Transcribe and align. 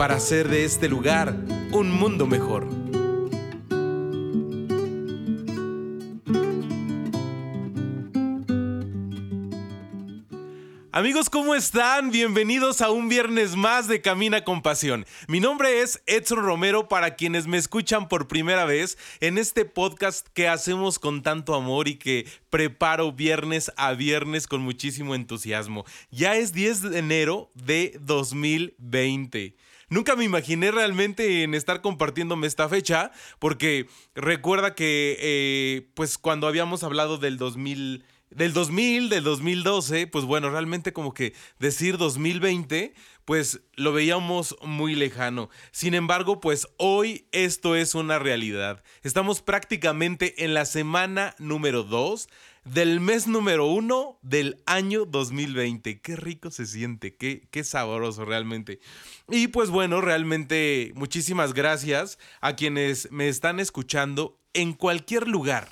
para 0.00 0.14
hacer 0.14 0.48
de 0.48 0.64
este 0.64 0.88
lugar 0.88 1.36
un 1.72 1.92
mundo 1.92 2.26
mejor. 2.26 2.66
Amigos, 10.90 11.28
¿cómo 11.28 11.54
están? 11.54 12.10
Bienvenidos 12.10 12.80
a 12.80 12.90
un 12.90 13.10
viernes 13.10 13.56
más 13.56 13.88
de 13.88 14.00
Camina 14.00 14.42
con 14.42 14.62
Pasión. 14.62 15.04
Mi 15.28 15.38
nombre 15.38 15.82
es 15.82 16.02
Edson 16.06 16.38
Romero 16.38 16.88
para 16.88 17.14
quienes 17.14 17.46
me 17.46 17.58
escuchan 17.58 18.08
por 18.08 18.26
primera 18.26 18.64
vez 18.64 18.96
en 19.20 19.36
este 19.36 19.66
podcast 19.66 20.26
que 20.32 20.48
hacemos 20.48 20.98
con 20.98 21.22
tanto 21.22 21.54
amor 21.54 21.88
y 21.88 21.96
que 21.96 22.26
preparo 22.48 23.12
viernes 23.12 23.70
a 23.76 23.92
viernes 23.92 24.46
con 24.46 24.62
muchísimo 24.62 25.14
entusiasmo. 25.14 25.84
Ya 26.10 26.36
es 26.36 26.54
10 26.54 26.90
de 26.90 26.98
enero 26.98 27.50
de 27.54 27.98
2020. 28.00 29.56
Nunca 29.90 30.14
me 30.14 30.24
imaginé 30.24 30.70
realmente 30.70 31.42
en 31.42 31.54
estar 31.54 31.82
compartiéndome 31.82 32.46
esta 32.46 32.68
fecha, 32.68 33.10
porque 33.40 33.88
recuerda 34.14 34.76
que, 34.76 35.16
eh, 35.20 35.90
pues 35.94 36.16
cuando 36.16 36.46
habíamos 36.46 36.84
hablado 36.84 37.18
del 37.18 37.36
2000 37.36 38.04
del 38.30 38.52
2000, 38.52 39.08
del 39.08 39.24
2012, 39.24 40.06
pues 40.06 40.24
bueno, 40.24 40.50
realmente 40.50 40.92
como 40.92 41.12
que 41.12 41.34
decir 41.58 41.98
2020, 41.98 42.94
pues 43.24 43.60
lo 43.74 43.92
veíamos 43.92 44.56
muy 44.62 44.94
lejano. 44.94 45.50
Sin 45.72 45.94
embargo, 45.94 46.40
pues 46.40 46.68
hoy 46.76 47.26
esto 47.32 47.74
es 47.74 47.96
una 47.96 48.20
realidad. 48.20 48.84
Estamos 49.02 49.42
prácticamente 49.42 50.44
en 50.44 50.54
la 50.54 50.64
semana 50.64 51.34
número 51.38 51.82
2 51.82 52.28
del 52.64 53.00
mes 53.00 53.26
número 53.26 53.66
1 53.66 54.18
del 54.22 54.62
año 54.66 55.04
2020. 55.04 56.00
Qué 56.00 56.16
rico 56.16 56.50
se 56.50 56.66
siente, 56.66 57.16
qué, 57.16 57.48
qué 57.50 57.64
sabroso 57.64 58.24
realmente. 58.24 58.80
Y 59.28 59.48
pues 59.48 59.70
bueno, 59.70 60.00
realmente 60.00 60.92
muchísimas 60.94 61.54
gracias 61.54 62.18
a 62.40 62.56
quienes 62.56 63.10
me 63.10 63.28
están 63.28 63.60
escuchando 63.60 64.38
en 64.52 64.72
cualquier 64.72 65.28
lugar, 65.28 65.68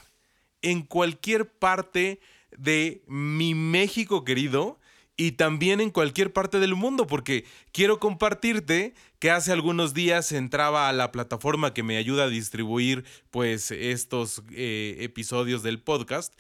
en 0.63 0.83
cualquier 0.83 1.49
parte 1.49 2.21
de 2.57 3.03
mi 3.07 3.55
México 3.55 4.25
querido 4.25 4.79
y 5.21 5.33
también 5.33 5.81
en 5.81 5.91
cualquier 5.91 6.33
parte 6.33 6.61
del 6.61 6.77
mundo, 6.77 7.09
porque 7.09 7.45
quiero 7.73 7.99
compartirte 7.99 8.95
que 9.19 9.33
hace 9.33 9.51
algunos 9.51 9.93
días 9.93 10.31
entraba 10.31 10.89
a 10.89 10.93
la 10.93 11.11
plataforma 11.11 11.75
que 11.75 11.83
me 11.83 11.97
ayuda 11.97 12.25
a 12.25 12.29
distribuir 12.29 13.05
pues 13.33 13.73
estos 13.73 14.43
eh, 14.53 14.97
episodios 15.01 15.65
del 15.65 15.81
podcast 15.81 16.35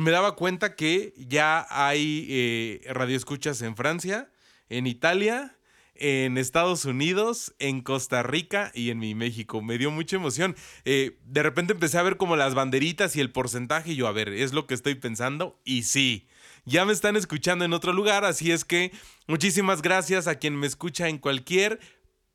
me 0.00 0.10
daba 0.10 0.36
cuenta 0.36 0.74
que 0.74 1.14
ya 1.16 1.66
hay 1.70 2.26
eh, 2.28 2.80
radioescuchas 2.92 3.62
en 3.62 3.76
Francia, 3.76 4.30
en 4.68 4.86
Italia, 4.86 5.56
en 5.94 6.38
Estados 6.38 6.84
Unidos, 6.84 7.54
en 7.58 7.80
Costa 7.80 8.22
Rica 8.22 8.72
y 8.74 8.90
en 8.90 8.98
mi 8.98 9.14
México. 9.14 9.62
Me 9.62 9.78
dio 9.78 9.90
mucha 9.90 10.16
emoción. 10.16 10.56
Eh, 10.84 11.18
de 11.24 11.42
repente 11.42 11.72
empecé 11.72 11.98
a 11.98 12.02
ver 12.02 12.16
como 12.16 12.36
las 12.36 12.54
banderitas 12.54 13.14
y 13.16 13.20
el 13.20 13.30
porcentaje 13.30 13.94
yo, 13.94 14.08
a 14.08 14.12
ver, 14.12 14.28
es 14.30 14.52
lo 14.52 14.66
que 14.66 14.74
estoy 14.74 14.96
pensando 14.96 15.60
y 15.64 15.84
sí. 15.84 16.26
Ya 16.64 16.84
me 16.84 16.92
están 16.92 17.16
escuchando 17.16 17.64
en 17.64 17.74
otro 17.74 17.92
lugar, 17.92 18.24
así 18.24 18.50
es 18.50 18.64
que 18.64 18.90
muchísimas 19.26 19.82
gracias 19.82 20.26
a 20.26 20.36
quien 20.36 20.56
me 20.56 20.66
escucha 20.66 21.08
en 21.08 21.18
cualquier 21.18 21.78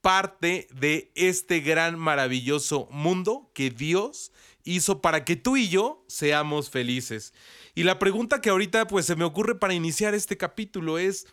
parte 0.02 0.68
de 0.72 1.12
este 1.16 1.60
gran 1.60 1.98
maravilloso 2.00 2.88
mundo 2.92 3.52
que 3.54 3.70
Dios 3.70 4.32
hizo 4.64 5.02
para 5.02 5.26
que 5.26 5.36
tú 5.36 5.58
y 5.58 5.70
yo 5.70 6.06
seamos 6.08 6.70
felices. 6.70 7.34
Y 7.76 7.84
la 7.84 8.00
pregunta 8.00 8.42
que 8.42 8.50
ahorita 8.50 8.88
pues 8.88 9.06
se 9.06 9.16
me 9.16 9.26
ocurre 9.26 9.56
para 9.56 9.74
iniciar 9.74 10.14
este 10.14 10.38
capítulo 10.38 10.98
es 10.98 11.28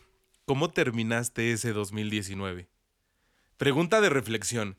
¿Cómo 0.47 0.69
terminaste 0.69 1.51
ese 1.51 1.73
2019? 1.73 2.69
Pregunta 3.57 3.99
de 3.99 4.09
reflexión. 4.09 4.77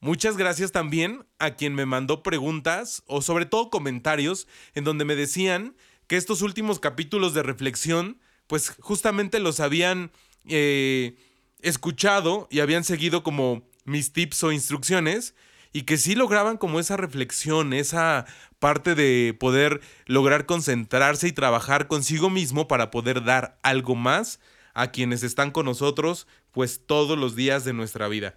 Muchas 0.00 0.38
gracias 0.38 0.72
también 0.72 1.26
a 1.38 1.50
quien 1.50 1.74
me 1.74 1.84
mandó 1.84 2.22
preguntas 2.22 3.02
o 3.06 3.20
sobre 3.20 3.44
todo 3.44 3.68
comentarios 3.68 4.48
en 4.74 4.84
donde 4.84 5.04
me 5.04 5.14
decían 5.14 5.76
que 6.06 6.16
estos 6.16 6.40
últimos 6.40 6.80
capítulos 6.80 7.34
de 7.34 7.42
reflexión 7.42 8.22
pues 8.46 8.70
justamente 8.80 9.38
los 9.38 9.60
habían 9.60 10.12
eh, 10.46 11.18
escuchado 11.60 12.48
y 12.50 12.60
habían 12.60 12.82
seguido 12.82 13.22
como 13.22 13.68
mis 13.84 14.14
tips 14.14 14.44
o 14.44 14.52
instrucciones 14.52 15.34
y 15.72 15.82
que 15.82 15.96
sí 15.96 16.14
lograban 16.14 16.56
como 16.56 16.80
esa 16.80 16.96
reflexión, 16.96 17.72
esa 17.72 18.26
parte 18.58 18.94
de 18.94 19.36
poder 19.38 19.80
lograr 20.06 20.46
concentrarse 20.46 21.28
y 21.28 21.32
trabajar 21.32 21.88
consigo 21.88 22.30
mismo 22.30 22.68
para 22.68 22.90
poder 22.90 23.24
dar 23.24 23.58
algo 23.62 23.94
más 23.94 24.40
a 24.74 24.90
quienes 24.90 25.22
están 25.22 25.50
con 25.50 25.66
nosotros, 25.66 26.26
pues 26.52 26.82
todos 26.86 27.18
los 27.18 27.36
días 27.36 27.64
de 27.64 27.72
nuestra 27.72 28.08
vida. 28.08 28.36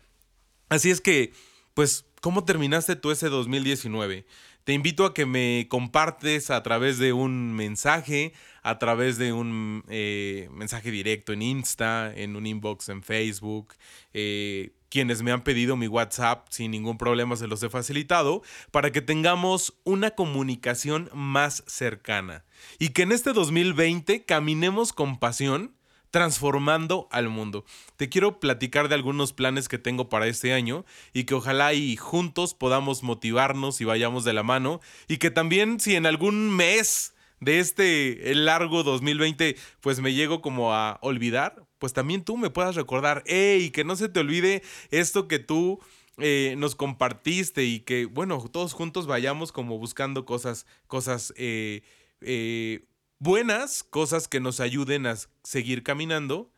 Así 0.70 0.90
es 0.90 1.02
que, 1.02 1.34
pues, 1.74 2.06
¿cómo 2.22 2.46
terminaste 2.46 2.96
tú 2.96 3.12
ese 3.12 3.30
2019? 3.30 4.26
Te 4.64 4.74
invito 4.74 5.06
a 5.06 5.14
que 5.14 5.26
me 5.26 5.68
compartes 5.70 6.52
a 6.52 6.62
través 6.62 7.00
de 7.00 7.12
un 7.12 7.54
mensaje, 7.54 8.34
a 8.62 8.78
través 8.78 9.18
de 9.18 9.34
un 9.34 9.84
eh, 9.90 10.48
mensaje 10.52 10.92
directo 10.92 11.34
en 11.34 11.42
Insta, 11.42 12.14
en 12.16 12.36
un 12.36 12.46
inbox 12.46 12.90
en 12.90 13.02
Facebook. 13.02 13.74
Eh, 14.14 14.74
quienes 14.90 15.22
me 15.22 15.32
han 15.32 15.44
pedido 15.44 15.76
mi 15.76 15.88
WhatsApp 15.88 16.48
sin 16.50 16.72
ningún 16.72 16.98
problema 16.98 17.36
se 17.36 17.48
los 17.48 17.64
he 17.64 17.70
facilitado 17.70 18.42
para 18.72 18.92
que 18.92 19.02
tengamos 19.02 19.80
una 19.84 20.12
comunicación 20.12 21.10
más 21.14 21.64
cercana 21.68 22.46
y 22.80 22.90
que 22.90 23.04
en 23.04 23.12
este 23.12 23.34
2020 23.34 24.26
caminemos 24.26 24.94
con 24.94 25.20
pasión 25.20 25.76
transformando 26.12 27.08
al 27.12 27.30
mundo. 27.30 27.66
Te 27.96 28.10
quiero 28.10 28.40
platicar 28.40 28.90
de 28.90 28.96
algunos 28.96 29.34
planes 29.34 29.68
que 29.68 29.78
tengo 29.78 30.10
para 30.10 30.28
este 30.28 30.54
año 30.54 30.86
y 31.14 31.26
que 31.26 31.36
ojalá 31.36 31.74
y 31.74 31.96
juntos 31.96 32.54
podamos 32.54 33.04
motivarnos 33.04 33.82
y 33.82 33.86
vayamos 33.86 34.24
de 34.24 34.34
la 34.34 34.44
mano 34.44 34.82
y 35.08 35.18
que 35.18 35.32
también 35.32 35.80
si 35.80 35.96
en 35.96 36.06
algún 36.06 36.50
mes 36.56 37.14
de 37.40 37.60
este 37.60 38.34
largo 38.36 38.84
2020 38.84 39.56
pues 39.82 40.00
me 40.00 40.14
llego 40.14 40.42
como 40.42 40.74
a 40.74 41.00
olvidar, 41.02 41.69
pues 41.80 41.94
también 41.94 42.24
tú 42.24 42.38
me 42.38 42.50
puedas 42.50 42.76
recordar, 42.76 43.24
hey, 43.26 43.72
que 43.72 43.84
no 43.84 43.96
se 43.96 44.10
te 44.10 44.20
olvide 44.20 44.62
esto 44.92 45.28
que 45.28 45.40
tú 45.40 45.80
eh, 46.18 46.56
nos 46.58 46.76
compartiste 46.76 47.64
y 47.64 47.80
que 47.80 48.06
bueno, 48.06 48.46
todos 48.52 48.74
juntos 48.74 49.08
vayamos 49.08 49.52
como 49.52 49.78
buscando 49.80 50.26
cosas, 50.26 50.66
cosas 50.88 51.34
eh, 51.38 51.82
eh, 52.22 52.86
buenas 53.20 53.84
cosas 53.84 54.28
que 54.28 54.42
nos 54.42 54.60
ayuden 54.60 55.08
a 55.08 55.16
seguir 55.44 55.82
caminando. 55.84 56.52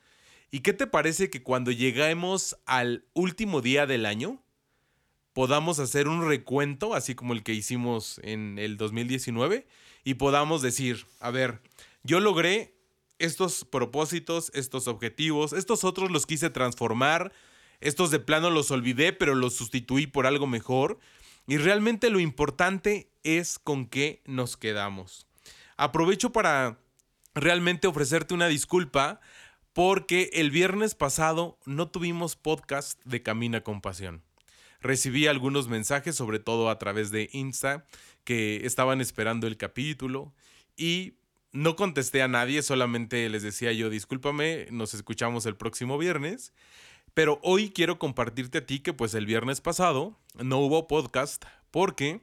¿Y 0.49 0.61
qué 0.61 0.73
te 0.73 0.87
parece 0.87 1.29
que 1.29 1.43
cuando 1.43 1.71
lleguemos 1.71 2.57
al 2.65 3.05
último 3.13 3.61
día 3.61 3.85
del 3.85 4.05
año, 4.05 4.43
podamos 5.33 5.79
hacer 5.79 6.07
un 6.07 6.27
recuento, 6.27 6.93
así 6.93 7.15
como 7.15 7.33
el 7.33 7.43
que 7.43 7.53
hicimos 7.53 8.19
en 8.23 8.59
el 8.59 8.75
2019, 8.75 9.65
y 10.03 10.15
podamos 10.15 10.61
decir, 10.61 11.05
a 11.19 11.31
ver, 11.31 11.61
yo 12.03 12.19
logré 12.19 12.75
estos 13.21 13.65
propósitos, 13.65 14.51
estos 14.53 14.87
objetivos, 14.87 15.53
estos 15.53 15.83
otros 15.83 16.11
los 16.11 16.25
quise 16.25 16.49
transformar, 16.49 17.31
estos 17.79 18.11
de 18.11 18.19
plano 18.19 18.49
los 18.49 18.71
olvidé, 18.71 19.13
pero 19.13 19.35
los 19.35 19.55
sustituí 19.55 20.07
por 20.07 20.27
algo 20.27 20.47
mejor, 20.47 20.99
y 21.47 21.57
realmente 21.57 22.09
lo 22.09 22.19
importante 22.19 23.11
es 23.23 23.59
con 23.59 23.87
qué 23.87 24.21
nos 24.25 24.57
quedamos. 24.57 25.27
Aprovecho 25.77 26.31
para 26.31 26.79
realmente 27.33 27.87
ofrecerte 27.87 28.33
una 28.33 28.47
disculpa 28.47 29.19
porque 29.73 30.29
el 30.33 30.51
viernes 30.51 30.95
pasado 30.95 31.57
no 31.65 31.89
tuvimos 31.89 32.35
podcast 32.35 33.01
de 33.05 33.23
Camina 33.23 33.61
con 33.61 33.81
Pasión. 33.81 34.21
Recibí 34.81 35.27
algunos 35.27 35.67
mensajes, 35.67 36.15
sobre 36.15 36.39
todo 36.39 36.69
a 36.69 36.77
través 36.77 37.11
de 37.11 37.29
Insta, 37.31 37.85
que 38.23 38.65
estaban 38.65 38.99
esperando 38.99 39.47
el 39.47 39.57
capítulo 39.57 40.33
y 40.75 41.13
no 41.51 41.75
contesté 41.75 42.21
a 42.21 42.27
nadie, 42.27 42.61
solamente 42.61 43.27
les 43.29 43.43
decía 43.43 43.71
yo, 43.73 43.89
discúlpame, 43.89 44.67
nos 44.71 44.93
escuchamos 44.93 45.45
el 45.45 45.55
próximo 45.55 45.97
viernes. 45.97 46.53
Pero 47.13 47.39
hoy 47.43 47.71
quiero 47.71 47.99
compartirte 47.99 48.59
a 48.59 48.65
ti 48.65 48.79
que 48.79 48.93
pues 48.93 49.13
el 49.13 49.25
viernes 49.25 49.59
pasado 49.59 50.17
no 50.35 50.59
hubo 50.59 50.87
podcast 50.87 51.43
porque, 51.69 52.21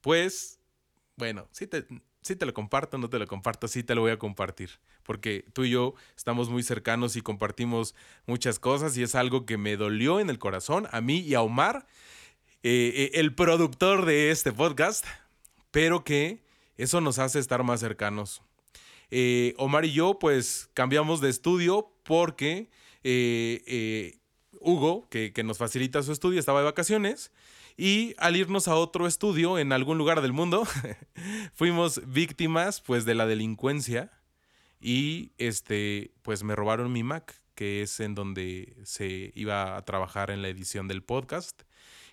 pues, 0.00 0.58
bueno, 1.16 1.48
sí 1.52 1.68
te, 1.68 1.86
sí 2.22 2.34
te 2.34 2.44
lo 2.44 2.52
comparto, 2.52 2.98
no 2.98 3.08
te 3.08 3.20
lo 3.20 3.26
comparto, 3.26 3.68
sí 3.68 3.84
te 3.84 3.94
lo 3.94 4.00
voy 4.00 4.10
a 4.10 4.18
compartir, 4.18 4.70
porque 5.04 5.44
tú 5.52 5.64
y 5.64 5.70
yo 5.70 5.94
estamos 6.16 6.48
muy 6.48 6.64
cercanos 6.64 7.14
y 7.14 7.22
compartimos 7.22 7.94
muchas 8.26 8.58
cosas 8.58 8.96
y 8.96 9.04
es 9.04 9.14
algo 9.14 9.46
que 9.46 9.58
me 9.58 9.76
dolió 9.76 10.18
en 10.18 10.28
el 10.28 10.40
corazón, 10.40 10.88
a 10.90 11.00
mí 11.00 11.18
y 11.18 11.34
a 11.34 11.42
Omar, 11.42 11.86
eh, 12.64 12.92
eh, 12.96 13.10
el 13.14 13.32
productor 13.34 14.06
de 14.06 14.32
este 14.32 14.52
podcast, 14.52 15.06
pero 15.70 16.02
que 16.02 16.42
eso 16.76 17.00
nos 17.00 17.20
hace 17.20 17.38
estar 17.38 17.62
más 17.62 17.78
cercanos. 17.78 18.42
Eh, 19.10 19.54
Omar 19.58 19.84
y 19.84 19.92
yo 19.92 20.18
pues 20.18 20.68
cambiamos 20.74 21.20
de 21.20 21.30
estudio 21.30 21.92
porque 22.02 22.70
Hugo, 24.60 25.08
que, 25.08 25.32
que 25.32 25.44
nos 25.44 25.58
facilita 25.58 26.02
su 26.02 26.12
estudio, 26.12 26.40
estaba 26.40 26.60
de 26.60 26.64
vacaciones 26.64 27.30
y 27.76 28.14
al 28.18 28.36
irnos 28.36 28.68
a 28.68 28.74
otro 28.74 29.06
estudio 29.06 29.58
en 29.58 29.72
algún 29.72 29.98
lugar 29.98 30.22
del 30.22 30.32
mundo, 30.32 30.66
fuimos 31.54 32.00
víctimas 32.06 32.80
pues 32.80 33.04
de 33.04 33.14
la 33.14 33.26
delincuencia 33.26 34.10
y 34.80 35.32
este 35.38 36.12
pues 36.22 36.42
me 36.42 36.56
robaron 36.56 36.92
mi 36.92 37.02
Mac, 37.02 37.42
que 37.54 37.82
es 37.82 38.00
en 38.00 38.14
donde 38.14 38.76
se 38.84 39.30
iba 39.34 39.76
a 39.76 39.84
trabajar 39.84 40.30
en 40.30 40.42
la 40.42 40.48
edición 40.48 40.88
del 40.88 41.02
podcast 41.02 41.62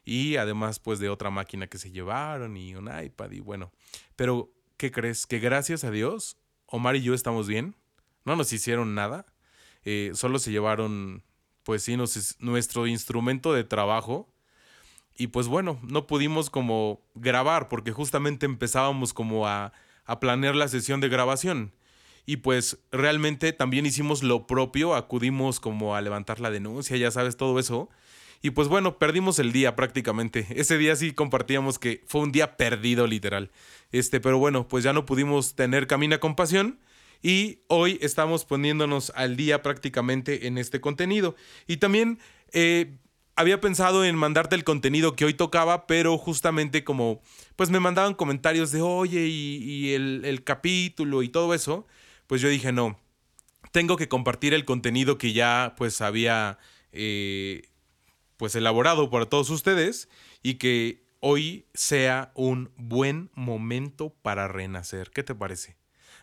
y 0.03 0.35
además 0.35 0.79
pues 0.79 0.99
de 0.99 1.09
otra 1.09 1.29
máquina 1.29 1.67
que 1.67 1.77
se 1.77 1.91
llevaron 1.91 2.57
y 2.57 2.75
un 2.75 2.89
iPad 2.93 3.31
y 3.31 3.39
bueno, 3.39 3.71
pero 4.17 4.51
¿qué 4.75 4.91
crees? 4.91 5.25
Que 5.25 5.39
gracias 5.39 5.85
a 5.85 5.91
Dios 5.91 6.37
Omar 6.73 6.95
y 6.95 7.03
yo 7.03 7.13
estamos 7.13 7.47
bien, 7.47 7.75
no 8.25 8.35
nos 8.35 8.51
hicieron 8.51 8.95
nada, 8.95 9.27
eh, 9.85 10.09
solo 10.15 10.39
se 10.39 10.51
llevaron 10.51 11.21
pues 11.61 11.83
sí, 11.83 11.95
nuestro 12.39 12.87
instrumento 12.87 13.53
de 13.53 13.63
trabajo 13.63 14.27
y 15.15 15.27
pues 15.27 15.47
bueno, 15.47 15.79
no 15.83 16.07
pudimos 16.07 16.49
como 16.49 16.99
grabar 17.13 17.69
porque 17.69 17.91
justamente 17.91 18.47
empezábamos 18.47 19.13
como 19.13 19.47
a, 19.47 19.71
a 20.05 20.19
planear 20.19 20.55
la 20.55 20.67
sesión 20.67 20.99
de 20.99 21.09
grabación. 21.09 21.73
Y 22.25 22.37
pues 22.37 22.79
realmente 22.91 23.53
también 23.53 23.85
hicimos 23.85 24.23
lo 24.23 24.47
propio, 24.47 24.95
acudimos 24.95 25.59
como 25.59 25.95
a 25.95 26.01
levantar 26.01 26.39
la 26.39 26.49
denuncia, 26.49 26.97
ya 26.97 27.11
sabes, 27.11 27.37
todo 27.37 27.59
eso. 27.59 27.89
Y 28.43 28.51
pues 28.51 28.67
bueno, 28.67 28.99
perdimos 28.99 29.39
el 29.39 29.53
día 29.53 29.77
prácticamente. 29.77 30.45
Ese 30.49 30.77
día 30.77 30.97
sí 30.97 31.13
compartíamos 31.13 31.79
que 31.79 32.03
fue 32.05 32.19
un 32.19 32.33
día 32.33 32.57
perdido 32.57 33.07
literal. 33.07 33.51
Este, 33.93 34.19
pero 34.19 34.37
bueno, 34.37 34.67
pues 34.67 34.83
ya 34.83 34.91
no 34.91 35.05
pudimos 35.05 35.55
tener 35.55 35.87
Camina 35.87 36.19
con 36.19 36.35
Pasión. 36.35 36.77
Y 37.21 37.59
hoy 37.69 37.97
estamos 38.01 38.43
poniéndonos 38.43 39.13
al 39.15 39.37
día 39.37 39.63
prácticamente 39.63 40.45
en 40.45 40.57
este 40.57 40.81
contenido. 40.81 41.37
Y 41.67 41.77
también 41.77 42.19
eh, 42.51 42.97
había 43.37 43.61
pensado 43.61 44.03
en 44.03 44.17
mandarte 44.17 44.57
el 44.57 44.65
contenido 44.65 45.15
que 45.15 45.23
hoy 45.23 45.33
tocaba, 45.33 45.87
pero 45.87 46.17
justamente 46.17 46.83
como 46.83 47.21
pues 47.55 47.69
me 47.69 47.79
mandaban 47.79 48.13
comentarios 48.13 48.73
de 48.73 48.81
oye 48.81 49.25
y, 49.25 49.93
el, 49.93 50.43
capítulo 50.43 51.23
y 51.23 51.29
todo 51.29 51.53
eso, 51.53 51.87
pues 52.27 52.41
yo 52.41 52.49
dije 52.49 52.73
no, 52.73 52.99
tengo 53.71 53.95
que 53.95 54.09
compartir 54.09 54.53
el 54.53 54.65
contenido 54.65 55.17
que 55.17 55.31
ya 55.31 55.75
pues 55.77 56.01
había 56.01 56.59
eh, 56.91 57.69
pues 58.43 58.55
elaborado 58.55 59.09
para 59.09 59.25
todos 59.25 59.49
ustedes 59.51 60.09
y 60.41 60.55
que 60.55 61.01
hoy 61.21 61.65
sea 61.73 62.33
un 62.35 62.73
buen 62.75 63.31
momento 63.35 64.13
para 64.21 64.49
renacer. 64.49 65.11
¿Qué 65.11 65.23
te 65.23 65.33
parece? 65.33 65.77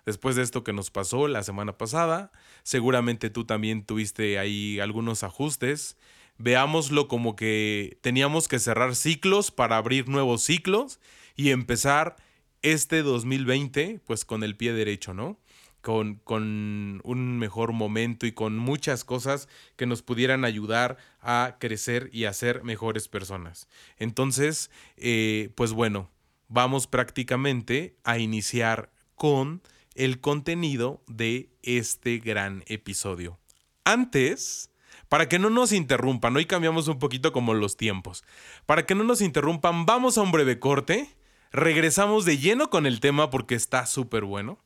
Después 0.04 0.36
de 0.36 0.42
esto 0.42 0.62
que 0.62 0.74
nos 0.74 0.90
pasó 0.90 1.28
la 1.28 1.42
semana 1.42 1.78
pasada, 1.78 2.30
seguramente 2.62 3.30
tú 3.30 3.46
también 3.46 3.86
tuviste 3.86 4.38
ahí 4.38 4.80
algunos 4.80 5.22
ajustes 5.22 5.96
veámoslo 6.36 7.08
como 7.08 7.36
que 7.36 7.98
teníamos 8.02 8.48
que 8.48 8.58
cerrar 8.58 8.96
ciclos 8.96 9.50
para 9.50 9.78
abrir 9.78 10.06
nuevos 10.10 10.42
ciclos 10.42 11.00
y 11.36 11.52
empezar 11.52 12.16
este 12.60 13.02
2020 13.02 14.02
pues 14.04 14.26
con 14.26 14.44
el 14.44 14.58
pie 14.58 14.74
derecho, 14.74 15.14
¿no? 15.14 15.38
Con, 15.80 16.16
con, 16.16 17.00
un 17.04 17.38
mejor 17.38 17.72
momento 17.72 18.26
y 18.26 18.32
con 18.32 18.58
muchas 18.58 19.02
cosas 19.04 19.48
que 19.76 19.86
nos 19.86 20.02
pudieran 20.02 20.44
ayudar 20.44 20.98
a 21.20 21.56
crecer 21.58 22.10
y 22.12 22.24
a 22.24 22.34
ser 22.34 22.64
mejores 22.64 23.08
personas. 23.08 23.66
Entonces, 23.96 24.70
eh, 24.98 25.50
pues 25.54 25.72
bueno, 25.72 26.10
vamos 26.48 26.86
prácticamente 26.86 27.96
a 28.04 28.18
iniciar 28.18 28.90
con 29.14 29.62
el 29.94 30.20
contenido 30.20 31.02
de 31.06 31.50
este 31.62 32.18
gran 32.18 32.62
episodio. 32.66 33.38
Antes, 33.84 34.70
para 35.08 35.28
que 35.28 35.38
no 35.38 35.50
nos 35.50 35.72
interrumpan, 35.72 36.36
hoy 36.36 36.46
cambiamos 36.46 36.88
un 36.88 36.98
poquito 36.98 37.32
como 37.32 37.54
los 37.54 37.76
tiempos. 37.76 38.24
Para 38.66 38.86
que 38.86 38.94
no 38.94 39.04
nos 39.04 39.20
interrumpan, 39.20 39.86
vamos 39.86 40.18
a 40.18 40.22
un 40.22 40.32
breve 40.32 40.58
corte. 40.58 41.14
Regresamos 41.52 42.24
de 42.24 42.38
lleno 42.38 42.70
con 42.70 42.86
el 42.86 43.00
tema 43.00 43.30
porque 43.30 43.54
está 43.54 43.86
súper 43.86 44.24
bueno. 44.24 44.58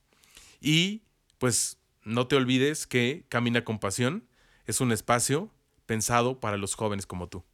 Y 0.64 1.02
pues 1.36 1.78
no 2.04 2.26
te 2.26 2.36
olvides 2.36 2.86
que 2.86 3.26
Camina 3.28 3.64
con 3.64 3.78
Pasión 3.78 4.24
es 4.66 4.80
un 4.80 4.92
espacio 4.92 5.50
pensado 5.84 6.40
para 6.40 6.56
los 6.56 6.74
jóvenes 6.74 7.04
como 7.04 7.28
tú. 7.28 7.44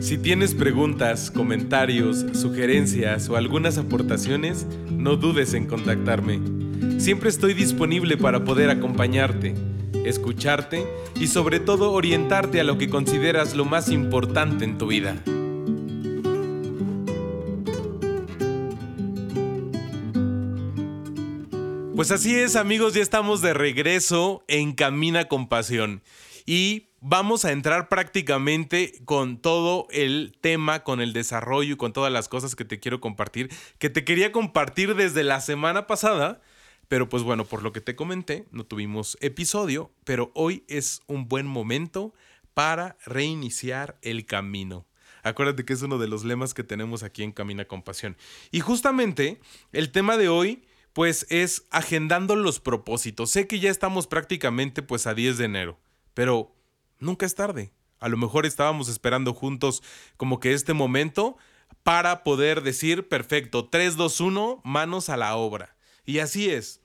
Si 0.00 0.18
tienes 0.18 0.54
preguntas, 0.54 1.30
comentarios, 1.30 2.26
sugerencias 2.34 3.30
o 3.30 3.36
algunas 3.36 3.78
aportaciones, 3.78 4.66
no 4.90 5.16
dudes 5.16 5.54
en 5.54 5.66
contactarme. 5.66 6.42
Siempre 7.00 7.30
estoy 7.30 7.54
disponible 7.54 8.18
para 8.18 8.44
poder 8.44 8.68
acompañarte 8.68 9.54
escucharte 10.04 10.86
y 11.18 11.28
sobre 11.28 11.60
todo 11.60 11.92
orientarte 11.92 12.60
a 12.60 12.64
lo 12.64 12.76
que 12.76 12.90
consideras 12.90 13.54
lo 13.54 13.64
más 13.64 13.88
importante 13.88 14.66
en 14.66 14.76
tu 14.76 14.88
vida. 14.88 15.16
Pues 21.96 22.10
así 22.10 22.34
es 22.34 22.56
amigos, 22.56 22.94
ya 22.94 23.02
estamos 23.02 23.40
de 23.40 23.54
regreso 23.54 24.44
en 24.48 24.72
Camina 24.72 25.28
con 25.28 25.48
Pasión 25.48 26.02
y 26.44 26.88
vamos 27.00 27.44
a 27.44 27.52
entrar 27.52 27.88
prácticamente 27.88 29.00
con 29.04 29.38
todo 29.38 29.86
el 29.90 30.36
tema, 30.40 30.82
con 30.82 31.00
el 31.00 31.12
desarrollo 31.12 31.74
y 31.74 31.76
con 31.76 31.92
todas 31.92 32.12
las 32.12 32.28
cosas 32.28 32.56
que 32.56 32.64
te 32.64 32.80
quiero 32.80 33.00
compartir, 33.00 33.48
que 33.78 33.90
te 33.90 34.04
quería 34.04 34.32
compartir 34.32 34.96
desde 34.96 35.22
la 35.22 35.40
semana 35.40 35.86
pasada, 35.86 36.42
pero 36.88 37.08
pues 37.08 37.22
bueno, 37.22 37.44
por 37.44 37.62
lo 37.62 37.72
que 37.72 37.80
te 37.80 37.94
comenté, 37.94 38.48
no 38.50 38.64
tuvimos 38.64 39.16
episodio, 39.20 39.92
pero 40.02 40.32
hoy 40.34 40.64
es 40.66 41.00
un 41.06 41.28
buen 41.28 41.46
momento 41.46 42.12
para 42.54 42.98
reiniciar 43.06 43.98
el 44.02 44.26
camino. 44.26 44.84
Acuérdate 45.22 45.64
que 45.64 45.74
es 45.74 45.82
uno 45.82 45.98
de 45.98 46.08
los 46.08 46.24
lemas 46.24 46.54
que 46.54 46.64
tenemos 46.64 47.04
aquí 47.04 47.22
en 47.22 47.30
Camina 47.30 47.66
con 47.66 47.82
Pasión. 47.82 48.16
Y 48.50 48.60
justamente 48.60 49.40
el 49.72 49.92
tema 49.92 50.16
de 50.16 50.28
hoy 50.28 50.64
pues 50.94 51.26
es 51.28 51.66
agendando 51.70 52.36
los 52.36 52.60
propósitos. 52.60 53.30
Sé 53.30 53.46
que 53.46 53.60
ya 53.60 53.70
estamos 53.70 54.06
prácticamente 54.06 54.80
pues 54.80 55.06
a 55.06 55.12
10 55.14 55.36
de 55.36 55.44
enero, 55.44 55.78
pero 56.14 56.54
nunca 56.98 57.26
es 57.26 57.34
tarde. 57.34 57.72
A 57.98 58.08
lo 58.08 58.16
mejor 58.16 58.46
estábamos 58.46 58.88
esperando 58.88 59.34
juntos 59.34 59.82
como 60.16 60.40
que 60.40 60.52
este 60.52 60.72
momento 60.72 61.36
para 61.82 62.22
poder 62.22 62.62
decir, 62.62 63.08
perfecto, 63.08 63.68
3, 63.68 63.96
2, 63.96 64.20
1, 64.20 64.62
manos 64.64 65.08
a 65.08 65.16
la 65.16 65.36
obra. 65.36 65.76
Y 66.06 66.20
así 66.20 66.48
es. 66.48 66.80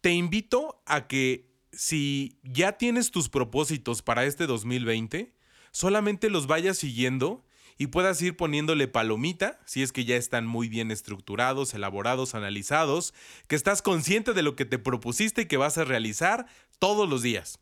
Te 0.00 0.12
invito 0.12 0.82
a 0.84 1.08
que 1.08 1.50
si 1.72 2.38
ya 2.42 2.72
tienes 2.72 3.10
tus 3.10 3.28
propósitos 3.28 4.02
para 4.02 4.24
este 4.26 4.46
2020, 4.46 5.34
solamente 5.70 6.28
los 6.28 6.46
vayas 6.46 6.78
siguiendo 6.78 7.44
y 7.78 7.88
puedas 7.88 8.20
ir 8.22 8.36
poniéndole 8.36 8.88
palomita 8.88 9.60
si 9.66 9.82
es 9.82 9.92
que 9.92 10.04
ya 10.04 10.16
están 10.16 10.46
muy 10.46 10.68
bien 10.68 10.90
estructurados, 10.90 11.74
elaborados, 11.74 12.34
analizados, 12.34 13.12
que 13.48 13.56
estás 13.56 13.82
consciente 13.82 14.32
de 14.32 14.42
lo 14.42 14.56
que 14.56 14.64
te 14.64 14.78
propusiste 14.78 15.42
y 15.42 15.46
que 15.46 15.56
vas 15.56 15.76
a 15.78 15.84
realizar 15.84 16.46
todos 16.78 17.08
los 17.08 17.22
días. 17.22 17.60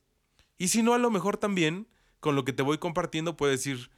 Y 0.56 0.68
si 0.68 0.82
no, 0.82 0.94
a 0.94 0.98
lo 0.98 1.10
mejor 1.10 1.36
también 1.36 1.88
con 2.20 2.36
lo 2.36 2.44
que 2.44 2.52
te 2.52 2.62
voy 2.62 2.78
compartiendo 2.78 3.36
puedes 3.36 3.66
ir 3.66 3.90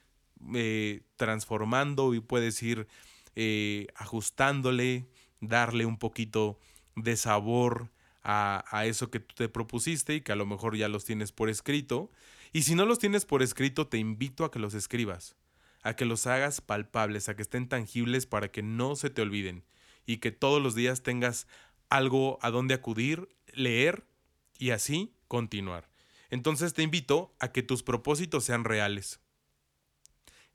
eh, 0.55 1.03
transformando 1.17 2.15
y 2.15 2.21
puedes 2.21 2.63
ir 2.63 2.87
eh, 3.35 3.87
ajustándole, 3.95 5.07
darle 5.41 5.85
un 5.87 5.99
poquito 5.99 6.59
de 6.95 7.17
sabor 7.17 7.91
a, 8.23 8.65
a, 8.71 8.87
eso 8.87 9.11
que 9.11 9.21
tú 9.21 9.35
te 9.35 9.49
propusiste 9.49 10.15
y 10.15 10.21
que 10.23 10.33
a 10.33 10.37
lo 10.37 10.47
mejor 10.47 10.77
ya 10.77 10.89
los 10.89 11.05
tienes 11.05 11.31
por 11.31 11.51
escrito. 11.51 12.11
Y 12.53 12.63
si 12.63 12.75
no 12.75 12.87
los 12.87 12.99
tienes 12.99 13.27
por 13.27 13.43
escrito, 13.43 13.87
te 13.87 13.99
invito 13.99 14.45
a 14.45 14.51
que 14.51 14.59
los 14.59 14.75
escribas, 14.75 15.37
a 15.87 15.95
que 15.95 16.05
los 16.05 16.27
hagas 16.27 16.61
palpables, 16.61 17.29
a 17.29 17.37
que 17.37 17.43
estén 17.43 17.69
tangibles 17.69 18.27
para 18.27 18.51
que 18.51 18.61
no 18.61 18.97
se 18.97 19.09
te 19.09 19.23
olviden 19.23 19.65
y 20.05 20.17
que 20.17 20.33
todos 20.33 20.61
los 20.61 20.75
días 20.75 21.05
tengas 21.05 21.47
algo 21.89 22.41
a 22.43 22.51
donde 22.51 22.75
acudir, 22.75 23.29
leer 23.55 24.05
y 24.59 24.71
así 24.71 25.15
continuar. 25.29 25.89
Entonces 26.29 26.75
te 26.75 26.83
invito 26.83 27.37
a 27.39 27.53
que 27.53 27.63
tus 27.63 27.85
propósitos 27.85 28.43
sean 28.43 28.65
reales. 28.65 29.21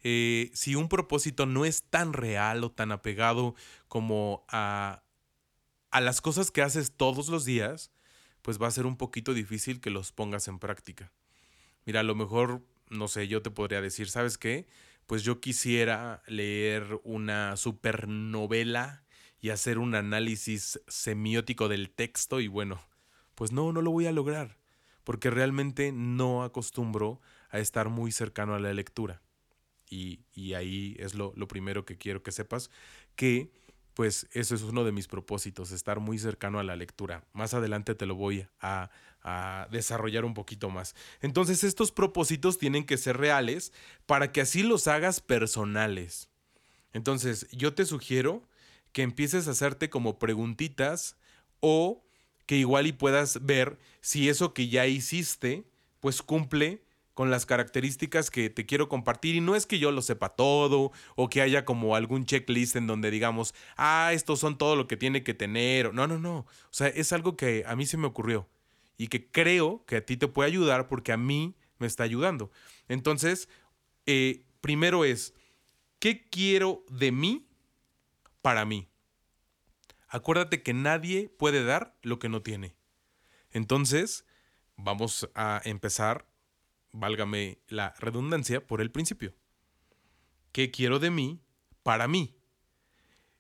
Eh, 0.04 0.52
si 0.54 0.76
un 0.76 0.90
propósito 0.90 1.46
no 1.46 1.64
es 1.64 1.84
tan 1.84 2.12
real 2.12 2.66
o 2.66 2.72
tan 2.72 2.92
apegado 2.92 3.56
como 3.88 4.46
a, 4.50 5.04
a 5.92 6.02
las 6.02 6.20
cosas 6.20 6.52
que 6.52 6.62
haces 6.62 6.98
todos 6.98 7.30
los 7.30 7.46
días, 7.46 7.92
pues 8.42 8.62
va 8.62 8.68
a 8.68 8.72
ser 8.72 8.86
un 8.86 8.98
poquito 8.98 9.34
difícil 9.34 9.80
que 9.80 9.92
los 9.92 10.12
pongas 10.12 10.50
en 10.50 10.60
práctica. 10.60 11.14
Mira, 11.86 12.02
a 12.02 12.04
lo 12.04 12.16
mejor, 12.16 12.66
no 12.90 13.08
sé, 13.08 13.30
yo 13.30 13.42
te 13.42 13.50
podría 13.50 13.80
decir, 13.80 14.10
¿sabes 14.10 14.38
qué? 14.38 14.68
Pues 15.12 15.24
yo 15.24 15.42
quisiera 15.42 16.24
leer 16.26 17.02
una 17.04 17.58
supernovela 17.58 19.04
y 19.42 19.50
hacer 19.50 19.78
un 19.78 19.94
análisis 19.94 20.80
semiótico 20.88 21.68
del 21.68 21.90
texto 21.90 22.40
y 22.40 22.48
bueno, 22.48 22.80
pues 23.36 23.52
no, 23.52 23.74
no 23.74 23.82
lo 23.82 23.92
voy 23.92 24.06
a 24.06 24.14
lograr, 24.14 24.58
porque 25.04 25.30
realmente 25.30 25.92
no 25.92 26.44
acostumbro 26.44 27.20
a 27.50 27.60
estar 27.60 27.90
muy 27.90 28.14
cercano 28.14 28.56
a 28.56 28.62
la 28.62 28.72
lectura. 28.72 29.22
Y, 29.90 30.22
y 30.34 30.54
ahí 30.54 30.96
es 30.98 31.14
lo, 31.14 31.34
lo 31.36 31.46
primero 31.46 31.84
que 31.84 31.98
quiero 31.98 32.24
que 32.24 32.32
sepas, 32.32 32.72
que 33.18 33.52
pues 33.94 34.30
eso 34.32 34.56
es 34.56 34.62
uno 34.62 34.86
de 34.86 34.94
mis 34.94 35.10
propósitos, 35.10 35.74
estar 35.74 36.00
muy 36.00 36.20
cercano 36.20 36.58
a 36.58 36.64
la 36.64 36.78
lectura. 36.78 37.28
Más 37.34 37.54
adelante 37.54 37.96
te 37.96 38.06
lo 38.06 38.16
voy 38.16 38.48
a, 38.62 38.90
a, 39.24 39.68
desarrollar 39.72 40.26
un 40.26 40.34
poquito 40.34 40.70
más. 40.70 40.96
Entonces 41.22 41.64
estos 41.64 41.92
propósitos 41.92 42.58
tienen 42.58 42.86
que 42.86 42.98
ser 42.98 43.18
reales 43.18 43.74
para 44.06 44.32
que 44.32 44.42
así 44.42 44.64
los 44.64 44.88
hagas 44.88 45.20
personales. 45.22 46.30
Entonces 46.94 47.48
yo 47.52 47.74
te 47.74 47.86
sugiero 47.86 48.44
que 48.92 49.04
empieces 49.04 49.48
a 49.48 49.52
hacerte 49.52 49.90
como 49.90 50.20
preguntitas 50.20 51.16
o 51.60 52.04
que 52.46 52.58
igual 52.58 52.88
y 52.88 52.92
puedas 52.92 53.46
ver 53.46 53.80
si 54.02 54.30
eso 54.30 54.54
que 54.54 54.68
ya 54.68 54.86
hiciste 54.88 55.66
pues 56.00 56.22
cumple 56.22 56.84
con 57.14 57.30
las 57.30 57.46
características 57.46 58.32
que 58.32 58.50
te 58.50 58.66
quiero 58.66 58.90
compartir. 58.90 59.36
Y 59.36 59.42
no 59.42 59.56
es 59.56 59.66
que 59.66 59.80
yo 59.80 59.92
lo 59.92 60.02
sepa 60.02 60.30
todo 60.30 60.92
o 61.16 61.30
que 61.30 61.42
haya 61.42 61.66
como 61.66 61.96
algún 61.96 62.26
checklist 62.26 62.76
en 62.76 62.88
donde 62.88 63.12
digamos, 63.12 63.54
ah, 63.78 64.12
estos 64.14 64.40
son 64.40 64.58
todo 64.58 64.76
lo 64.76 64.88
que 64.88 64.98
tiene 64.98 65.24
que 65.24 65.34
tener. 65.34 65.94
No, 65.94 66.08
no, 66.08 66.18
no. 66.18 66.38
O 66.40 66.48
sea, 66.72 66.88
es 66.88 67.14
algo 67.14 67.38
que 67.38 67.64
a 67.68 67.76
mí 67.76 67.86
se 67.86 67.98
me 67.98 68.08
ocurrió 68.08 68.48
y 69.02 69.08
que 69.08 69.32
creo 69.32 69.84
que 69.88 69.96
a 69.96 70.06
ti 70.06 70.16
te 70.16 70.28
puede 70.28 70.50
ayudar 70.50 70.88
porque 70.88 71.12
a 71.12 71.18
mí 71.18 71.56
me 71.80 71.88
está 71.88 72.04
ayudando. 72.04 72.52
Entonces, 72.88 73.50
eh, 74.06 74.46
primero 74.62 75.06
es, 75.06 75.34
¿qué 75.98 76.30
quiero 76.30 76.86
de 76.88 77.12
mí 77.12 77.48
para 78.44 78.64
mí? 78.64 78.90
Acuérdate 80.08 80.62
que 80.62 80.76
nadie 80.76 81.30
puede 81.30 81.64
dar 81.64 81.98
lo 82.04 82.20
que 82.20 82.30
no 82.30 82.44
tiene. 82.44 82.76
Entonces, 83.50 84.24
vamos 84.76 85.28
a 85.34 85.60
empezar 85.66 86.28
válgame 86.92 87.58
la 87.70 87.96
redundancia, 87.98 88.68
por 88.68 88.82
el 88.82 88.92
principio. 88.92 89.34
¿Qué 90.52 90.70
quiero 90.70 91.00
de 91.00 91.10
mí 91.10 91.42
para 91.82 92.08
mí? 92.08 92.36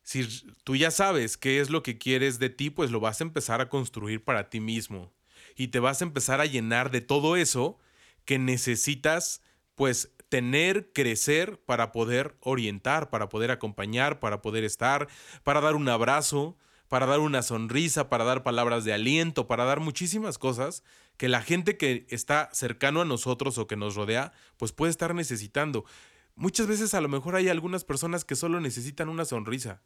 Si 0.01 0.25
tú 0.63 0.75
ya 0.75 0.89
sabes 0.89 1.37
qué 1.37 1.59
es 1.59 1.69
lo 1.69 1.83
que 1.83 1.99
quieres 1.99 2.39
de 2.39 2.49
ti, 2.49 2.71
pues 2.71 2.89
lo 2.89 2.99
vas 2.99 3.21
a 3.21 3.25
empezar 3.25 3.61
a 3.61 3.69
construir 3.69 4.23
para 4.23 4.49
ti 4.49 4.59
mismo. 4.59 5.13
Y 5.55 5.69
te 5.69 5.79
vas 5.79 6.01
a 6.01 6.05
empezar 6.05 6.41
a 6.41 6.45
llenar 6.45 6.91
de 6.91 7.01
todo 7.01 7.35
eso 7.35 7.79
que 8.25 8.39
necesitas, 8.39 9.41
pues, 9.75 10.11
tener, 10.29 10.91
crecer 10.93 11.59
para 11.65 11.91
poder 11.91 12.37
orientar, 12.39 13.09
para 13.09 13.27
poder 13.27 13.51
acompañar, 13.51 14.19
para 14.19 14.41
poder 14.41 14.63
estar, 14.63 15.09
para 15.43 15.59
dar 15.59 15.75
un 15.75 15.89
abrazo, 15.89 16.57
para 16.87 17.05
dar 17.05 17.19
una 17.19 17.41
sonrisa, 17.41 18.09
para 18.09 18.23
dar 18.23 18.43
palabras 18.43 18.83
de 18.83 18.93
aliento, 18.93 19.47
para 19.47 19.65
dar 19.65 19.79
muchísimas 19.79 20.37
cosas 20.37 20.83
que 21.17 21.27
la 21.29 21.41
gente 21.41 21.77
que 21.77 22.05
está 22.09 22.49
cercano 22.53 23.01
a 23.01 23.05
nosotros 23.05 23.57
o 23.57 23.67
que 23.67 23.75
nos 23.75 23.95
rodea, 23.95 24.33
pues 24.57 24.71
puede 24.71 24.89
estar 24.89 25.13
necesitando. 25.13 25.85
Muchas 26.35 26.67
veces 26.67 26.93
a 26.93 27.01
lo 27.01 27.09
mejor 27.09 27.35
hay 27.35 27.49
algunas 27.49 27.83
personas 27.83 28.25
que 28.25 28.35
solo 28.35 28.59
necesitan 28.59 29.09
una 29.09 29.25
sonrisa, 29.25 29.81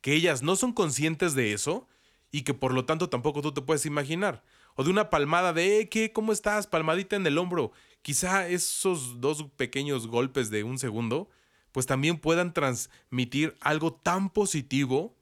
que 0.00 0.14
ellas 0.14 0.42
no 0.42 0.56
son 0.56 0.72
conscientes 0.72 1.34
de 1.34 1.52
eso 1.52 1.86
y 2.30 2.42
que 2.42 2.54
por 2.54 2.74
lo 2.74 2.84
tanto 2.84 3.08
tampoco 3.08 3.42
tú 3.42 3.52
te 3.52 3.62
puedes 3.62 3.86
imaginar. 3.86 4.42
O 4.76 4.84
de 4.84 4.90
una 4.90 5.10
palmada 5.10 5.52
de, 5.52 5.80
eh. 5.80 6.12
¿Cómo 6.12 6.32
estás? 6.32 6.66
Palmadita 6.66 7.16
en 7.16 7.26
el 7.26 7.38
hombro. 7.38 7.72
Quizá 8.02 8.46
esos 8.46 9.20
dos 9.20 9.44
pequeños 9.56 10.06
golpes 10.06 10.48
de 10.50 10.62
un 10.62 10.78
segundo, 10.78 11.28
pues 11.72 11.86
también 11.86 12.18
puedan 12.18 12.54
transmitir 12.54 13.56
algo 13.60 13.92
tan 13.92 14.30
positivo 14.30 15.16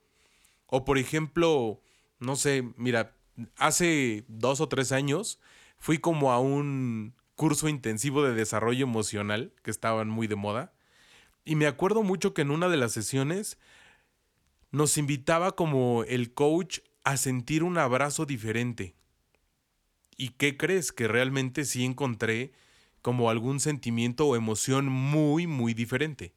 o 0.66 0.84
por 0.84 0.98
ejemplo, 0.98 1.80
no 2.18 2.34
sé, 2.34 2.64
mira, 2.76 3.14
hace 3.58 4.24
dos 4.26 4.60
o 4.60 4.68
tres 4.68 4.90
años 4.90 5.38
fui 5.78 5.98
como 5.98 6.32
a 6.32 6.40
un 6.40 7.14
curso 7.36 7.68
intensivo 7.68 8.24
de 8.24 8.34
desarrollo 8.34 8.84
emocional 8.84 9.52
que 9.62 9.70
estaban 9.70 10.08
muy 10.08 10.26
de 10.26 10.34
moda. 10.34 10.72
Y 11.44 11.54
me 11.54 11.68
acuerdo 11.68 12.02
mucho 12.02 12.34
que 12.34 12.42
en 12.42 12.50
una 12.50 12.68
de 12.68 12.76
las 12.76 12.90
sesiones 12.90 13.56
nos 14.72 14.98
invitaba 14.98 15.52
como 15.52 16.02
el 16.08 16.34
coach 16.34 16.80
a 17.04 17.16
sentir 17.18 17.62
un 17.62 17.78
abrazo 17.78 18.26
diferente. 18.26 18.96
¿Y 20.16 20.30
qué 20.30 20.56
crees? 20.56 20.92
Que 20.92 21.08
realmente 21.08 21.64
sí 21.64 21.84
encontré 21.84 22.52
como 23.02 23.30
algún 23.30 23.60
sentimiento 23.60 24.26
o 24.26 24.36
emoción 24.36 24.86
muy, 24.86 25.46
muy 25.46 25.74
diferente. 25.74 26.34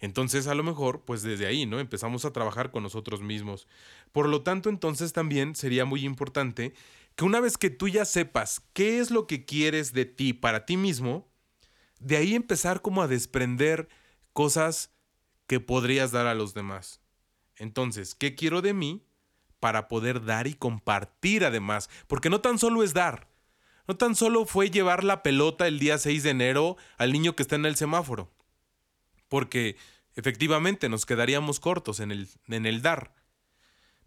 Entonces, 0.00 0.46
a 0.46 0.54
lo 0.54 0.62
mejor, 0.62 1.04
pues 1.04 1.22
desde 1.22 1.46
ahí, 1.46 1.66
¿no? 1.66 1.80
Empezamos 1.80 2.24
a 2.24 2.32
trabajar 2.32 2.70
con 2.70 2.84
nosotros 2.84 3.20
mismos. 3.20 3.66
Por 4.12 4.28
lo 4.28 4.42
tanto, 4.42 4.68
entonces 4.68 5.12
también 5.12 5.56
sería 5.56 5.84
muy 5.84 6.04
importante 6.04 6.72
que 7.16 7.24
una 7.24 7.40
vez 7.40 7.58
que 7.58 7.70
tú 7.70 7.88
ya 7.88 8.04
sepas 8.04 8.62
qué 8.74 9.00
es 9.00 9.10
lo 9.10 9.26
que 9.26 9.44
quieres 9.44 9.92
de 9.92 10.04
ti 10.04 10.32
para 10.32 10.66
ti 10.66 10.76
mismo, 10.76 11.28
de 11.98 12.16
ahí 12.16 12.36
empezar 12.36 12.80
como 12.80 13.02
a 13.02 13.08
desprender 13.08 13.88
cosas 14.32 14.92
que 15.48 15.58
podrías 15.58 16.12
dar 16.12 16.28
a 16.28 16.34
los 16.34 16.54
demás. 16.54 17.00
Entonces, 17.56 18.14
¿qué 18.14 18.36
quiero 18.36 18.62
de 18.62 18.74
mí 18.74 19.02
para 19.60 19.88
poder 19.88 20.24
dar 20.24 20.46
y 20.46 20.54
compartir 20.54 21.44
además? 21.44 21.90
Porque 22.06 22.30
no 22.30 22.40
tan 22.40 22.58
solo 22.58 22.82
es 22.82 22.94
dar, 22.94 23.28
no 23.86 23.96
tan 23.96 24.14
solo 24.14 24.44
fue 24.46 24.70
llevar 24.70 25.04
la 25.04 25.22
pelota 25.22 25.66
el 25.66 25.78
día 25.78 25.98
6 25.98 26.22
de 26.22 26.30
enero 26.30 26.76
al 26.96 27.12
niño 27.12 27.34
que 27.34 27.42
está 27.42 27.56
en 27.56 27.66
el 27.66 27.76
semáforo 27.76 28.30
porque 29.28 29.76
efectivamente 30.14 30.88
nos 30.88 31.06
quedaríamos 31.06 31.60
cortos 31.60 32.00
en 32.00 32.10
el, 32.10 32.28
en 32.48 32.66
el 32.66 32.82
dar. 32.82 33.14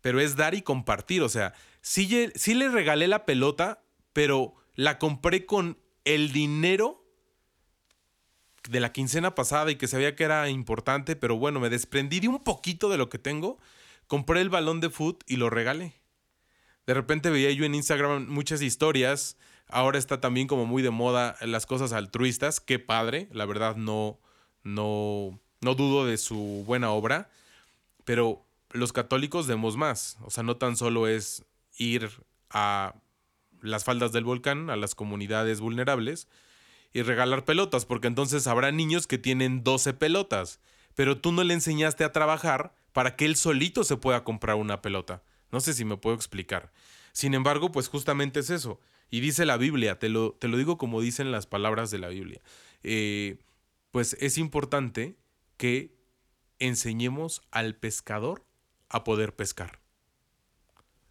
Pero 0.02 0.20
es 0.20 0.36
dar 0.36 0.56
y 0.56 0.64
compartir, 0.64 1.22
o 1.22 1.30
sea, 1.30 1.54
sí, 1.82 2.08
le 2.08 2.70
regalé 2.70 3.08
la 3.08 3.26
pelota, 3.26 3.84
pero 4.14 4.56
la 4.76 4.98
compré 4.98 5.46
con 5.46 5.78
el 6.06 6.32
dinero 6.32 7.06
de 8.68 8.80
la 8.80 8.92
quincena 8.92 9.36
pasada 9.36 9.72
y 9.72 9.76
que 9.76 9.88
sabía 9.88 10.16
que 10.16 10.24
era 10.24 10.50
importante, 10.50 11.16
pero 11.16 11.38
bueno, 11.38 11.60
me 11.60 11.70
desprendí 11.70 12.20
de 12.20 12.28
un 12.28 12.44
poquito 12.44 12.90
de 12.90 12.98
lo 12.98 13.10
que 13.10 13.20
tengo, 13.20 13.60
compré 14.12 14.42
el 14.42 14.50
balón 14.50 14.82
de 14.82 14.90
foot 14.90 15.24
y 15.26 15.38
lo 15.38 15.50
regalé. 15.50 15.94
De 16.86 16.94
repente 16.94 17.30
veía 17.30 17.50
yo 17.52 17.64
en 17.64 17.76
Instagram 17.76 18.28
muchas 18.28 18.62
historias, 18.62 19.38
ahora 19.70 19.98
está 19.98 20.20
también 20.20 20.48
como 20.48 20.66
muy 20.66 20.82
de 20.82 20.90
moda 20.90 21.38
las 21.40 21.66
cosas 21.66 21.94
altruistas, 21.94 22.60
qué 22.60 22.78
padre, 22.78 23.30
la 23.32 23.46
verdad 23.46 23.78
no, 23.78 24.20
no, 24.64 25.40
no 25.62 25.76
dudo 25.76 26.06
de 26.06 26.18
su 26.18 26.66
buena 26.68 26.92
obra, 26.92 27.30
pero 28.04 28.44
los 28.72 28.92
católicos 28.92 29.48
demos 29.48 29.78
más. 29.78 30.18
O 30.24 30.30
sea, 30.30 30.44
no 30.44 30.58
tan 30.58 30.76
solo 30.76 31.08
es 31.08 31.46
ir 31.78 32.10
a 32.50 32.96
las 33.62 33.86
faldas 33.86 34.12
del 34.12 34.26
volcán, 34.26 34.70
a 34.70 34.76
las 34.76 34.94
comunidades 34.94 35.62
vulnerables, 35.62 36.28
y 36.92 37.02
regalar 37.04 37.46
pelotas, 37.46 37.86
porque 37.86 38.08
entonces 38.08 38.46
habrá 38.48 38.74
niños 38.74 39.08
que 39.08 39.18
tienen 39.18 39.64
12 39.64 39.94
pelotas, 39.94 40.60
pero 40.96 41.18
tú 41.22 41.32
no 41.32 41.46
le 41.46 41.54
enseñaste 41.54 42.04
a 42.04 42.12
trabajar 42.12 42.74
para 42.94 43.16
que 43.16 43.26
él 43.26 43.36
solito 43.36 43.84
se 43.84 43.98
pueda 43.98 44.24
comprar 44.24 44.56
una 44.56 44.82
pelota. 44.82 45.24
No 45.52 45.60
sé 45.60 45.74
si 45.74 45.86
me 45.86 45.98
puedo 45.98 46.16
explicar. 46.16 46.72
Sin 47.14 47.34
embargo, 47.34 47.72
pues 47.72 47.88
justamente 47.88 48.40
es 48.40 48.50
eso. 48.50 48.80
Y 49.10 49.20
dice 49.20 49.46
la 49.46 49.58
Biblia, 49.58 50.00
te 50.00 50.10
lo, 50.10 50.34
te 50.34 50.48
lo 50.48 50.58
digo 50.58 50.78
como 50.78 51.02
dicen 51.02 51.32
las 51.32 51.46
palabras 51.46 51.92
de 51.92 52.00
la 52.00 52.08
Biblia. 52.08 52.42
Eh, 52.84 53.40
pues 53.92 54.16
es 54.20 54.38
importante 54.38 55.18
que 55.58 55.98
enseñemos 56.60 57.42
al 57.52 57.76
pescador 57.76 58.46
a 58.88 59.04
poder 59.04 59.36
pescar. 59.36 59.80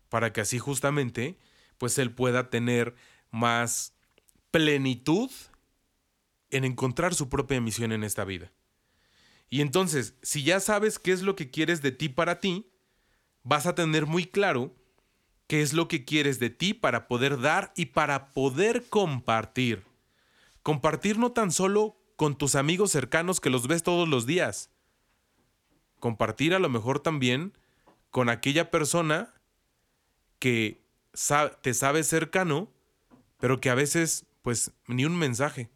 Para 0.09 0.33
que 0.33 0.41
así 0.41 0.59
justamente, 0.59 1.39
pues 1.79 1.99
él 1.99 2.13
pueda 2.13 2.51
tener 2.51 2.95
más 3.31 3.95
plenitud 4.51 5.31
en 6.51 6.65
encontrar 6.65 7.15
su 7.15 7.29
propia 7.29 7.61
misión 7.61 7.93
en 7.93 8.03
esta 8.03 8.25
vida. 8.25 8.51
Y 9.51 9.61
entonces, 9.61 10.15
si 10.23 10.45
ya 10.45 10.61
sabes 10.61 11.01
qué 11.01 11.11
es 11.11 11.23
lo 11.23 11.35
que 11.35 11.51
quieres 11.51 11.83
de 11.83 11.91
ti 11.91 12.09
para 12.09 12.39
ti, 12.39 12.71
vas 13.43 13.67
a 13.67 13.75
tener 13.75 14.07
muy 14.07 14.25
claro 14.25 14.73
qué 15.49 15.61
es 15.61 15.73
lo 15.73 15.89
que 15.89 16.05
quieres 16.05 16.39
de 16.39 16.51
ti 16.51 16.73
para 16.73 17.09
poder 17.09 17.41
dar 17.41 17.73
y 17.75 17.87
para 17.87 18.31
poder 18.31 18.89
compartir. 18.89 19.85
Compartir 20.63 21.19
no 21.19 21.33
tan 21.33 21.51
solo 21.51 21.97
con 22.15 22.39
tus 22.39 22.55
amigos 22.55 22.93
cercanos 22.93 23.41
que 23.41 23.51
los 23.51 23.67
ves 23.67 23.83
todos 23.83 24.09
los 24.09 24.25
días. 24.25 24.71
Compartir 25.99 26.55
a 26.55 26.61
lo 26.61 26.69
mejor 26.69 27.01
también 27.01 27.59
con 28.11 28.29
aquella 28.29 28.71
persona 28.71 29.35
que 30.39 30.81
te 31.63 31.75
sabe 31.75 32.05
cercano, 32.05 32.71
pero 33.41 33.61
que 33.61 33.71
a 33.71 33.75
veces, 33.75 34.27
pues, 34.43 34.71
ni 34.87 35.05
un 35.05 35.19
mensaje. 35.19 35.71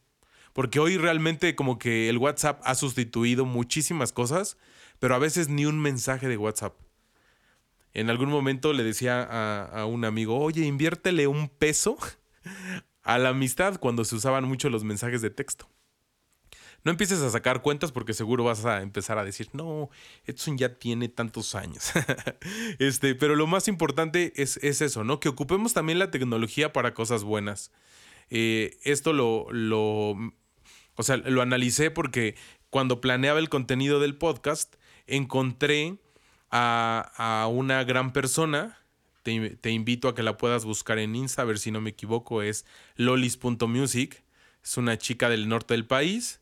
Porque 0.54 0.80
hoy 0.80 0.96
realmente 0.96 1.54
como 1.54 1.78
que 1.78 2.08
el 2.08 2.16
WhatsApp 2.16 2.62
ha 2.64 2.74
sustituido 2.74 3.44
muchísimas 3.44 4.12
cosas, 4.12 4.56
pero 4.98 5.14
a 5.14 5.18
veces 5.18 5.50
ni 5.50 5.66
un 5.66 5.78
mensaje 5.78 6.26
de 6.26 6.38
WhatsApp. 6.38 6.74
En 7.92 8.08
algún 8.08 8.30
momento 8.30 8.72
le 8.72 8.82
decía 8.82 9.22
a, 9.22 9.64
a 9.64 9.84
un 9.84 10.06
amigo, 10.06 10.40
oye, 10.40 10.64
inviértele 10.64 11.26
un 11.26 11.50
peso 11.50 11.98
a 13.02 13.18
la 13.18 13.28
amistad 13.28 13.78
cuando 13.78 14.06
se 14.06 14.14
usaban 14.14 14.44
mucho 14.44 14.70
los 14.70 14.84
mensajes 14.84 15.20
de 15.20 15.28
texto. 15.28 15.68
No 16.84 16.90
empieces 16.90 17.22
a 17.22 17.30
sacar 17.30 17.62
cuentas 17.62 17.92
porque 17.92 18.12
seguro 18.12 18.44
vas 18.44 18.66
a 18.66 18.82
empezar 18.82 19.16
a 19.16 19.24
decir, 19.24 19.48
no, 19.54 19.88
Edson 20.26 20.58
ya 20.58 20.78
tiene 20.78 21.08
tantos 21.08 21.54
años. 21.54 21.92
este, 22.78 23.14
pero 23.14 23.36
lo 23.36 23.46
más 23.46 23.68
importante 23.68 24.34
es, 24.36 24.58
eso, 24.58 25.02
¿no? 25.02 25.18
Que 25.18 25.30
ocupemos 25.30 25.72
también 25.72 25.98
la 25.98 26.10
tecnología 26.10 26.74
para 26.74 26.92
cosas 26.92 27.24
buenas. 27.24 27.72
Eh, 28.28 28.78
esto 28.84 29.14
lo, 29.14 29.50
lo, 29.50 30.14
o 30.96 31.02
sea, 31.02 31.16
lo 31.16 31.42
analicé 31.42 31.90
porque 31.90 32.36
cuando 32.70 33.00
planeaba 33.00 33.38
el 33.38 33.48
contenido 33.48 34.00
del 34.00 34.16
podcast, 34.16 34.74
encontré 35.06 35.98
a, 36.50 37.48
una 37.50 37.84
gran 37.84 38.12
persona. 38.12 38.78
Te, 39.22 39.50
te, 39.56 39.70
invito 39.70 40.08
a 40.08 40.14
que 40.14 40.22
la 40.22 40.36
puedas 40.36 40.64
buscar 40.64 40.98
en 40.98 41.16
Insta, 41.16 41.42
a 41.42 41.46
ver 41.46 41.58
si 41.58 41.70
no 41.70 41.80
me 41.80 41.90
equivoco, 41.90 42.42
es 42.42 42.66
lolis.music. 42.96 44.22
Es 44.62 44.76
una 44.76 44.98
chica 44.98 45.28
del 45.28 45.48
norte 45.48 45.74
del 45.74 45.86
país 45.86 46.40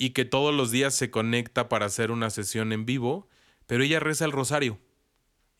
y 0.00 0.10
que 0.10 0.24
todos 0.24 0.54
los 0.54 0.70
días 0.70 0.94
se 0.94 1.10
conecta 1.10 1.68
para 1.68 1.86
hacer 1.86 2.10
una 2.10 2.30
sesión 2.30 2.72
en 2.72 2.86
vivo, 2.86 3.28
pero 3.66 3.84
ella 3.84 4.00
reza 4.00 4.24
el 4.24 4.32
rosario. 4.32 4.78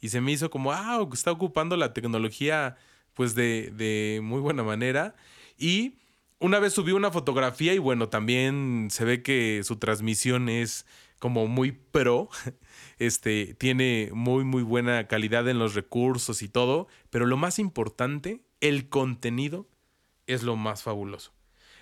Y 0.01 0.09
se 0.09 0.23
me 0.23 0.33
hizo 0.33 0.51
como, 0.51 0.73
ah, 0.73 1.07
está 1.13 1.31
ocupando 1.31 1.77
la 1.77 1.93
tecnología 1.93 2.77
pues 3.13 3.35
de, 3.35 3.71
de 3.77 4.21
muy 4.23 4.41
buena 4.41 4.63
manera. 4.63 5.15
Y 5.59 6.00
una 6.41 6.59
vez 6.59 6.73
subió 6.73 6.97
una 6.97 7.11
fotografía 7.11 7.75
y 7.75 7.79
bueno, 7.79 8.09
también 8.09 8.89
se 8.91 9.05
ve 9.05 9.23
que 9.23 9.61
su 9.63 9.77
transmisión 9.77 10.49
es 10.49 10.87
como 11.19 11.47
muy 11.47 11.73
pro. 11.73 12.29
Este 12.99 13.55
tiene 13.55 14.11
muy 14.13 14.45
muy 14.45 14.63
buena 14.63 15.09
calidad 15.09 15.49
en 15.49 15.59
los 15.59 15.75
recursos 15.75 16.43
y 16.43 16.49
todo, 16.49 16.87
pero 17.09 17.25
lo 17.25 17.39
más 17.39 17.59
importante, 17.59 18.43
el 18.61 18.91
contenido 18.91 19.67
es 20.27 20.43
lo 20.43 20.57
más 20.57 20.83
fabuloso. 20.83 21.33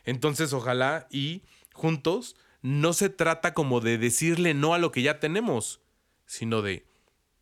Entonces, 0.05 0.53
ojalá 0.53 1.09
y 1.11 1.43
juntos 1.73 2.37
no 2.63 2.93
se 2.93 3.09
trata 3.09 3.53
como 3.53 3.81
de 3.81 3.99
decirle 3.99 4.55
no 4.55 4.75
a 4.75 4.79
lo 4.79 4.93
que 4.93 5.03
ya 5.03 5.19
tenemos, 5.19 5.81
sino 6.27 6.63
de 6.63 6.87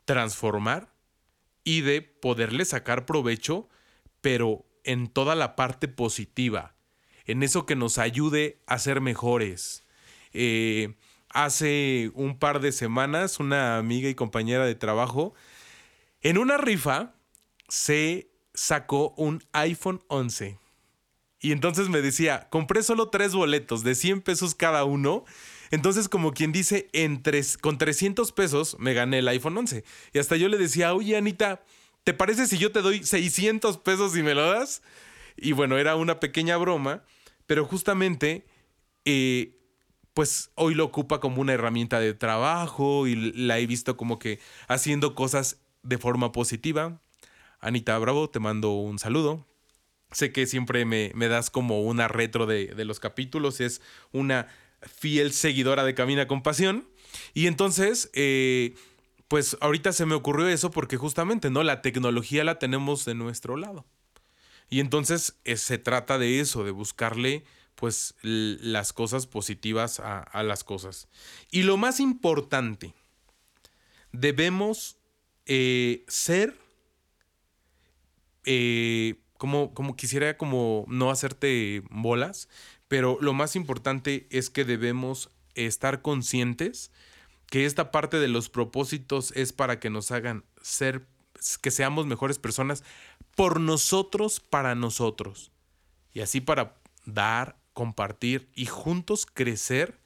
transformar 0.07 0.95
y 1.65 1.83
de 1.83 2.01
poderle 2.01 2.65
sacar 2.65 3.05
provecho, 3.05 3.69
pero 4.21 4.65
en 4.85 5.09
toda 5.09 5.35
la 5.35 5.55
parte 5.55 5.89
positiva, 5.89 6.76
en 7.27 7.43
eso 7.43 7.67
que 7.67 7.77
nos 7.77 7.99
ayude 7.99 8.59
a 8.67 8.79
ser 8.79 9.01
mejores. 9.01 9.85
Eh, 10.33 10.95
hace 11.31 12.11
un 12.15 12.39
par 12.39 12.61
de 12.61 12.73
semanas, 12.73 13.41
una 13.41 13.79
amiga 13.79 14.09
y 14.09 14.15
compañera 14.15 14.65
de 14.65 14.75
trabajo, 14.75 15.35
en 16.23 16.39
una 16.39 16.57
rifa, 16.57 17.15
se 17.69 18.31
sacó 18.55 19.15
un 19.17 19.43
iPhone 19.53 20.03
11. 20.09 20.59
Y 21.41 21.53
entonces 21.53 21.89
me 21.89 22.01
decía, 22.01 22.49
compré 22.51 22.83
solo 22.83 23.11
tres 23.11 23.33
boletos 23.33 23.85
de 23.85 23.95
100 23.95 24.23
pesos 24.23 24.55
cada 24.55 24.85
uno. 24.85 25.25
Entonces, 25.71 26.09
como 26.09 26.33
quien 26.33 26.53
dice, 26.53 26.89
con 27.61 27.79
300 27.79 28.33
pesos 28.33 28.77
me 28.79 28.95
gané 28.95 29.19
el 29.19 29.29
iPhone 29.29 29.59
11. 29.59 29.85
Y 30.13 30.19
hasta 30.19 30.37
yo 30.37 30.49
le 30.49 30.59
decía, 30.59 30.95
oye, 30.95 31.17
Anita, 31.17 31.63
¿te 32.05 32.15
parece 32.15 32.47
si 32.47 32.59
yo 32.59 32.73
te 32.73 32.83
doy 32.83 33.05
600 33.05 33.79
pesos 33.79 34.17
y 34.17 34.23
me 34.23 34.35
lo 34.35 34.51
das? 34.51 34.83
Y 35.37 35.53
bueno, 35.53 35.77
era 35.77 35.97
una 35.97 36.19
pequeña 36.19 36.57
broma, 36.57 37.05
pero 37.47 37.65
justamente, 37.65 38.47
eh, 39.05 39.57
pues 40.15 40.51
hoy 40.55 40.75
lo 40.75 40.85
ocupa 40.85 41.21
como 41.21 41.41
una 41.41 41.53
herramienta 41.53 42.01
de 42.01 42.15
trabajo 42.15 43.07
y 43.07 43.15
la 43.33 43.59
he 43.59 43.67
visto 43.67 43.97
como 43.97 44.19
que 44.19 44.41
haciendo 44.69 45.15
cosas 45.15 45.61
de 45.83 45.99
forma 45.99 46.33
positiva. 46.33 47.01
Anita 47.61 47.99
Bravo, 47.99 48.31
te 48.31 48.41
mando 48.41 48.73
un 48.73 48.99
saludo. 48.99 49.47
Sé 50.13 50.33
que 50.33 50.47
siempre 50.47 50.85
me, 50.85 51.11
das 51.29 51.51
como 51.51 51.83
una 51.83 52.09
retro 52.09 52.47
de, 52.47 52.73
los 52.85 53.01
capítulos, 53.01 53.61
es 53.61 53.83
una 54.13 54.49
fiel 54.81 55.33
seguidora 55.33 55.85
de 55.85 55.95
Camina 55.95 56.27
con 56.27 56.43
Pasión. 56.43 56.89
Y 57.35 57.47
entonces, 57.47 58.11
eh, 58.15 58.75
pues 59.29 59.57
ahorita 59.61 59.93
se 59.93 60.07
me 60.07 60.15
ocurrió 60.15 60.49
eso 60.49 60.71
porque 60.71 60.97
justamente, 60.97 61.51
¿no? 61.51 61.63
La 61.63 61.83
tecnología 61.83 62.45
la 62.45 62.59
tenemos 62.59 63.05
de 63.05 63.15
nuestro 63.15 63.57
lado. 63.57 63.85
Y 64.69 64.81
entonces 64.81 65.39
eh, 65.45 65.57
se 65.57 65.79
trata 65.79 66.19
de 66.19 66.41
eso, 66.41 66.65
de 66.65 66.71
buscarle 66.71 67.45
pues 67.75 68.15
las 68.23 68.95
cosas 68.95 69.27
positivas 69.27 70.01
a, 70.01 70.43
las 70.43 70.65
cosas. 70.65 71.09
Y 71.51 71.63
lo 71.63 71.77
más 71.77 72.01
importante, 72.01 72.95
debemos 74.13 74.97
eh, 75.45 76.05
ser 76.09 76.59
como, 79.37 79.75
como 79.75 79.95
quisiera 79.95 80.39
como 80.39 80.87
no 80.89 81.11
hacerte 81.11 81.83
bolas, 81.91 82.49
pero 82.89 83.19
lo 83.21 83.35
más 83.35 83.57
importante 83.57 84.27
es 84.31 84.49
que 84.49 84.65
debemos 84.65 85.31
estar 85.55 86.03
conscientes 86.03 86.91
que 87.51 87.65
esta 87.65 87.91
parte 87.91 88.19
de 88.19 88.29
los 88.29 88.49
propósitos 88.49 89.33
es 89.37 89.53
para 89.53 89.79
que 89.81 89.91
nos 89.91 90.11
hagan 90.11 90.45
ser, 90.61 91.07
que 91.63 91.71
seamos 91.71 92.07
mejores 92.07 92.39
personas 92.39 92.83
por 93.37 93.61
nosotros, 93.61 94.41
para 94.41 94.75
nosotros. 94.75 95.53
Y 96.13 96.21
así 96.21 96.41
para 96.41 96.81
dar, 97.05 97.57
compartir 97.75 98.51
y 98.55 98.67
juntos 98.67 99.27
crecer 99.27 100.01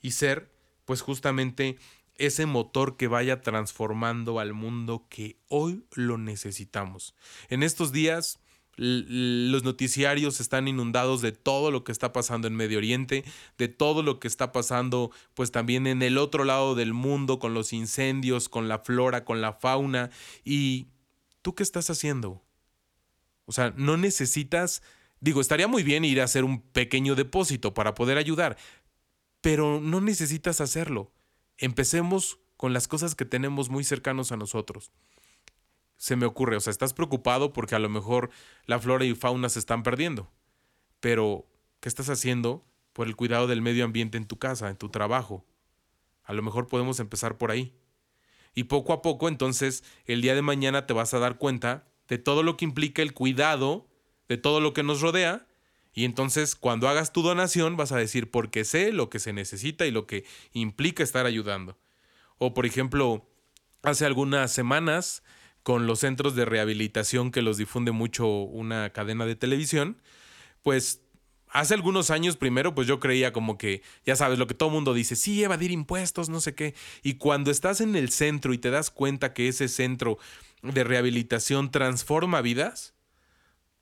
y 0.00 0.12
ser, 0.12 0.50
pues 0.86 1.02
justamente 1.02 1.76
ese 2.14 2.46
motor 2.46 2.96
que 2.96 3.08
vaya 3.08 3.42
transformando 3.42 4.38
al 4.38 4.54
mundo 4.54 5.06
que 5.10 5.36
hoy 5.48 5.84
lo 5.92 6.16
necesitamos. 6.16 7.14
En 7.50 7.62
estos 7.62 7.92
días 7.92 8.38
los 8.76 9.64
noticiarios 9.64 10.38
están 10.38 10.68
inundados 10.68 11.22
de 11.22 11.32
todo 11.32 11.70
lo 11.70 11.82
que 11.82 11.92
está 11.92 12.12
pasando 12.12 12.46
en 12.46 12.54
Medio 12.54 12.78
Oriente, 12.78 13.24
de 13.58 13.68
todo 13.68 14.02
lo 14.02 14.20
que 14.20 14.28
está 14.28 14.52
pasando 14.52 15.10
pues 15.34 15.50
también 15.50 15.86
en 15.86 16.02
el 16.02 16.18
otro 16.18 16.44
lado 16.44 16.74
del 16.74 16.92
mundo 16.92 17.38
con 17.38 17.54
los 17.54 17.72
incendios, 17.72 18.48
con 18.48 18.68
la 18.68 18.78
flora, 18.78 19.24
con 19.24 19.40
la 19.40 19.54
fauna. 19.54 20.10
¿Y 20.44 20.88
tú 21.42 21.54
qué 21.54 21.62
estás 21.62 21.90
haciendo? 21.90 22.45
O 23.46 23.52
sea, 23.52 23.72
no 23.76 23.96
necesitas, 23.96 24.82
digo, 25.20 25.40
estaría 25.40 25.68
muy 25.68 25.82
bien 25.82 26.04
ir 26.04 26.20
a 26.20 26.24
hacer 26.24 26.44
un 26.44 26.60
pequeño 26.60 27.14
depósito 27.14 27.74
para 27.74 27.94
poder 27.94 28.18
ayudar, 28.18 28.56
pero 29.40 29.80
no 29.80 30.00
necesitas 30.00 30.60
hacerlo. 30.60 31.12
Empecemos 31.58 32.38
con 32.56 32.72
las 32.72 32.88
cosas 32.88 33.14
que 33.14 33.24
tenemos 33.24 33.70
muy 33.70 33.84
cercanos 33.84 34.32
a 34.32 34.36
nosotros 34.36 34.92
se 35.96 36.16
me 36.16 36.26
ocurre, 36.26 36.56
o 36.56 36.60
sea, 36.60 36.70
estás 36.70 36.92
preocupado 36.92 37.52
porque 37.52 37.74
a 37.74 37.78
lo 37.78 37.88
mejor 37.88 38.30
la 38.66 38.78
flora 38.78 39.04
y 39.04 39.14
fauna 39.14 39.48
se 39.48 39.58
están 39.58 39.82
perdiendo, 39.82 40.30
pero 41.00 41.46
¿qué 41.80 41.88
estás 41.88 42.08
haciendo 42.10 42.64
por 42.92 43.06
el 43.06 43.16
cuidado 43.16 43.46
del 43.46 43.62
medio 43.62 43.84
ambiente 43.84 44.18
en 44.18 44.26
tu 44.26 44.38
casa, 44.38 44.68
en 44.68 44.76
tu 44.76 44.90
trabajo? 44.90 45.44
A 46.24 46.32
lo 46.32 46.42
mejor 46.42 46.66
podemos 46.66 47.00
empezar 47.00 47.38
por 47.38 47.50
ahí. 47.50 47.74
Y 48.54 48.64
poco 48.64 48.92
a 48.92 49.02
poco, 49.02 49.28
entonces, 49.28 49.84
el 50.06 50.22
día 50.22 50.34
de 50.34 50.42
mañana 50.42 50.86
te 50.86 50.94
vas 50.94 51.12
a 51.14 51.18
dar 51.18 51.36
cuenta 51.36 51.86
de 52.08 52.18
todo 52.18 52.42
lo 52.42 52.56
que 52.56 52.64
implica 52.64 53.02
el 53.02 53.12
cuidado 53.14 53.86
de 54.28 54.36
todo 54.36 54.60
lo 54.60 54.72
que 54.72 54.82
nos 54.82 55.00
rodea. 55.00 55.46
Y 55.94 56.04
entonces, 56.04 56.54
cuando 56.54 56.88
hagas 56.88 57.12
tu 57.12 57.22
donación, 57.22 57.76
vas 57.76 57.92
a 57.92 57.96
decir, 57.96 58.30
porque 58.30 58.64
sé 58.64 58.92
lo 58.92 59.08
que 59.08 59.18
se 59.18 59.32
necesita 59.32 59.86
y 59.86 59.90
lo 59.90 60.06
que 60.06 60.24
implica 60.52 61.02
estar 61.02 61.26
ayudando. 61.26 61.78
O, 62.38 62.52
por 62.52 62.66
ejemplo, 62.66 63.26
hace 63.82 64.04
algunas 64.04 64.52
semanas 64.52 65.22
con 65.62 65.86
los 65.86 66.00
centros 66.00 66.36
de 66.36 66.44
rehabilitación 66.44 67.30
que 67.30 67.42
los 67.42 67.56
difunde 67.56 67.92
mucho 67.92 68.26
una 68.26 68.90
cadena 68.90 69.26
de 69.26 69.36
televisión, 69.36 70.00
pues 70.62 71.00
hace 71.50 71.74
algunos 71.74 72.10
años 72.10 72.36
primero, 72.36 72.74
pues 72.74 72.86
yo 72.86 73.00
creía 73.00 73.32
como 73.32 73.58
que, 73.58 73.82
ya 74.04 74.16
sabes, 74.16 74.38
lo 74.38 74.46
que 74.46 74.54
todo 74.54 74.70
mundo 74.70 74.94
dice, 74.94 75.16
sí, 75.16 75.42
evadir 75.42 75.70
impuestos, 75.70 76.28
no 76.28 76.40
sé 76.40 76.54
qué. 76.54 76.74
Y 77.02 77.14
cuando 77.14 77.50
estás 77.50 77.80
en 77.80 77.96
el 77.96 78.10
centro 78.10 78.52
y 78.52 78.58
te 78.58 78.70
das 78.70 78.90
cuenta 78.90 79.32
que 79.32 79.48
ese 79.48 79.68
centro 79.68 80.18
de 80.62 80.84
rehabilitación 80.84 81.70
transforma 81.70 82.40
vidas, 82.40 82.94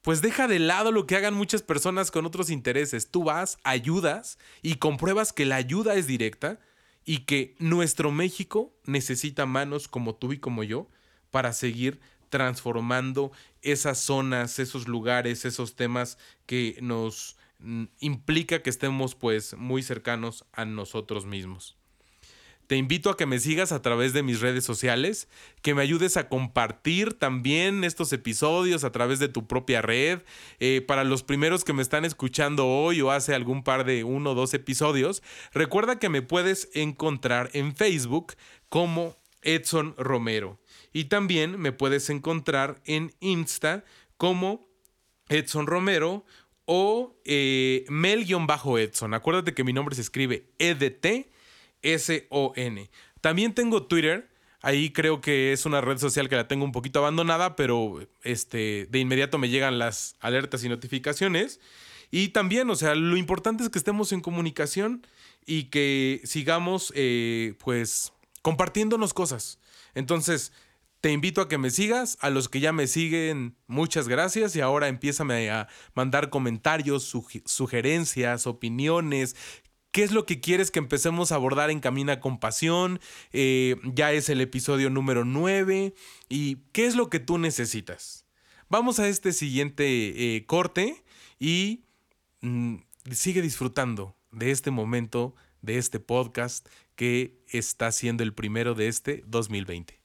pues 0.02 0.20
deja 0.20 0.48
de 0.48 0.58
lado 0.58 0.92
lo 0.92 1.06
que 1.06 1.16
hagan 1.16 1.34
muchas 1.34 1.62
personas 1.62 2.10
con 2.10 2.26
otros 2.26 2.50
intereses. 2.50 3.10
Tú 3.10 3.24
vas, 3.24 3.58
ayudas 3.64 4.38
y 4.60 4.74
compruebas 4.76 5.32
que 5.32 5.46
la 5.46 5.56
ayuda 5.56 5.94
es 5.94 6.06
directa 6.06 6.60
y 7.06 7.20
que 7.20 7.54
nuestro 7.58 8.10
México 8.10 8.74
necesita 8.84 9.46
manos 9.46 9.88
como 9.88 10.14
tú 10.14 10.32
y 10.32 10.38
como 10.38 10.62
yo 10.62 10.88
para 11.30 11.52
seguir 11.52 12.00
transformando 12.28 13.32
esas 13.62 13.98
zonas, 13.98 14.58
esos 14.58 14.88
lugares, 14.88 15.44
esos 15.44 15.74
temas 15.74 16.18
que 16.46 16.76
nos 16.82 17.36
implica 17.98 18.62
que 18.62 18.70
estemos 18.70 19.14
pues 19.14 19.56
muy 19.56 19.82
cercanos 19.82 20.44
a 20.52 20.64
nosotros 20.64 21.26
mismos. 21.26 21.76
Te 22.66 22.76
invito 22.76 23.10
a 23.10 23.16
que 23.16 23.26
me 23.26 23.38
sigas 23.38 23.72
a 23.72 23.82
través 23.82 24.14
de 24.14 24.22
mis 24.22 24.40
redes 24.40 24.64
sociales, 24.64 25.28
que 25.60 25.74
me 25.74 25.82
ayudes 25.82 26.16
a 26.16 26.30
compartir 26.30 27.12
también 27.12 27.84
estos 27.84 28.10
episodios 28.14 28.84
a 28.84 28.92
través 28.92 29.18
de 29.18 29.28
tu 29.28 29.46
propia 29.46 29.82
red. 29.82 30.22
Eh, 30.60 30.82
para 30.86 31.04
los 31.04 31.22
primeros 31.22 31.62
que 31.62 31.74
me 31.74 31.82
están 31.82 32.06
escuchando 32.06 32.66
hoy 32.66 33.02
o 33.02 33.10
hace 33.10 33.34
algún 33.34 33.62
par 33.64 33.84
de 33.84 34.02
uno 34.02 34.30
o 34.30 34.34
dos 34.34 34.54
episodios, 34.54 35.22
recuerda 35.52 35.98
que 35.98 36.08
me 36.08 36.22
puedes 36.22 36.70
encontrar 36.72 37.50
en 37.52 37.76
Facebook 37.76 38.32
como 38.70 39.18
Edson 39.42 39.94
Romero. 39.98 40.58
Y 40.90 41.04
también 41.04 41.60
me 41.60 41.72
puedes 41.72 42.08
encontrar 42.08 42.80
en 42.86 43.12
Insta 43.20 43.84
como 44.16 44.66
Edson 45.28 45.66
Romero 45.66 46.24
o 46.66 47.16
eh, 47.24 47.84
Mel-Edson. 47.88 49.14
Acuérdate 49.14 49.54
que 49.54 49.64
mi 49.64 49.72
nombre 49.72 49.94
se 49.94 50.02
escribe 50.02 50.46
E-D-T-S-O-N. 50.58 51.30
También 53.20 53.54
tengo 53.54 53.84
Twitter. 53.84 54.28
Ahí 54.60 54.90
creo 54.90 55.20
que 55.20 55.52
es 55.52 55.66
una 55.66 55.80
red 55.80 55.98
social 55.98 56.28
que 56.28 56.36
la 56.36 56.48
tengo 56.48 56.64
un 56.64 56.72
poquito 56.72 56.98
abandonada, 57.00 57.54
pero 57.56 58.00
este, 58.22 58.86
de 58.90 58.98
inmediato 58.98 59.38
me 59.38 59.50
llegan 59.50 59.78
las 59.78 60.16
alertas 60.20 60.64
y 60.64 60.68
notificaciones. 60.68 61.60
Y 62.10 62.28
también, 62.28 62.70
o 62.70 62.76
sea, 62.76 62.94
lo 62.94 63.16
importante 63.16 63.62
es 63.62 63.70
que 63.70 63.78
estemos 63.78 64.12
en 64.12 64.20
comunicación 64.20 65.06
y 65.46 65.64
que 65.64 66.22
sigamos, 66.24 66.92
eh, 66.94 67.54
pues, 67.58 68.12
compartiéndonos 68.40 69.12
cosas. 69.12 69.58
Entonces, 69.94 70.52
te 71.04 71.12
invito 71.12 71.42
a 71.42 71.48
que 71.50 71.58
me 71.58 71.68
sigas. 71.68 72.16
A 72.22 72.30
los 72.30 72.48
que 72.48 72.60
ya 72.60 72.72
me 72.72 72.86
siguen, 72.86 73.58
muchas 73.66 74.08
gracias. 74.08 74.56
Y 74.56 74.62
ahora 74.62 74.88
empiézame 74.88 75.50
a 75.50 75.68
mandar 75.92 76.30
comentarios, 76.30 77.14
sugerencias, 77.44 78.46
opiniones. 78.46 79.36
¿Qué 79.90 80.02
es 80.02 80.12
lo 80.12 80.24
que 80.24 80.40
quieres 80.40 80.70
que 80.70 80.78
empecemos 80.78 81.30
a 81.30 81.34
abordar 81.34 81.70
en 81.70 81.80
Camina 81.80 82.20
con 82.20 82.40
Pasión? 82.40 83.00
Eh, 83.34 83.76
ya 83.84 84.12
es 84.12 84.30
el 84.30 84.40
episodio 84.40 84.88
número 84.88 85.26
9. 85.26 85.92
¿Y 86.30 86.56
qué 86.72 86.86
es 86.86 86.96
lo 86.96 87.10
que 87.10 87.20
tú 87.20 87.36
necesitas? 87.36 88.24
Vamos 88.70 88.98
a 88.98 89.06
este 89.06 89.34
siguiente 89.34 90.36
eh, 90.36 90.46
corte 90.46 91.04
y 91.38 91.84
mm, 92.40 92.76
sigue 93.10 93.42
disfrutando 93.42 94.16
de 94.32 94.52
este 94.52 94.70
momento, 94.70 95.34
de 95.60 95.76
este 95.76 96.00
podcast 96.00 96.66
que 96.96 97.44
está 97.48 97.92
siendo 97.92 98.22
el 98.22 98.32
primero 98.32 98.74
de 98.74 98.88
este 98.88 99.22
2020. 99.26 100.02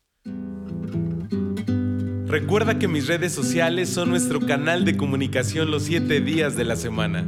Recuerda 2.30 2.78
que 2.78 2.88
mis 2.88 3.08
redes 3.08 3.34
sociales 3.34 3.89
son 3.89 4.12
nuestro 4.12 4.39
canal 4.39 4.86
de 4.86 4.96
comunicación 4.96 5.72
los 5.72 5.82
7 5.86 6.22
días 6.22 6.56
de 6.56 6.63
la 6.63 6.76
semana. 6.76 7.26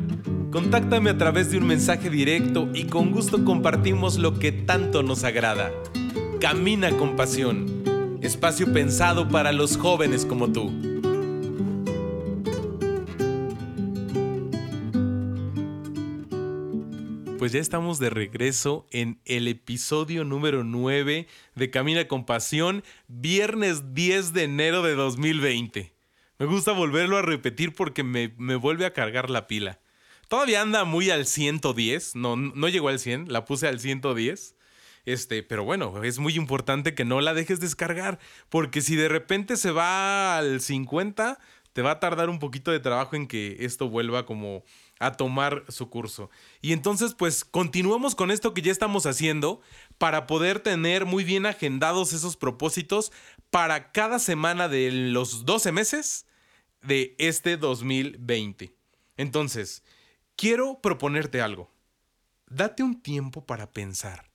Contáctame 0.51 1.09
a 1.09 1.17
través 1.17 1.49
de 1.49 1.57
un 1.57 1.65
mensaje 1.65 2.11
directo 2.11 2.69
y 2.71 2.83
con 2.83 3.09
gusto 3.09 3.43
compartimos 3.43 4.19
lo 4.19 4.37
que 4.37 4.51
tanto 4.51 5.01
nos 5.01 5.23
agrada. 5.23 5.71
Camina 6.39 6.91
con 6.91 7.15
pasión. 7.15 7.65
Espacio 8.21 8.71
pensado 8.71 9.27
para 9.27 9.51
los 9.51 9.75
jóvenes 9.75 10.23
como 10.23 10.51
tú. 10.51 10.71
Pues 17.41 17.53
ya 17.53 17.59
estamos 17.59 17.97
de 17.97 18.11
regreso 18.11 18.85
en 18.91 19.19
el 19.25 19.47
episodio 19.47 20.23
número 20.23 20.63
9 20.63 21.25
de 21.55 21.69
Camina 21.71 22.07
con 22.07 22.23
Pasión, 22.23 22.83
viernes 23.07 23.95
10 23.95 24.33
de 24.33 24.43
enero 24.43 24.83
de 24.83 24.93
2020. 24.93 25.91
Me 26.37 26.45
gusta 26.45 26.71
volverlo 26.71 27.17
a 27.17 27.23
repetir 27.23 27.73
porque 27.73 28.03
me, 28.03 28.27
vuelve 28.57 28.85
a 28.85 28.93
cargar 28.93 29.31
la 29.31 29.47
pila. 29.47 29.79
Todavía 30.27 30.61
anda 30.61 30.83
muy 30.83 31.09
al 31.09 31.25
110, 31.25 32.15
no, 32.15 32.35
no 32.35 32.69
llegó 32.69 32.89
al 32.89 32.99
100, 32.99 33.33
la 33.33 33.43
puse 33.43 33.67
al 33.67 33.79
110. 33.79 34.55
Este, 35.05 35.41
pero 35.41 35.63
bueno, 35.63 36.03
es 36.03 36.19
muy 36.19 36.35
importante 36.35 36.93
que 36.93 37.05
no 37.05 37.21
la 37.21 37.33
dejes 37.33 37.59
descargar, 37.59 38.19
porque 38.49 38.81
si 38.81 38.95
de 38.95 39.09
repente 39.09 39.57
se 39.57 39.71
va 39.71 40.37
al 40.37 40.61
50, 40.61 41.39
te 41.73 41.81
va 41.81 41.89
a 41.89 41.99
tardar 41.99 42.29
un 42.29 42.37
poquito 42.37 42.69
de 42.69 42.79
trabajo 42.79 43.15
en 43.15 43.25
que 43.25 43.57
esto 43.61 43.89
vuelva 43.89 44.27
como 44.27 44.63
a 45.01 45.13
tomar 45.13 45.65
su 45.67 45.89
curso. 45.89 46.29
Y 46.61 46.73
entonces, 46.73 47.15
pues 47.15 47.43
continuamos 47.43 48.15
con 48.15 48.29
esto 48.31 48.53
que 48.53 48.61
ya 48.61 48.71
estamos 48.71 49.05
haciendo 49.05 49.61
para 49.97 50.27
poder 50.27 50.59
tener 50.59 51.05
muy 51.05 51.23
bien 51.23 51.45
agendados 51.45 52.13
esos 52.13 52.37
propósitos 52.37 53.11
para 53.49 53.91
cada 53.91 54.19
semana 54.19 54.67
de 54.67 54.91
los 54.91 55.43
12 55.45 55.71
meses 55.71 56.27
de 56.81 57.15
este 57.17 57.57
2020. 57.57 58.75
Entonces, 59.17 59.83
quiero 60.35 60.79
proponerte 60.81 61.41
algo. 61.41 61.71
Date 62.47 62.83
un 62.83 63.01
tiempo 63.01 63.45
para 63.45 63.71
pensar. 63.71 64.29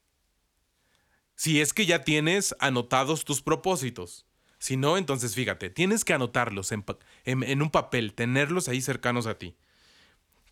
Si 1.37 1.61
es 1.61 1.72
que 1.72 1.87
ya 1.87 2.02
tienes 2.02 2.57
anotados 2.59 3.24
tus 3.24 3.40
propósitos. 3.40 4.26
Si 4.59 4.76
no, 4.76 4.96
entonces 4.96 5.35
fíjate, 5.35 5.70
tienes 5.70 6.05
que 6.05 6.14
anotarlos 6.14 6.72
en, 6.72 6.85
en 7.24 7.62
un 7.62 7.70
papel, 7.70 8.14
tenerlos 8.14 8.68
ahí 8.68 8.81
cercanos 8.81 9.26
a 9.26 9.38
ti. 9.38 9.55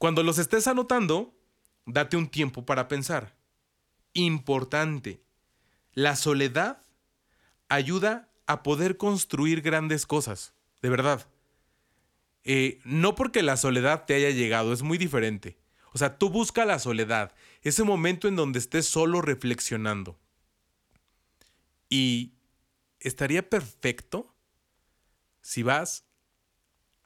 Cuando 0.05 0.23
los 0.23 0.37
estés 0.37 0.67
anotando, 0.67 1.35
date 1.87 2.19
un 2.19 2.29
tiempo 2.29 2.67
para 2.67 2.89
pensar. 2.89 3.39
Importante, 4.13 5.23
la 5.95 6.15
soledad 6.15 6.83
ayuda 7.71 8.29
a 8.45 8.63
poder 8.63 8.99
construir 8.99 9.63
grandes 9.63 10.05
cosas, 10.05 10.53
de 10.83 10.91
verdad. 10.91 11.27
Eh, 12.43 12.81
no 12.85 13.15
porque 13.15 13.43
la 13.43 13.57
soledad 13.57 14.05
te 14.05 14.15
haya 14.15 14.29
llegado, 14.29 14.75
es 14.75 14.83
muy 14.83 14.99
diferente. 14.99 15.57
O 15.95 15.97
sea, 15.97 16.19
tú 16.19 16.29
busca 16.29 16.67
la 16.67 16.79
soledad, 16.79 17.35
ese 17.63 17.83
momento 17.83 18.29
en 18.29 18.37
donde 18.37 18.59
estés 18.59 18.85
solo 18.85 19.23
reflexionando. 19.23 20.21
Y 21.89 22.35
estaría 23.01 23.49
perfecto 23.49 24.37
si 25.41 25.63
vas 25.63 26.05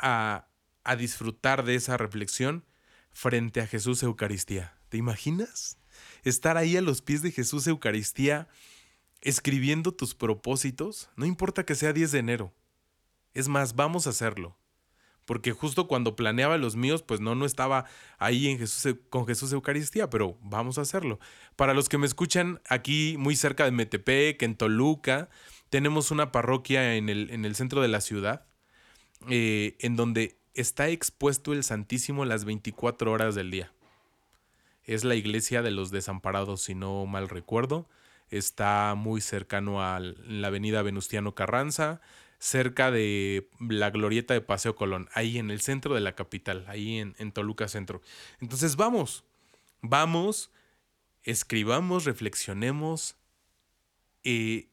a, 0.00 0.48
a 0.82 0.96
disfrutar 0.96 1.64
de 1.64 1.76
esa 1.76 1.96
reflexión 1.96 2.64
frente 3.18 3.60
a 3.60 3.66
Jesús 3.66 4.04
Eucaristía. 4.04 4.78
¿Te 4.90 4.96
imaginas? 4.96 5.76
Estar 6.22 6.56
ahí 6.56 6.76
a 6.76 6.82
los 6.82 7.02
pies 7.02 7.20
de 7.20 7.32
Jesús 7.32 7.66
Eucaristía 7.66 8.46
escribiendo 9.20 9.90
tus 9.90 10.14
propósitos, 10.14 11.10
no 11.16 11.26
importa 11.26 11.66
que 11.66 11.74
sea 11.74 11.92
10 11.92 12.12
de 12.12 12.18
enero. 12.20 12.54
Es 13.34 13.48
más, 13.48 13.74
vamos 13.74 14.06
a 14.06 14.10
hacerlo. 14.10 14.56
Porque 15.24 15.50
justo 15.50 15.88
cuando 15.88 16.14
planeaba 16.14 16.58
los 16.58 16.76
míos, 16.76 17.02
pues 17.02 17.18
no, 17.18 17.34
no 17.34 17.44
estaba 17.44 17.86
ahí 18.18 18.46
en 18.46 18.56
Jesús, 18.56 18.94
con 19.10 19.26
Jesús 19.26 19.52
Eucaristía, 19.52 20.08
pero 20.08 20.38
vamos 20.40 20.78
a 20.78 20.82
hacerlo. 20.82 21.18
Para 21.56 21.74
los 21.74 21.88
que 21.88 21.98
me 21.98 22.06
escuchan 22.06 22.62
aquí 22.68 23.16
muy 23.18 23.34
cerca 23.34 23.64
de 23.64 23.72
Metepec, 23.72 24.40
en 24.44 24.54
Toluca, 24.54 25.28
tenemos 25.70 26.12
una 26.12 26.30
parroquia 26.30 26.94
en 26.94 27.08
el, 27.08 27.30
en 27.30 27.44
el 27.44 27.56
centro 27.56 27.82
de 27.82 27.88
la 27.88 28.00
ciudad, 28.00 28.46
eh, 29.28 29.76
en 29.80 29.96
donde 29.96 30.37
está 30.60 30.88
expuesto 30.88 31.52
el 31.52 31.62
Santísimo 31.62 32.24
las 32.24 32.44
24 32.44 33.12
horas 33.12 33.34
del 33.34 33.50
día. 33.50 33.72
Es 34.84 35.04
la 35.04 35.14
iglesia 35.14 35.62
de 35.62 35.70
los 35.70 35.90
desamparados, 35.90 36.62
si 36.62 36.74
no 36.74 37.06
mal 37.06 37.28
recuerdo. 37.28 37.88
Está 38.30 38.94
muy 38.96 39.20
cercano 39.20 39.82
a 39.82 40.00
la 40.00 40.48
avenida 40.48 40.82
Venustiano 40.82 41.34
Carranza, 41.34 42.00
cerca 42.40 42.90
de 42.90 43.48
la 43.60 43.90
glorieta 43.90 44.34
de 44.34 44.40
Paseo 44.40 44.74
Colón, 44.74 45.08
ahí 45.14 45.38
en 45.38 45.50
el 45.50 45.60
centro 45.60 45.94
de 45.94 46.00
la 46.00 46.14
capital, 46.14 46.64
ahí 46.68 46.98
en, 46.98 47.32
Toluca 47.32 47.68
Centro. 47.68 48.00
Entonces 48.40 48.76
vamos, 48.76 49.24
vamos, 49.80 50.50
escribamos, 51.22 52.04
reflexionemos, 52.04 53.16
eh, 54.24 54.68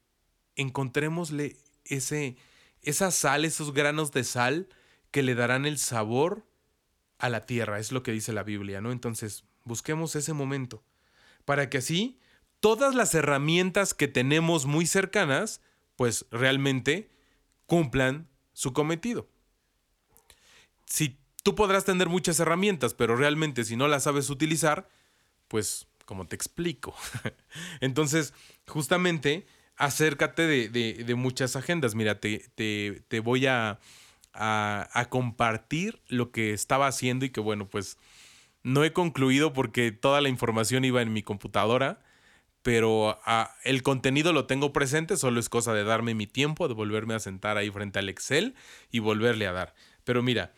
encontrémosle 0.56 1.58
ese, 1.86 2.38
esa 2.82 3.12
sal, 3.12 3.46
esos 3.46 3.74
granos 3.74 4.12
de 4.12 4.24
sal 4.24 4.68
que 5.16 5.24
le 5.24 5.34
darán 5.34 5.66
el 5.66 5.78
sabor 5.78 6.46
a 7.20 7.30
la 7.30 7.46
tierra, 7.46 7.80
es 7.80 7.94
lo 7.94 8.04
que 8.04 8.12
dice 8.12 8.34
la 8.34 8.44
Biblia, 8.44 8.82
¿no? 8.82 8.92
Entonces, 8.92 9.46
busquemos 9.64 10.14
ese 10.18 10.34
momento, 10.34 10.84
para 11.46 11.70
que 11.70 11.78
así 11.78 12.20
todas 12.60 12.96
las 12.96 13.16
herramientas 13.16 13.94
que 13.94 14.10
tenemos 14.10 14.66
muy 14.66 14.86
cercanas, 14.86 15.62
pues 15.96 16.26
realmente 16.32 17.10
cumplan 17.66 18.28
su 18.52 18.74
cometido. 18.74 19.30
Si 20.84 21.18
tú 21.44 21.56
podrás 21.56 21.86
tener 21.86 22.10
muchas 22.10 22.42
herramientas, 22.42 22.94
pero 22.94 23.16
realmente 23.16 23.64
si 23.64 23.78
no 23.78 23.88
las 23.88 24.04
sabes 24.04 24.30
utilizar, 24.30 24.90
pues 25.48 25.88
como 26.04 26.28
te 26.28 26.36
explico. 26.36 26.94
Entonces, 27.80 28.34
justamente, 28.68 29.48
acércate 29.78 30.46
de, 30.46 31.16
muchas 31.16 31.56
agendas. 31.56 31.96
Mira, 31.96 32.20
te, 32.20 32.50
te 32.50 33.20
voy 33.22 33.46
a, 33.46 33.80
a, 34.36 35.08
compartir 35.10 36.02
lo 36.08 36.32
que 36.32 36.54
estaba 36.54 36.88
haciendo 36.88 37.26
y 37.26 37.30
que 37.30 37.40
bueno, 37.40 37.68
pues 37.70 37.98
no 38.64 38.84
he 38.84 38.94
concluido 38.94 39.54
porque 39.54 39.92
toda 39.92 40.22
la 40.22 40.30
información 40.30 40.86
iba 40.86 41.02
en 41.02 41.14
mi 41.14 41.24
computadora, 41.24 42.00
pero 42.62 43.20
ah, 43.26 43.56
el 43.64 43.84
contenido 43.84 44.34
lo 44.34 44.48
tengo 44.48 44.74
presente, 44.74 45.18
solo 45.18 45.40
es 45.40 45.50
cosa 45.50 45.74
de 45.74 45.84
darme 45.84 46.16
mi 46.16 46.28
tiempo, 46.28 46.68
de 46.68 46.74
volverme 46.74 47.14
a 47.14 47.20
sentar 47.20 47.58
ahí 47.58 47.70
frente 47.70 48.00
al 48.00 48.10
Excel 48.10 48.56
y 48.92 49.00
volverle 49.00 49.48
a 49.48 49.52
dar. 49.52 49.76
Pero 50.04 50.24
mira, 50.24 50.54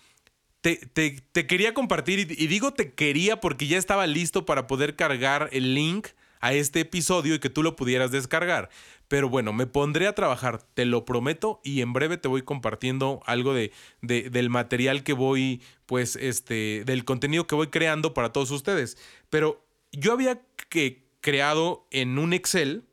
te, 0.62 0.76
te 0.76 1.48
quería 1.48 1.74
compartir 1.74 2.20
y 2.20 2.48
digo 2.48 2.74
te 2.74 2.94
quería 2.94 3.40
porque 3.40 3.68
ya 3.68 3.78
estaba 3.78 4.08
listo 4.08 4.46
para 4.46 4.68
poder 4.68 4.96
cargar 4.96 5.50
el 5.52 5.74
link 5.76 6.08
a 6.40 6.54
este 6.54 6.82
episodio 6.82 7.36
y 7.36 7.40
que 7.40 7.50
tú 7.50 7.64
lo 7.64 7.76
pudieras 7.76 8.12
descargar. 8.12 8.70
Pero 9.08 9.30
bueno, 9.30 9.54
me 9.54 9.68
pondré 9.68 10.08
a 10.08 10.16
trabajar, 10.16 10.62
te 10.74 10.86
lo 10.86 11.06
prometo, 11.06 11.62
y 11.64 11.82
en 11.82 11.94
breve 11.94 12.18
te 12.18 12.28
voy 12.28 12.42
compartiendo 12.42 13.22
algo 13.26 13.54
de, 13.54 13.72
del 14.02 14.50
material 14.50 15.04
que 15.04 15.14
voy, 15.14 15.62
pues, 15.86 16.16
este, 16.18 16.84
del 16.86 17.06
contenido 17.06 17.48
que 17.48 17.56
voy 17.56 17.68
creando 17.68 18.14
para 18.14 18.34
todos 18.34 18.52
ustedes. 18.52 18.98
Pero 19.30 19.66
yo 19.92 20.12
había 20.12 20.42
que, 20.70 21.08
creado 21.22 21.88
en 21.92 22.20
un 22.20 22.34
Excel 22.34 22.86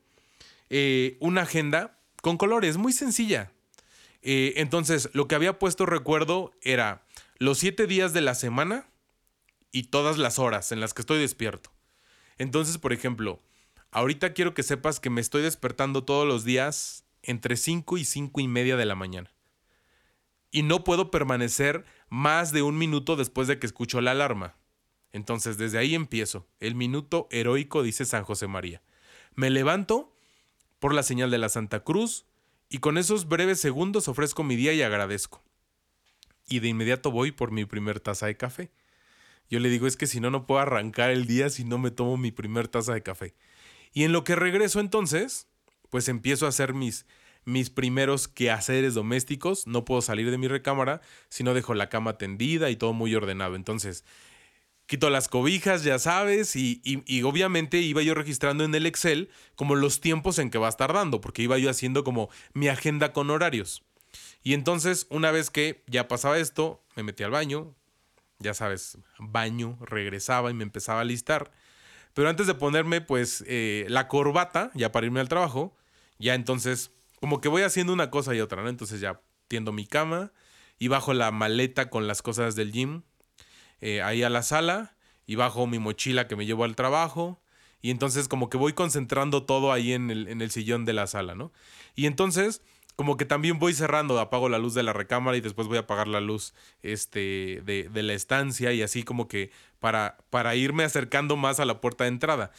eh, 0.71 1.17
una 1.21 1.43
agenda 1.43 1.99
con 2.23 2.37
colores, 2.37 2.77
muy 2.77 2.93
sencilla. 2.93 3.53
Eh, 4.23 4.55
entonces, 4.57 5.11
lo 5.13 5.29
que 5.29 5.35
había 5.35 5.59
puesto, 5.59 5.85
recuerdo, 5.85 6.53
era 6.63 7.05
los 7.39 7.59
siete 7.59 7.87
días 7.87 8.13
de 8.13 8.23
la 8.23 8.35
semana 8.35 8.89
y 9.71 9.85
todas 9.85 10.19
las 10.19 10.39
horas 10.39 10.73
en 10.73 10.81
las 10.81 10.95
que 10.95 11.03
estoy 11.03 11.21
despierto. 11.21 11.71
Entonces, 12.39 12.79
por 12.79 12.93
ejemplo, 12.93 13.41
ahorita 13.95 14.35
quiero 14.35 14.55
que 14.55 14.63
sepas 14.63 15.01
que 15.01 15.09
me 15.09 15.21
estoy 15.21 15.43
despertando 15.43 16.05
todos 16.05 16.27
los 16.27 16.45
días 16.45 17.05
entre 17.23 17.57
5 17.57 17.97
y 17.97 18.05
5 18.05 18.41
y 18.41 18.49
media 18.49 18.77
de 18.77 18.85
la 18.85 18.97
mañana. 18.97 19.33
Y 20.51 20.63
no 20.63 20.85
puedo 20.85 21.11
permanecer 21.11 21.85
más 22.11 22.53
de 22.53 22.63
un 22.63 22.77
minuto 22.77 23.17
después 23.17 23.49
de 23.49 23.59
que 23.59 23.67
escucho 23.67 24.01
la 24.01 24.11
alarma. 24.11 24.57
Entonces, 25.13 25.59
desde 25.59 25.79
ahí 25.79 25.95
empiezo. 25.95 26.47
El 26.59 26.75
minuto 26.75 27.29
heroico, 27.31 27.83
dice 27.83 28.05
San 28.05 28.25
José 28.25 28.49
María. 28.49 28.83
Me 29.37 29.49
levanto 29.49 30.13
por 30.81 30.93
la 30.93 31.05
señal 31.05 31.31
de 31.31 31.39
la 31.39 31.49
Santa 31.49 31.81
Cruz 31.81 32.27
y 32.69 32.79
con 32.79 32.99
esos 32.99 33.29
breves 33.29 33.61
segundos 33.61 34.09
ofrezco 34.09 34.43
mi 34.43 34.57
día 34.57 34.73
y 34.73 34.83
agradezco. 34.83 35.43
Y 36.49 36.59
de 36.59 36.69
inmediato 36.69 37.13
voy 37.13 37.31
por 37.31 37.53
mi 37.53 37.65
primer 37.65 38.01
taza 38.01 38.27
de 38.27 38.37
café. 38.37 38.73
Yo 39.49 39.61
le 39.61 39.69
digo, 39.69 39.87
es 39.87 39.97
que 39.97 40.09
si 40.09 40.19
no, 40.19 40.31
no 40.31 40.47
puedo 40.47 40.61
arrancar 40.61 41.11
el 41.11 41.27
día 41.27 41.49
si 41.49 41.65
no 41.65 41.79
me 41.79 41.93
tomo 41.93 42.17
mi 42.17 42.33
primer 42.33 42.67
taza 42.67 42.93
de 42.93 43.03
café. 43.03 43.35
Y 43.95 44.05
en 44.05 44.13
lo 44.13 44.25
que 44.25 44.37
regreso 44.37 44.81
entonces, 44.81 45.47
pues 45.89 46.09
empiezo 46.09 46.47
a 46.47 46.51
hacer 46.51 46.75
mis, 46.75 47.07
mis 47.45 47.71
primeros 47.71 48.29
quehaceres 48.29 48.95
domésticos. 48.95 49.67
No 49.67 49.85
puedo 49.85 50.03
salir 50.03 50.31
de 50.31 50.37
mi 50.37 50.49
recámara 50.49 51.01
si 51.29 51.45
no 51.45 51.55
dejo 51.55 51.75
la 51.75 51.89
cama 51.89 52.19
tendida 52.19 52.69
y 52.71 52.77
todo 52.77 52.93
muy 52.93 53.15
ordenado. 53.15 53.55
Entonces, 53.55 54.05
quito 54.87 55.11
las 55.11 55.29
cobijas, 55.29 55.85
ya 55.85 55.99
sabes, 55.99 56.57
y, 56.57 56.81
y, 56.85 57.23
obviamente 57.23 57.79
iba 57.79 58.03
yo 58.03 58.15
registrando 58.15 58.65
en 58.65 58.75
el 58.75 58.87
Excel 58.87 59.31
como 59.55 59.77
los 59.77 60.01
tiempos 60.01 60.39
en 60.39 60.51
que 60.51 60.59
vas 60.59 60.77
tardando, 60.77 61.21
porque 61.21 61.43
iba 61.43 61.57
yo 61.59 61.71
haciendo 61.71 62.05
como 62.05 62.29
mi 62.53 62.69
agenda 62.69 63.13
con 63.13 63.31
horarios. 63.31 63.83
Y 64.43 64.55
entonces, 64.55 65.07
una 65.09 65.31
vez 65.31 65.51
que 65.51 65.83
ya 65.87 66.09
pasaba 66.09 66.39
esto, 66.39 66.83
me 66.97 67.03
metí 67.03 67.23
al 67.23 67.31
baño, 67.31 67.75
ya 68.39 68.53
sabes, 68.53 68.99
baño, 69.19 69.79
regresaba 69.81 70.51
y 70.51 70.55
me 70.55 70.65
empezaba 70.65 71.01
a 71.01 71.05
listar. 71.05 71.51
Pero 72.15 72.29
antes 72.29 72.47
de 72.47 72.55
ponerme, 72.55 73.01
pues, 73.01 73.45
eh, 73.47 73.87
la 73.89 74.09
corbata, 74.09 74.71
ya 74.75 74.93
para 74.93 75.07
irme 75.07 75.21
al 75.21 75.29
trabajo, 75.29 75.77
ya 76.19 76.35
entonces, 76.35 76.93
como 77.21 77.41
que 77.41 77.49
voy 77.49 77.63
haciendo 77.63 77.93
una 77.93 78.11
cosa 78.11 78.35
y 78.35 78.41
otra, 78.41 78.63
¿no? 78.63 78.69
Entonces 78.69 79.01
ya 79.01 79.21
tiendo 79.49 79.73
mi 79.73 79.87
cama 79.87 80.33
y 80.79 80.89
bajo 80.89 81.13
la 81.13 81.31
maleta 81.31 81.91
con 81.91 82.07
las 82.07 82.23
cosas 82.23 82.55
del 82.57 82.73
gym 82.73 83.03
eh, 83.81 84.03
ahí 84.03 84.23
a 84.23 84.31
la 84.31 84.43
sala 84.43 84.97
y 85.27 85.35
bajo 85.37 85.67
mi 85.67 85.79
mochila 85.79 86.27
que 86.29 86.37
me 86.37 86.47
llevo 86.47 86.65
al 86.65 86.77
trabajo. 86.77 87.41
Y 87.83 87.91
entonces 87.91 88.29
como 88.29 88.49
que 88.49 88.57
voy 88.57 88.73
concentrando 88.73 89.45
todo 89.45 89.73
ahí 89.73 89.93
en 89.93 90.11
el, 90.11 90.29
en 90.29 90.41
el 90.41 90.51
sillón 90.51 90.85
de 90.85 90.95
la 90.95 91.07
sala, 91.07 91.35
¿no? 91.35 91.53
Y 91.95 92.07
entonces 92.07 92.63
como 92.97 93.17
que 93.17 93.25
también 93.25 93.59
voy 93.59 93.75
cerrando, 93.75 94.19
apago 94.19 94.49
la 94.49 94.59
luz 94.59 94.75
de 94.75 94.83
la 94.83 94.93
recámara 94.93 95.37
y 95.37 95.41
después 95.41 95.69
voy 95.69 95.79
a 95.79 95.81
apagar 95.81 96.09
la 96.09 96.21
luz 96.21 96.55
este, 96.83 97.63
de, 97.65 97.89
de 97.93 98.03
la 98.03 98.15
estancia 98.15 98.73
y 98.73 98.83
así 98.83 99.03
como 99.03 99.29
que 99.29 99.51
para, 99.81 100.19
para 100.31 100.55
irme 100.55 100.85
acercando 100.85 101.37
más 101.37 101.61
a 101.61 101.65
la 101.65 101.81
puerta 101.81 102.05
de 102.05 102.09
entrada. 102.09 102.53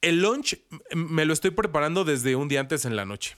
El 0.00 0.20
lunch 0.20 0.58
me 0.94 1.24
lo 1.24 1.32
estoy 1.32 1.50
preparando 1.50 2.04
desde 2.04 2.36
un 2.36 2.48
día 2.48 2.60
antes 2.60 2.84
en 2.84 2.94
la 2.96 3.04
noche. 3.04 3.36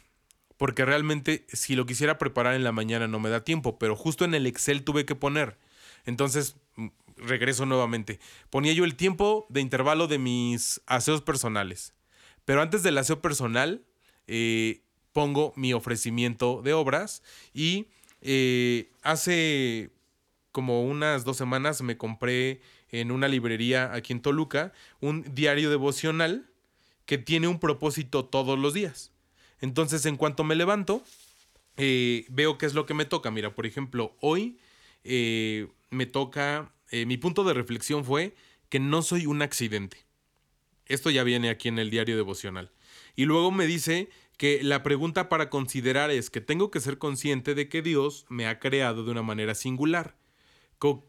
Porque 0.56 0.84
realmente 0.84 1.46
si 1.52 1.76
lo 1.76 1.84
quisiera 1.86 2.18
preparar 2.18 2.54
en 2.54 2.64
la 2.64 2.72
mañana 2.72 3.06
no 3.06 3.20
me 3.20 3.28
da 3.28 3.44
tiempo, 3.44 3.78
pero 3.78 3.94
justo 3.94 4.24
en 4.24 4.34
el 4.34 4.46
Excel 4.46 4.84
tuve 4.84 5.04
que 5.04 5.14
poner. 5.14 5.58
Entonces, 6.06 6.56
regreso 7.16 7.66
nuevamente. 7.66 8.20
Ponía 8.50 8.72
yo 8.72 8.84
el 8.84 8.96
tiempo 8.96 9.46
de 9.48 9.60
intervalo 9.60 10.06
de 10.06 10.18
mis 10.18 10.80
aseos 10.86 11.22
personales. 11.22 11.94
Pero 12.44 12.62
antes 12.62 12.82
del 12.82 12.96
aseo 12.98 13.20
personal, 13.20 13.84
eh, 14.26 14.82
pongo 15.16 15.54
mi 15.56 15.72
ofrecimiento 15.72 16.60
de 16.62 16.74
obras 16.74 17.22
y 17.54 17.86
eh, 18.20 18.90
hace 19.02 19.88
como 20.52 20.82
unas 20.82 21.24
dos 21.24 21.38
semanas 21.38 21.80
me 21.80 21.96
compré 21.96 22.60
en 22.90 23.10
una 23.10 23.26
librería 23.26 23.94
aquí 23.94 24.12
en 24.12 24.20
Toluca 24.20 24.74
un 25.00 25.24
diario 25.34 25.70
devocional 25.70 26.50
que 27.06 27.16
tiene 27.16 27.48
un 27.48 27.58
propósito 27.58 28.26
todos 28.26 28.58
los 28.58 28.74
días. 28.74 29.10
Entonces, 29.62 30.04
en 30.04 30.18
cuanto 30.18 30.44
me 30.44 30.54
levanto, 30.54 31.02
eh, 31.78 32.26
veo 32.28 32.58
qué 32.58 32.66
es 32.66 32.74
lo 32.74 32.84
que 32.84 32.92
me 32.92 33.06
toca. 33.06 33.30
Mira, 33.30 33.54
por 33.54 33.64
ejemplo, 33.64 34.14
hoy 34.20 34.58
eh, 35.02 35.66
me 35.88 36.04
toca, 36.04 36.74
mi 36.92 37.16
punto 37.16 37.42
de 37.42 37.54
reflexión 37.54 38.04
fue 38.04 38.36
que 38.68 38.80
no 38.80 39.00
soy 39.00 39.24
un 39.24 39.40
accidente. 39.40 39.96
Esto 40.84 41.08
ya 41.08 41.24
viene 41.24 41.48
aquí 41.48 41.68
en 41.68 41.78
el 41.78 41.88
diario 41.88 42.16
devocional. 42.16 42.70
Y 43.14 43.24
luego 43.24 43.50
me 43.50 43.66
dice 43.66 44.10
que 44.36 44.62
la 44.62 44.82
pregunta 44.82 45.28
para 45.28 45.48
considerar 45.48 46.10
es 46.10 46.30
que 46.30 46.40
tengo 46.40 46.70
que 46.70 46.80
ser 46.80 46.98
consciente 46.98 47.54
de 47.54 47.68
que 47.68 47.82
Dios 47.82 48.26
me 48.28 48.46
ha 48.46 48.58
creado 48.58 49.04
de 49.04 49.10
una 49.10 49.22
manera 49.22 49.54
singular. 49.54 50.16
¿Con, 50.78 51.04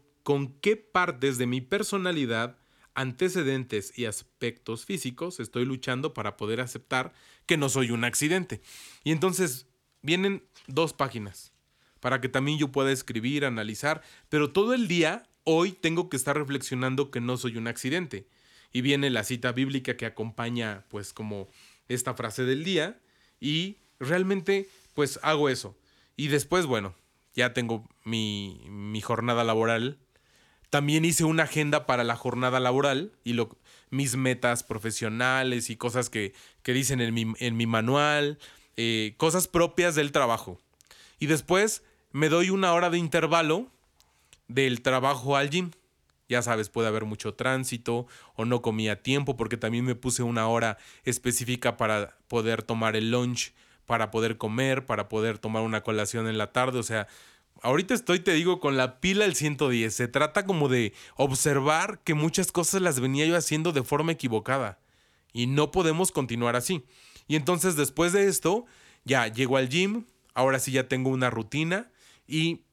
qué 0.60 0.76
partes 0.76 1.38
de 1.38 1.46
mi 1.46 1.60
personalidad, 1.60 2.58
antecedentes 2.94 3.96
y 3.98 4.06
aspectos 4.06 4.84
físicos 4.84 5.40
estoy 5.40 5.64
luchando 5.64 6.14
para 6.14 6.36
poder 6.36 6.60
aceptar 6.60 7.12
que 7.46 7.56
no 7.56 7.68
soy 7.68 7.90
un 7.90 8.04
accidente? 8.04 8.62
Y 9.04 9.12
entonces 9.12 9.66
vienen 10.02 10.44
dos 10.66 10.94
páginas 10.94 11.52
para 12.00 12.20
que 12.20 12.28
también 12.28 12.58
yo 12.58 12.72
pueda 12.72 12.92
escribir, 12.92 13.44
analizar, 13.44 14.02
pero 14.28 14.52
todo 14.52 14.72
el 14.72 14.88
día, 14.88 15.28
hoy 15.44 15.72
tengo 15.72 16.08
que 16.08 16.16
estar 16.16 16.36
reflexionando 16.36 17.10
que 17.10 17.20
no 17.20 17.36
soy 17.36 17.56
un 17.56 17.66
accidente. 17.66 18.26
Y 18.72 18.82
viene 18.82 19.10
la 19.10 19.24
cita 19.24 19.52
bíblica 19.52 19.96
que 19.96 20.06
acompaña 20.06 20.84
pues 20.88 21.12
como 21.12 21.48
esta 21.88 22.14
frase 22.14 22.44
del 22.44 22.64
día 22.64 23.00
y 23.40 23.76
realmente 23.98 24.68
pues 24.94 25.18
hago 25.22 25.48
eso. 25.48 25.76
Y 26.16 26.28
después, 26.28 26.66
bueno, 26.66 26.94
ya 27.34 27.52
tengo 27.54 27.88
mi, 28.04 28.60
mi 28.68 29.00
jornada 29.00 29.44
laboral. 29.44 29.98
También 30.70 31.04
hice 31.04 31.24
una 31.24 31.44
agenda 31.44 31.86
para 31.86 32.04
la 32.04 32.16
jornada 32.16 32.60
laboral 32.60 33.12
y 33.24 33.34
lo, 33.34 33.56
mis 33.90 34.16
metas 34.16 34.62
profesionales 34.62 35.70
y 35.70 35.76
cosas 35.76 36.10
que, 36.10 36.34
que 36.62 36.72
dicen 36.72 37.00
en 37.00 37.14
mi, 37.14 37.32
en 37.38 37.56
mi 37.56 37.66
manual, 37.66 38.38
eh, 38.76 39.14
cosas 39.16 39.48
propias 39.48 39.94
del 39.94 40.12
trabajo. 40.12 40.60
Y 41.18 41.26
después 41.26 41.82
me 42.12 42.28
doy 42.28 42.50
una 42.50 42.72
hora 42.72 42.90
de 42.90 42.98
intervalo 42.98 43.70
del 44.48 44.82
trabajo 44.82 45.36
al 45.36 45.50
gym. 45.50 45.70
Ya 46.28 46.42
sabes, 46.42 46.68
puede 46.68 46.88
haber 46.88 47.06
mucho 47.06 47.34
tránsito 47.34 48.06
o 48.34 48.44
no 48.44 48.60
comía 48.60 49.02
tiempo 49.02 49.36
porque 49.36 49.56
también 49.56 49.84
me 49.84 49.94
puse 49.94 50.22
una 50.22 50.46
hora 50.46 50.76
específica 51.04 51.78
para 51.78 52.18
poder 52.28 52.62
tomar 52.62 52.96
el 52.96 53.10
lunch, 53.10 53.54
para 53.86 54.10
poder 54.10 54.36
comer, 54.36 54.84
para 54.84 55.08
poder 55.08 55.38
tomar 55.38 55.62
una 55.62 55.82
colación 55.82 56.28
en 56.28 56.36
la 56.36 56.52
tarde. 56.52 56.78
O 56.78 56.82
sea, 56.82 57.08
ahorita 57.62 57.94
estoy, 57.94 58.20
te 58.20 58.34
digo, 58.34 58.60
con 58.60 58.76
la 58.76 59.00
pila 59.00 59.24
el 59.24 59.34
110. 59.34 59.94
Se 59.94 60.06
trata 60.06 60.44
como 60.44 60.68
de 60.68 60.92
observar 61.16 62.00
que 62.04 62.12
muchas 62.12 62.52
cosas 62.52 62.82
las 62.82 63.00
venía 63.00 63.24
yo 63.24 63.34
haciendo 63.34 63.72
de 63.72 63.82
forma 63.82 64.12
equivocada 64.12 64.78
y 65.32 65.46
no 65.46 65.70
podemos 65.70 66.12
continuar 66.12 66.56
así. 66.56 66.84
Y 67.26 67.36
entonces 67.36 67.74
después 67.74 68.12
de 68.12 68.28
esto, 68.28 68.66
ya 69.04 69.28
llego 69.28 69.56
al 69.56 69.70
gym, 69.70 70.04
ahora 70.34 70.58
sí 70.58 70.72
ya 70.72 70.88
tengo 70.88 71.08
una 71.08 71.30
rutina 71.30 71.90
y 72.26 72.64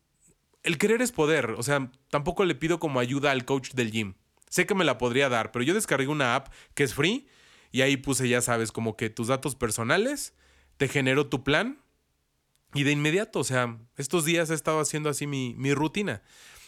el 0.65 0.77
querer 0.77 1.01
es 1.01 1.11
poder. 1.11 1.51
O 1.51 1.63
sea, 1.63 1.89
tampoco 2.09 2.43
le 2.43 2.55
pido 2.55 2.79
como 2.79 2.99
ayuda 2.99 3.31
al 3.31 3.45
coach 3.45 3.71
del 3.71 3.91
gym. 3.91 4.15
Sé 4.49 4.65
que 4.65 4.75
me 4.75 4.83
la 4.83 4.97
podría 4.97 5.29
dar, 5.29 5.51
pero 5.51 5.63
yo 5.63 5.73
descargué 5.73 6.07
una 6.07 6.35
app 6.35 6.51
que 6.73 6.83
es 6.83 6.93
free 6.93 7.27
y 7.71 7.81
ahí 7.81 7.97
puse, 7.97 8.27
ya 8.27 8.41
sabes, 8.41 8.71
como 8.71 8.95
que 8.97 9.09
tus 9.09 9.27
datos 9.27 9.55
personales, 9.55 10.33
te 10.77 10.87
generó 10.87 11.27
tu 11.27 11.43
plan 11.43 11.81
y 12.73 12.83
de 12.83 12.91
inmediato, 12.91 13.39
o 13.39 13.43
sea, 13.43 13.77
estos 13.95 14.25
días 14.25 14.49
he 14.49 14.53
estado 14.53 14.79
haciendo 14.79 15.09
así 15.09 15.27
mi, 15.27 15.55
mi 15.57 15.73
rutina. 15.73 16.21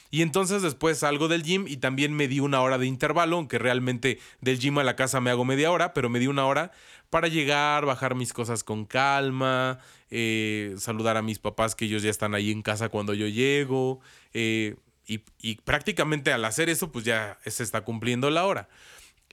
Y 0.09 0.21
entonces 0.21 0.61
después 0.61 0.99
salgo 0.99 1.27
del 1.27 1.43
gym 1.43 1.67
y 1.67 1.77
también 1.77 2.13
me 2.13 2.27
di 2.27 2.39
una 2.39 2.61
hora 2.61 2.77
de 2.77 2.85
intervalo, 2.85 3.35
aunque 3.35 3.59
realmente 3.59 4.19
del 4.39 4.59
gym 4.59 4.77
a 4.77 4.83
la 4.83 4.95
casa 4.95 5.19
me 5.19 5.31
hago 5.31 5.43
media 5.43 5.71
hora, 5.71 5.93
pero 5.93 6.09
me 6.09 6.19
di 6.19 6.27
una 6.27 6.45
hora 6.45 6.71
para 7.09 7.27
llegar, 7.27 7.85
bajar 7.85 8.15
mis 8.15 8.33
cosas 8.33 8.63
con 8.63 8.85
calma, 8.85 9.79
eh, 10.09 10.75
saludar 10.77 11.17
a 11.17 11.21
mis 11.21 11.39
papás 11.39 11.75
que 11.75 11.85
ellos 11.85 12.03
ya 12.03 12.09
están 12.09 12.35
ahí 12.35 12.51
en 12.51 12.61
casa 12.61 12.89
cuando 12.89 13.13
yo 13.13 13.27
llego. 13.27 13.99
Eh, 14.33 14.75
y, 15.05 15.23
y 15.39 15.55
prácticamente 15.55 16.33
al 16.33 16.43
hacer 16.45 16.69
eso, 16.69 16.91
pues 16.91 17.05
ya 17.05 17.39
se 17.45 17.63
está 17.63 17.81
cumpliendo 17.81 18.29
la 18.29 18.45
hora. 18.45 18.69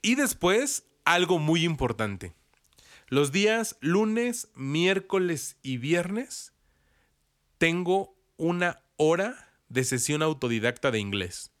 Y 0.01 0.15
después, 0.15 0.85
algo 1.03 1.39
muy 1.39 1.63
importante. 1.63 2.33
Los 3.07 3.31
días 3.31 3.77
lunes, 3.81 4.49
miércoles 4.55 5.57
y 5.61 5.77
viernes 5.77 6.53
tengo 7.57 8.17
una 8.37 8.81
hora 8.97 9.51
de 9.69 9.83
sesión 9.83 10.21
autodidacta 10.21 10.91
de 10.91 10.99
inglés. 10.99 11.51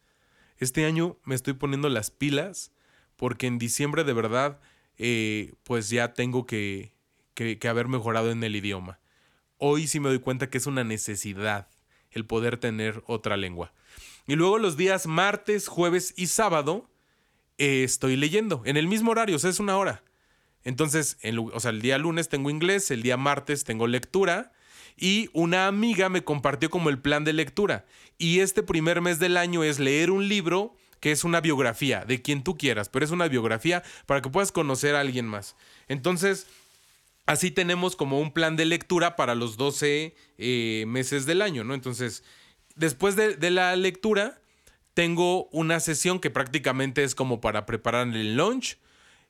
Este 0.57 0.85
año 0.85 1.17
me 1.23 1.35
estoy 1.35 1.53
poniendo 1.53 1.89
las 1.89 2.11
pilas 2.11 2.71
porque 3.15 3.47
en 3.47 3.57
diciembre 3.57 4.03
de 4.03 4.13
verdad 4.13 4.59
eh, 4.97 5.53
pues 5.63 5.89
ya 5.89 6.13
tengo 6.13 6.45
que, 6.45 6.93
que, 7.33 7.67
haber 7.67 7.87
mejorado 7.87 8.31
en 8.31 8.43
el 8.43 8.55
idioma. 8.55 8.99
Hoy 9.57 9.87
sí 9.87 9.99
me 9.99 10.09
doy 10.09 10.19
cuenta 10.19 10.49
que 10.49 10.57
es 10.57 10.67
una 10.67 10.83
necesidad 10.83 11.67
el 12.11 12.25
poder 12.25 12.57
tener 12.57 13.03
otra 13.07 13.37
lengua. 13.37 13.73
Y 14.27 14.35
luego 14.35 14.57
los 14.57 14.77
días 14.77 15.05
martes, 15.05 15.67
jueves 15.67 16.13
y 16.15 16.27
sábado 16.27 16.89
eh, 17.57 17.83
estoy 17.83 18.15
leyendo 18.15 18.61
en 18.65 18.77
el 18.77 18.87
mismo 18.87 19.11
horario, 19.11 19.35
o 19.35 19.39
sea, 19.39 19.49
es 19.49 19.59
una 19.59 19.77
hora. 19.77 20.03
Entonces, 20.63 21.17
el 21.21 21.81
día 21.81 21.97
lunes 21.99 22.27
tengo 22.27 22.49
inglés, 22.49 22.89
el 22.89 23.03
día 23.03 23.17
martes 23.17 23.65
tengo 23.65 23.85
lectura 23.85 24.51
y 24.97 25.29
una 25.33 25.67
amiga 25.67 26.09
me 26.09 26.23
compartió 26.23 26.69
como 26.69 26.89
el 26.89 26.99
plan 26.99 27.23
de 27.23 27.33
lectura. 27.33 27.85
Y 28.17 28.39
este 28.39 28.63
primer 28.63 29.01
mes 29.01 29.19
del 29.19 29.37
año 29.37 29.63
es 29.63 29.79
leer 29.79 30.09
un 30.09 30.27
libro 30.27 30.75
que 30.99 31.11
es 31.11 31.23
una 31.23 31.41
biografía 31.41 32.05
de 32.05 32.21
quien 32.21 32.43
tú 32.43 32.57
quieras, 32.57 32.89
pero 32.89 33.05
es 33.05 33.11
una 33.11 33.27
biografía 33.27 33.83
para 34.05 34.21
que 34.21 34.29
puedas 34.29 34.51
conocer 34.51 34.95
a 34.95 35.01
alguien 35.01 35.27
más. 35.27 35.55
Entonces, 35.87 36.47
así 37.25 37.51
tenemos 37.51 37.95
como 37.95 38.19
un 38.19 38.31
plan 38.31 38.55
de 38.55 38.65
lectura 38.65 39.15
para 39.15 39.35
los 39.35 39.57
12 39.57 40.15
eh, 40.37 40.85
meses 40.87 41.25
del 41.25 41.41
año, 41.41 41.63
¿no? 41.63 41.73
Entonces, 41.73 42.23
después 42.75 43.15
de, 43.15 43.51
la 43.51 43.75
lectura, 43.75 44.39
tengo 44.93 45.47
una 45.51 45.79
sesión 45.79 46.19
que 46.19 46.29
prácticamente 46.29 47.03
es 47.03 47.15
como 47.15 47.41
para 47.41 47.65
preparar 47.65 48.07
el 48.07 48.35
lunch. 48.35 48.77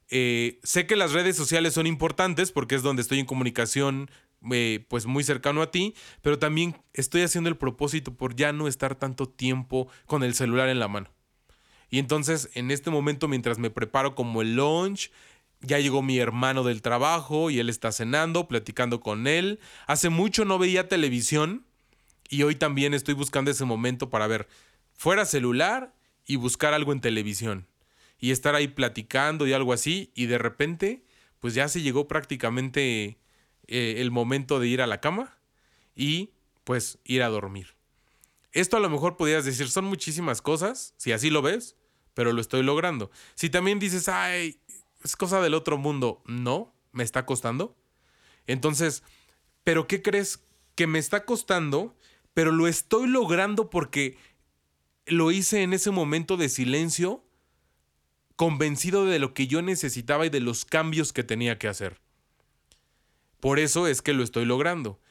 Eh, 0.09 0.59
sé 0.63 0.85
que 0.85 0.95
las 0.95 1.13
redes 1.13 1.35
sociales 1.35 1.73
son 1.73 1.87
importantes 1.87 2.51
porque 2.51 2.75
es 2.75 2.83
donde 2.83 3.01
estoy 3.01 3.19
en 3.19 3.25
comunicación 3.25 4.11
eh, 4.51 4.85
pues 4.89 5.07
muy 5.07 5.23
cercano 5.23 5.61
a 5.63 5.71
ti, 5.71 5.95
pero 6.21 6.37
también 6.37 6.75
estoy 6.93 7.21
haciendo 7.23 7.49
el 7.49 7.57
propósito 7.57 8.13
por 8.13 8.35
ya 8.35 8.53
no 8.53 8.67
estar 8.67 8.95
tanto 8.95 9.27
tiempo 9.27 9.87
con 10.05 10.23
el 10.23 10.35
celular 10.35 10.69
en 10.69 10.79
la 10.79 10.87
mano. 10.87 11.14
Y 11.89 11.99
entonces 11.99 12.49
en 12.53 12.71
este 12.71 12.91
momento 12.91 13.27
mientras 13.27 13.59
me 13.59 13.69
preparo 13.69 14.15
como 14.15 14.41
el 14.41 14.55
lunch, 14.55 15.11
ya 15.61 15.79
llegó 15.79 16.01
mi 16.01 16.19
hermano 16.19 16.63
del 16.63 16.81
trabajo 16.81 17.49
y 17.49 17.59
él 17.59 17.69
está 17.69 17.91
cenando, 17.91 18.47
platicando 18.47 18.99
con 18.99 19.27
él. 19.27 19.59
Hace 19.87 20.09
mucho 20.09 20.45
no 20.45 20.59
veía 20.59 20.87
televisión 20.87 21.65
y 22.29 22.43
hoy 22.43 22.55
también 22.55 22.93
estoy 22.93 23.13
buscando 23.13 23.51
ese 23.51 23.65
momento 23.65 24.09
para 24.09 24.27
ver 24.27 24.47
fuera 24.93 25.25
celular 25.25 25.93
y 26.25 26.37
buscar 26.37 26.73
algo 26.73 26.91
en 26.91 27.01
televisión 27.01 27.67
y 28.19 28.31
estar 28.31 28.55
ahí 28.55 28.67
platicando 28.67 29.47
y 29.47 29.53
algo 29.53 29.73
así 29.73 30.11
y 30.15 30.25
de 30.25 30.37
repente 30.37 31.03
pues 31.39 31.53
ya 31.53 31.67
se 31.67 31.81
llegó 31.81 32.07
prácticamente 32.07 33.17
eh, 33.67 33.95
el 33.97 34.11
momento 34.11 34.59
de 34.59 34.67
ir 34.67 34.81
a 34.81 34.87
la 34.87 35.01
cama 35.01 35.37
y 35.95 36.31
pues 36.63 36.99
ir 37.03 37.21
a 37.23 37.29
dormir. 37.29 37.74
Esto 38.55 38.77
a 38.77 38.79
lo 38.79 38.89
mejor 38.89 39.17
podrías 39.17 39.43
decir, 39.43 39.69
son 39.69 39.83
muchísimas 39.83 40.41
cosas, 40.41 40.93
si 40.95 41.11
así 41.11 41.29
lo 41.29 41.41
ves, 41.41 41.75
pero 42.13 42.31
lo 42.31 42.39
estoy 42.39 42.63
logrando. 42.63 43.11
Si 43.35 43.49
también 43.49 43.79
dices, 43.79 44.07
ay, 44.07 44.61
es 45.03 45.17
cosa 45.17 45.41
del 45.41 45.53
otro 45.53 45.77
mundo, 45.77 46.23
no, 46.25 46.73
me 46.93 47.03
está 47.03 47.25
costando. 47.25 47.75
Entonces, 48.47 49.03
¿pero 49.65 49.87
qué 49.87 50.01
crees? 50.01 50.41
Que 50.73 50.87
me 50.87 50.99
está 50.99 51.25
costando, 51.25 51.97
pero 52.33 52.53
lo 52.53 52.67
estoy 52.67 53.07
logrando 53.09 53.69
porque 53.69 54.17
lo 55.05 55.31
hice 55.31 55.61
en 55.61 55.73
ese 55.73 55.91
momento 55.91 56.37
de 56.37 56.47
silencio, 56.47 57.25
convencido 58.37 59.05
de 59.05 59.19
lo 59.19 59.33
que 59.33 59.47
yo 59.47 59.61
necesitaba 59.63 60.27
y 60.27 60.29
de 60.29 60.39
los 60.39 60.63
cambios 60.63 61.11
que 61.11 61.25
tenía 61.25 61.59
que 61.59 61.67
hacer. 61.67 61.99
Por 63.41 63.59
eso 63.59 63.85
es 63.85 64.01
que 64.01 64.13
lo 64.13 64.23
estoy 64.23 64.45
logrando. 64.45 65.01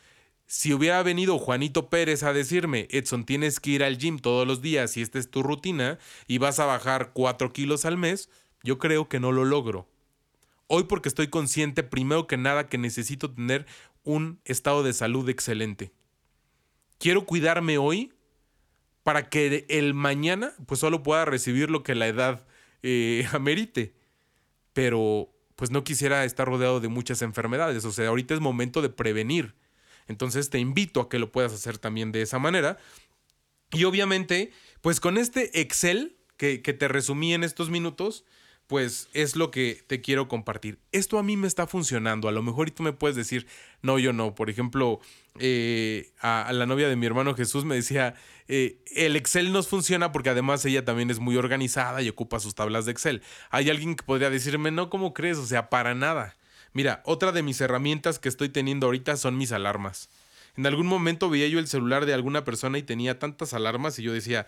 Si 0.47 0.75
hubiera 0.75 1.03
venido 1.03 1.39
Juanito 1.39 1.89
Pérez 1.89 2.23
a 2.23 2.33
decirme, 2.33 2.87
Edson, 2.91 3.25
tienes 3.25 3.61
que 3.61 3.71
ir 3.71 3.85
al 3.85 3.99
gym 3.99 4.19
todos 4.19 4.47
los 4.47 4.61
días 4.61 4.97
y 4.97 5.03
esta 5.03 5.19
es 5.19 5.31
tu 5.31 5.43
rutina 5.43 5.99
y 6.27 6.39
vas 6.39 6.61
a 6.61 6.67
bajar 6.67 7.13
4 7.15 7.53
kilos 7.53 7.85
al 7.85 7.97
mes, 7.97 8.29
yo 8.63 8.79
creo 8.79 9.09
que 9.09 9.21
no 9.21 9.33
lo 9.33 9.45
logro. 9.45 9.89
Hoy 10.67 10.85
porque 10.85 11.09
estoy 11.09 11.29
consciente 11.29 11.83
primero 11.83 12.27
que 12.27 12.37
nada 12.37 12.69
que 12.69 12.79
necesito 12.79 13.33
tener 13.33 13.67
un 14.03 14.41
estado 14.45 14.83
de 14.83 14.93
salud 14.93 15.29
excelente. 15.29 15.93
Quiero 16.99 17.25
cuidarme 17.27 17.79
hoy 17.79 18.13
para 19.03 19.29
que 19.29 19.67
el 19.69 19.95
mañana 19.95 20.53
pues 20.67 20.81
solo 20.81 21.03
pueda 21.03 21.25
recibir 21.25 21.71
lo 21.71 21.83
que 21.83 21.95
la 21.95 22.09
edad 22.09 22.47
eh, 22.83 23.27
amerite. 23.33 23.95
Pero 24.73 25.31
pues 25.57 25.71
no 25.71 25.85
quisiera 25.85 26.25
estar 26.25 26.49
rodeado 26.49 26.81
de 26.81 26.89
muchas 26.89 27.23
enfermedades. 27.23 27.85
O 27.85 27.93
sea, 27.93 28.09
ahorita 28.09 28.35
es 28.35 28.41
momento 28.41 28.83
de 28.83 28.89
prevenir. 28.89 29.55
Entonces 30.09 30.51
te 30.51 30.59
invito 30.59 31.01
a 31.01 31.09
que 31.09 31.19
lo 31.19 31.33
puedas 31.33 31.53
hacer 31.53 31.79
también 31.79 32.13
de 32.13 32.23
esa 32.23 32.39
manera. 32.39 32.79
Y 33.73 33.85
obviamente, 33.85 34.53
pues 34.81 35.01
con 35.01 35.19
este 35.19 35.61
Excel 35.61 36.17
que, 36.37 36.63
que 36.63 36.73
te 36.73 36.89
resumí 36.89 37.35
en 37.35 37.45
estos 37.45 37.71
minutos, 37.71 38.25
pues 38.67 39.09
es 39.13 39.37
lo 39.37 39.51
que 39.51 39.85
te 39.87 40.01
quiero 40.01 40.27
compartir. 40.29 40.79
Esto 40.93 41.19
a 41.19 41.23
mí 41.23 41.37
me 41.37 41.47
está 41.47 41.67
funcionando. 41.67 42.29
A 42.29 42.33
lo 42.33 42.43
mejor 42.43 42.69
y 42.69 42.71
tú 42.71 42.83
me 42.83 42.93
puedes 42.93 43.17
decir, 43.17 43.47
no, 43.83 43.99
yo 43.99 44.13
no. 44.13 44.35
Por 44.35 44.49
ejemplo, 44.49 45.01
eh, 45.39 46.13
a, 46.21 46.51
la 46.53 46.67
novia 46.67 46.89
de 46.89 46.97
mi 46.97 47.07
hermano 47.07 47.35
Jesús 47.35 47.65
me 47.65 47.75
decía, 47.75 48.15
eh, 48.49 48.83
el 48.95 49.17
Excel 49.17 49.53
nos 49.53 49.69
funciona 49.69 50.13
porque 50.13 50.31
además 50.31 50.65
ella 50.65 50.85
también 50.85 51.11
es 51.11 51.19
muy 51.19 51.37
organizada 51.37 52.01
y 52.01 52.09
ocupa 52.09 52.41
sus 52.41 52.55
tablas 52.55 52.87
de 52.87 52.93
Excel. 52.93 53.23
Hay 53.51 53.69
alguien 53.69 53.97
que 53.97 54.05
podría 54.05 54.31
decirme, 54.31 54.71
no, 54.71 54.89
¿cómo 54.89 55.13
crees? 55.13 55.39
O 55.39 55.47
sea, 55.47 55.69
para 55.69 55.95
nada. 55.95 56.37
Mira, 56.75 57.03
otra 57.07 57.33
de 57.33 57.43
mis 57.43 57.61
herramientas 57.61 58.19
que 58.19 58.29
estoy 58.29 58.51
teniendo 58.51 58.87
ahorita 58.87 59.17
son 59.17 59.39
mis 59.39 59.53
alarmas. 59.53 60.11
En 60.57 60.67
algún 60.67 60.87
momento 60.87 61.31
veía 61.31 61.49
yo 61.49 61.59
el 61.59 61.67
celular 61.67 62.05
de 62.05 62.15
alguna 62.15 62.45
persona 62.45 62.77
y 62.77 62.83
tenía 62.83 63.19
tantas 63.19 63.55
alarmas 63.55 63.99
y 63.99 64.03
yo 64.03 64.13
decía, 64.13 64.47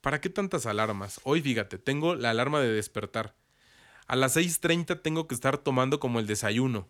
¿para 0.00 0.20
qué 0.20 0.30
tantas 0.30 0.64
alarmas? 0.64 1.20
Hoy 1.24 1.42
fíjate, 1.42 1.76
tengo 1.76 2.14
la 2.14 2.30
alarma 2.30 2.60
de 2.60 2.72
despertar 2.72 3.34
a 4.06 4.16
las 4.16 4.36
6.30 4.36 5.00
tengo 5.00 5.26
que 5.26 5.34
estar 5.34 5.58
tomando 5.58 5.98
como 5.98 6.20
el 6.20 6.26
desayuno. 6.26 6.86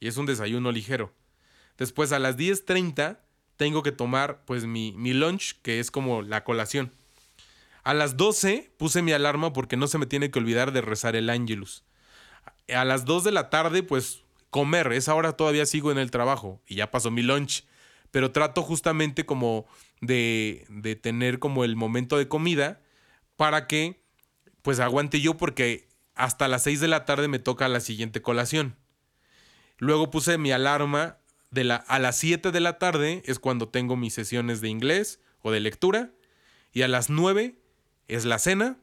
Y 0.00 0.08
es 0.08 0.16
un 0.16 0.26
desayuno 0.26 0.72
ligero. 0.72 1.14
Después 1.78 2.12
a 2.12 2.18
las 2.18 2.36
10.30 2.36 3.18
tengo 3.56 3.82
que 3.82 3.92
tomar 3.92 4.44
pues 4.44 4.64
mi, 4.64 4.92
mi 4.92 5.12
lunch, 5.12 5.60
que 5.62 5.80
es 5.80 5.90
como 5.90 6.22
la 6.22 6.44
colación. 6.44 6.92
A 7.82 7.94
las 7.94 8.16
12 8.16 8.72
puse 8.78 9.02
mi 9.02 9.12
alarma 9.12 9.52
porque 9.52 9.76
no 9.76 9.86
se 9.86 9.98
me 9.98 10.06
tiene 10.06 10.30
que 10.30 10.38
olvidar 10.38 10.72
de 10.72 10.80
rezar 10.80 11.14
el 11.14 11.30
ángelus. 11.30 11.84
A 12.74 12.84
las 12.84 13.04
2 13.04 13.24
de 13.24 13.32
la 13.32 13.48
tarde 13.48 13.82
pues 13.82 14.22
comer, 14.50 14.92
esa 14.92 15.14
hora 15.14 15.32
todavía 15.32 15.66
sigo 15.66 15.92
en 15.92 15.98
el 15.98 16.10
trabajo 16.10 16.62
y 16.66 16.76
ya 16.76 16.90
pasó 16.90 17.10
mi 17.10 17.22
lunch. 17.22 17.64
Pero 18.10 18.32
trato 18.32 18.62
justamente 18.62 19.26
como 19.26 19.66
de, 20.00 20.64
de 20.68 20.96
tener 20.96 21.38
como 21.38 21.64
el 21.64 21.76
momento 21.76 22.16
de 22.16 22.28
comida 22.28 22.80
para 23.36 23.66
que 23.66 24.00
pues 24.62 24.80
aguante 24.80 25.20
yo 25.20 25.36
porque 25.36 25.88
hasta 26.14 26.48
las 26.48 26.62
6 26.64 26.80
de 26.80 26.88
la 26.88 27.04
tarde 27.04 27.28
me 27.28 27.38
toca 27.38 27.68
la 27.68 27.80
siguiente 27.80 28.22
colación. 28.22 28.76
Luego 29.78 30.10
puse 30.10 30.38
mi 30.38 30.50
alarma 30.50 31.18
de 31.50 31.64
la, 31.64 31.76
a 31.76 31.98
las 31.98 32.16
7 32.18 32.50
de 32.50 32.60
la 32.60 32.78
tarde 32.78 33.22
es 33.26 33.38
cuando 33.38 33.68
tengo 33.68 33.96
mis 33.96 34.14
sesiones 34.14 34.60
de 34.60 34.68
inglés 34.68 35.20
o 35.42 35.52
de 35.52 35.60
lectura. 35.60 36.12
Y 36.72 36.82
a 36.82 36.88
las 36.88 37.10
9 37.10 37.58
es 38.08 38.24
la 38.24 38.38
cena. 38.38 38.78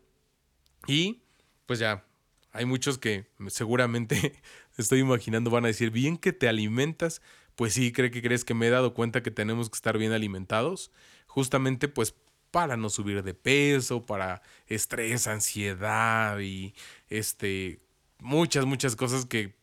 Y 0.87 1.23
pues 1.65 1.79
ya, 1.79 2.05
hay 2.51 2.65
muchos 2.65 2.97
que 2.97 3.27
seguramente 3.47 4.41
estoy 4.77 4.99
imaginando 4.99 5.49
van 5.49 5.65
a 5.65 5.67
decir, 5.67 5.91
bien 5.91 6.17
que 6.17 6.33
te 6.33 6.47
alimentas. 6.47 7.21
Pues 7.55 7.73
sí, 7.73 7.91
cree 7.91 8.09
que 8.11 8.21
crees 8.21 8.45
que 8.45 8.53
me 8.53 8.67
he 8.67 8.69
dado 8.71 8.93
cuenta 8.93 9.21
que 9.21 9.31
tenemos 9.31 9.69
que 9.69 9.75
estar 9.75 9.97
bien 9.97 10.11
alimentados. 10.11 10.91
Justamente 11.27 11.87
pues 11.87 12.15
para 12.53 12.77
no 12.77 12.89
subir 12.89 13.23
de 13.23 13.33
peso, 13.33 14.05
para 14.05 14.43
estrés, 14.67 15.25
ansiedad 15.25 16.39
y 16.39 16.75
este, 17.09 17.79
muchas, 18.19 18.65
muchas 18.65 18.95
cosas 18.95 19.25
que, 19.25 19.55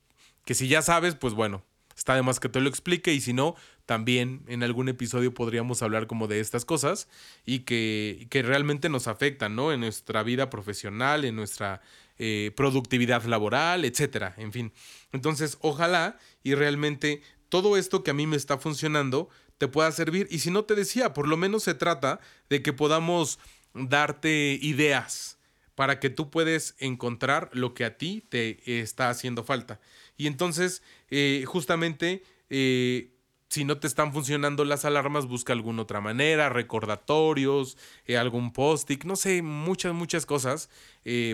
que 0.44 0.54
si 0.54 0.66
ya 0.66 0.82
sabes, 0.82 1.14
pues 1.14 1.34
bueno, 1.34 1.64
está 1.96 2.16
de 2.16 2.22
más 2.22 2.40
que 2.40 2.48
te 2.48 2.60
lo 2.60 2.68
explique 2.68 3.12
y 3.12 3.20
si 3.20 3.32
no, 3.32 3.54
también 3.86 4.42
en 4.48 4.62
algún 4.62 4.88
episodio 4.88 5.32
podríamos 5.32 5.82
hablar 5.82 6.06
como 6.08 6.26
de 6.26 6.40
estas 6.40 6.64
cosas 6.64 7.08
y 7.46 7.60
que, 7.60 8.26
que 8.28 8.42
realmente 8.42 8.88
nos 8.88 9.06
afectan, 9.06 9.54
¿no? 9.54 9.72
En 9.72 9.80
nuestra 9.80 10.22
vida 10.22 10.50
profesional, 10.50 11.24
en 11.24 11.36
nuestra 11.36 11.82
eh, 12.22 12.52
productividad 12.54 13.24
laboral, 13.24 13.86
etcétera, 13.86 14.34
en 14.36 14.52
fin. 14.52 14.72
Entonces, 15.10 15.56
ojalá 15.62 16.18
y 16.42 16.54
realmente 16.54 17.22
todo 17.48 17.78
esto 17.78 18.04
que 18.04 18.10
a 18.10 18.14
mí 18.14 18.26
me 18.26 18.36
está 18.36 18.58
funcionando 18.58 19.30
te 19.56 19.68
pueda 19.68 19.90
servir. 19.90 20.28
Y 20.30 20.40
si 20.40 20.50
no 20.50 20.66
te 20.66 20.74
decía, 20.74 21.14
por 21.14 21.26
lo 21.26 21.38
menos 21.38 21.62
se 21.62 21.72
trata 21.72 22.20
de 22.50 22.60
que 22.60 22.74
podamos 22.74 23.38
darte 23.72 24.58
ideas 24.60 25.38
para 25.74 25.98
que 25.98 26.10
tú 26.10 26.28
puedes 26.28 26.74
encontrar 26.78 27.48
lo 27.54 27.72
que 27.72 27.86
a 27.86 27.96
ti 27.96 28.22
te 28.28 28.80
está 28.82 29.08
haciendo 29.08 29.42
falta. 29.42 29.80
Y 30.18 30.26
entonces, 30.26 30.82
eh, 31.08 31.44
justamente, 31.46 32.22
eh, 32.50 33.14
si 33.50 33.64
no 33.64 33.78
te 33.78 33.86
están 33.86 34.12
funcionando 34.14 34.64
las 34.64 34.86
alarmas, 34.86 35.26
busca 35.26 35.52
alguna 35.52 35.82
otra 35.82 36.00
manera, 36.00 36.48
recordatorios, 36.48 37.76
eh, 38.06 38.16
algún 38.16 38.52
post-it, 38.52 39.04
no 39.04 39.16
sé, 39.16 39.42
muchas, 39.42 39.92
muchas 39.92 40.24
cosas 40.24 40.70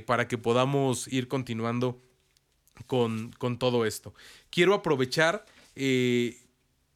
para 0.07 0.27
que 0.27 0.39
podamos 0.39 1.07
ir 1.09 1.29
continuando 1.29 2.03
con, 2.87 3.31
con 3.39 3.59
todo 3.59 3.87
esto. 3.87 4.15
Quiero 4.51 4.75
aprovechar 4.75 5.45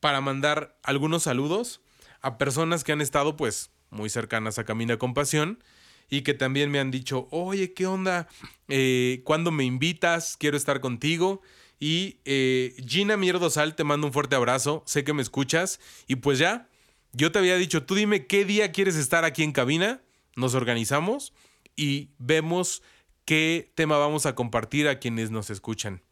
para 0.00 0.20
mandar 0.20 0.78
algunos 0.82 1.24
saludos 1.24 1.80
a 2.22 2.38
personas 2.38 2.84
que 2.84 2.92
han 2.92 3.00
estado 3.00 3.36
pues 3.36 3.70
muy 3.90 4.08
cercanas 4.08 4.58
a 4.58 4.64
Camina 4.64 4.96
con 4.98 5.14
Pasión 5.14 5.62
y 6.08 6.22
que 6.22 6.34
también 6.34 6.70
me 6.70 6.80
han 6.80 6.90
dicho, 6.90 7.28
oye, 7.30 7.72
¿qué 7.72 7.86
onda? 7.86 8.28
Eh, 8.68 9.22
¿Cuándo 9.24 9.52
me 9.52 9.64
invitas? 9.64 10.36
Quiero 10.36 10.56
estar 10.56 10.80
contigo. 10.80 11.40
Y 11.80 12.18
eh, 12.26 12.76
Gina 12.86 13.16
Mierdosal, 13.16 13.74
te 13.74 13.84
mando 13.84 14.06
un 14.06 14.12
fuerte 14.12 14.36
abrazo, 14.36 14.84
sé 14.86 15.02
que 15.02 15.14
me 15.14 15.22
escuchas. 15.22 15.80
Y 16.06 16.16
pues 16.16 16.38
ya, 16.38 16.68
yo 17.12 17.32
te 17.32 17.38
había 17.38 17.56
dicho, 17.56 17.84
tú 17.84 17.94
dime 17.94 18.26
qué 18.26 18.44
día 18.44 18.70
quieres 18.70 18.96
estar 18.96 19.24
aquí 19.24 19.42
en 19.42 19.52
cabina, 19.52 20.02
nos 20.36 20.54
organizamos 20.54 21.32
y 21.76 22.10
vemos 22.18 22.82
qué 23.24 23.72
tema 23.74 23.96
vamos 23.96 24.26
a 24.26 24.34
compartir 24.34 24.88
a 24.88 24.98
quienes 24.98 25.30
nos 25.30 25.48
escuchan. 25.48 26.02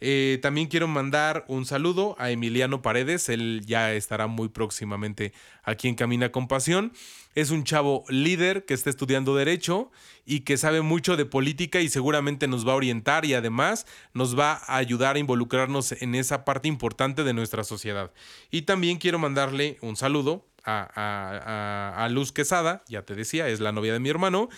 Eh, 0.00 0.38
también 0.42 0.68
quiero 0.68 0.88
mandar 0.88 1.44
un 1.48 1.64
saludo 1.64 2.16
a 2.18 2.30
Emiliano 2.30 2.82
Paredes, 2.82 3.28
él 3.28 3.62
ya 3.64 3.94
estará 3.94 4.26
muy 4.26 4.48
próximamente 4.48 5.32
aquí 5.62 5.88
en 5.88 5.94
Camina 5.94 6.30
con 6.30 6.48
Pasión. 6.48 6.92
Es 7.34 7.50
un 7.50 7.64
chavo 7.64 8.04
líder 8.08 8.64
que 8.64 8.74
está 8.74 8.88
estudiando 8.90 9.34
derecho 9.36 9.90
y 10.24 10.40
que 10.40 10.56
sabe 10.56 10.80
mucho 10.80 11.16
de 11.16 11.26
política 11.26 11.80
y 11.80 11.88
seguramente 11.88 12.48
nos 12.48 12.66
va 12.66 12.72
a 12.72 12.76
orientar 12.76 13.24
y 13.24 13.34
además 13.34 13.86
nos 14.14 14.38
va 14.38 14.60
a 14.66 14.76
ayudar 14.76 15.16
a 15.16 15.18
involucrarnos 15.18 15.92
en 16.00 16.14
esa 16.14 16.44
parte 16.44 16.68
importante 16.68 17.24
de 17.24 17.34
nuestra 17.34 17.64
sociedad. 17.64 18.12
Y 18.50 18.62
también 18.62 18.98
quiero 18.98 19.18
mandarle 19.18 19.78
un 19.82 19.96
saludo 19.96 20.46
a, 20.64 21.94
a 21.96 22.08
Luz 22.08 22.32
Quesada, 22.32 22.82
ya 22.88 23.02
te 23.02 23.14
decía, 23.14 23.48
es 23.48 23.60
la 23.60 23.72
novia 23.72 23.92
de 23.92 24.00
mi 24.00 24.08
hermano. 24.08 24.48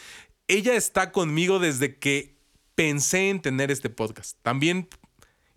Ella 0.47 0.74
está 0.74 1.12
conmigo 1.12 1.59
desde 1.59 1.99
que 1.99 2.39
pensé 2.74 3.28
en 3.28 3.43
tener 3.43 3.70
este 3.70 3.91
podcast. 3.91 4.39
También 4.43 4.89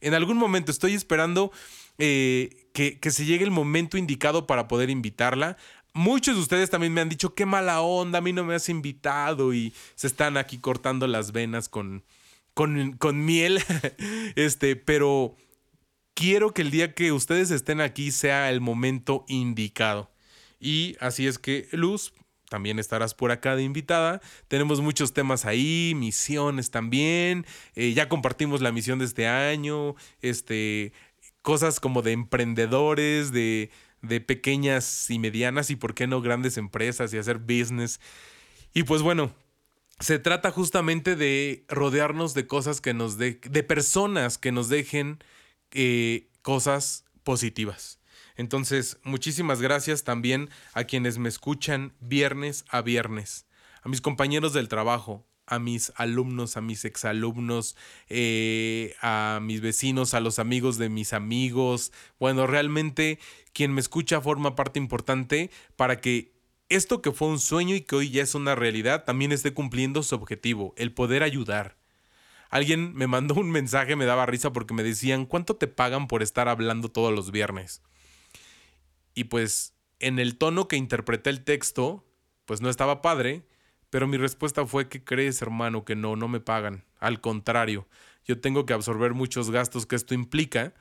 en 0.01 0.13
algún 0.13 0.37
momento 0.37 0.71
estoy 0.71 0.93
esperando 0.93 1.51
eh, 1.97 2.67
que, 2.73 3.11
se 3.11 3.25
llegue 3.25 3.43
el 3.43 3.51
momento 3.51 3.97
indicado 3.97 4.47
para 4.47 4.67
poder 4.67 4.89
invitarla. 4.89 5.57
Muchos 5.93 6.35
de 6.35 6.41
ustedes 6.41 6.69
también 6.69 6.93
me 6.93 7.01
han 7.01 7.09
dicho, 7.09 7.35
qué 7.35 7.45
mala 7.45 7.81
onda, 7.81 8.19
a 8.19 8.21
mí 8.21 8.33
no 8.33 8.43
me 8.43 8.55
has 8.55 8.69
invitado 8.69 9.53
y 9.53 9.73
se 9.95 10.07
están 10.07 10.37
aquí 10.37 10.57
cortando 10.57 11.05
las 11.05 11.31
venas 11.31 11.69
con, 11.69 12.03
con, 12.53 12.93
con 12.93 13.23
miel. 13.23 13.61
este, 14.35 14.75
pero 14.75 15.35
quiero 16.13 16.53
que 16.53 16.61
el 16.61 16.71
día 16.71 16.93
que 16.93 17.11
ustedes 17.11 17.51
estén 17.51 17.81
aquí 17.81 18.11
sea 18.11 18.49
el 18.49 18.61
momento 18.61 19.25
indicado. 19.27 20.11
Y 20.59 20.95
así 20.99 21.27
es 21.27 21.39
que, 21.39 21.67
Luz, 21.71 22.13
también 22.51 22.79
estarás 22.79 23.13
por 23.13 23.31
acá 23.31 23.55
de 23.55 23.63
invitada. 23.63 24.19
Tenemos 24.49 24.81
muchos 24.81 25.13
temas 25.13 25.45
ahí, 25.45 25.93
misiones 25.95 26.69
también. 26.69 27.45
Eh, 27.75 27.93
ya 27.93 28.09
compartimos 28.09 28.59
la 28.59 28.73
misión 28.73 28.99
de 28.99 29.05
este 29.05 29.25
año, 29.25 29.95
este, 30.21 30.91
cosas 31.41 31.79
como 31.79 32.01
de 32.01 32.11
emprendedores, 32.11 33.31
de, 33.31 33.71
de 34.01 34.19
pequeñas 34.19 35.09
y 35.09 35.17
medianas 35.17 35.69
y 35.69 35.77
por 35.77 35.93
qué 35.93 36.07
no 36.07 36.21
grandes 36.21 36.57
empresas 36.57 37.13
y 37.13 37.17
hacer 37.17 37.37
business. 37.37 38.01
Y 38.73 38.83
pues 38.83 39.01
bueno, 39.01 39.33
se 40.01 40.19
trata 40.19 40.51
justamente 40.51 41.15
de 41.15 41.63
rodearnos 41.69 42.33
de 42.33 42.47
cosas 42.47 42.81
que 42.81 42.93
nos 42.93 43.17
de, 43.17 43.39
de 43.49 43.63
personas 43.63 44.37
que 44.37 44.51
nos 44.51 44.67
dejen 44.67 45.23
eh, 45.71 46.27
cosas 46.41 47.05
positivas. 47.23 48.00
Entonces, 48.41 48.97
muchísimas 49.03 49.61
gracias 49.61 50.03
también 50.03 50.49
a 50.73 50.85
quienes 50.85 51.19
me 51.19 51.29
escuchan 51.29 51.93
viernes 51.99 52.65
a 52.69 52.81
viernes, 52.81 53.45
a 53.83 53.89
mis 53.89 54.01
compañeros 54.01 54.51
del 54.51 54.67
trabajo, 54.67 55.27
a 55.45 55.59
mis 55.59 55.93
alumnos, 55.95 56.57
a 56.57 56.61
mis 56.61 56.83
exalumnos, 56.83 57.75
eh, 58.09 58.95
a 58.99 59.39
mis 59.43 59.61
vecinos, 59.61 60.15
a 60.15 60.21
los 60.21 60.39
amigos 60.39 60.79
de 60.79 60.89
mis 60.89 61.13
amigos. 61.13 61.91
Bueno, 62.19 62.47
realmente 62.47 63.19
quien 63.53 63.73
me 63.73 63.81
escucha 63.81 64.21
forma 64.21 64.55
parte 64.55 64.79
importante 64.79 65.51
para 65.75 66.01
que 66.01 66.33
esto 66.69 67.03
que 67.03 67.11
fue 67.11 67.27
un 67.27 67.39
sueño 67.39 67.75
y 67.75 67.81
que 67.81 67.95
hoy 67.95 68.09
ya 68.09 68.23
es 68.23 68.33
una 68.33 68.55
realidad 68.55 69.05
también 69.05 69.31
esté 69.31 69.53
cumpliendo 69.53 70.01
su 70.01 70.15
objetivo, 70.15 70.73
el 70.77 70.93
poder 70.93 71.21
ayudar. 71.21 71.77
Alguien 72.49 72.95
me 72.95 73.05
mandó 73.05 73.35
un 73.35 73.51
mensaje, 73.51 73.95
me 73.95 74.05
daba 74.05 74.25
risa 74.25 74.51
porque 74.51 74.73
me 74.73 74.81
decían, 74.81 75.27
¿cuánto 75.27 75.57
te 75.57 75.67
pagan 75.67 76.07
por 76.07 76.23
estar 76.23 76.47
hablando 76.47 76.89
todos 76.89 77.13
los 77.13 77.29
viernes? 77.29 77.83
Y 79.13 79.25
pues 79.25 79.75
en 79.99 80.19
el 80.19 80.37
tono 80.37 80.67
que 80.67 80.77
interpreté 80.77 81.29
el 81.29 81.43
texto, 81.43 82.05
pues 82.45 82.61
no 82.61 82.69
estaba 82.69 83.01
padre, 83.01 83.45
pero 83.89 84.07
mi 84.07 84.17
respuesta 84.17 84.65
fue 84.65 84.89
que 84.89 85.03
crees, 85.03 85.41
hermano, 85.41 85.85
que 85.85 85.95
no, 85.95 86.15
no 86.15 86.27
me 86.27 86.39
pagan. 86.39 86.85
Al 86.99 87.21
contrario, 87.21 87.87
yo 88.25 88.39
tengo 88.39 88.65
que 88.65 88.73
absorber 88.73 89.13
muchos 89.13 89.51
gastos 89.51 89.85
que 89.85 89.95
esto 89.95 90.13
implica 90.13 90.73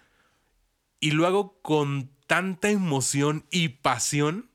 y 1.00 1.12
lo 1.12 1.26
hago 1.26 1.60
con 1.62 2.10
tanta 2.26 2.70
emoción 2.70 3.46
y 3.50 3.68
pasión 3.68 4.50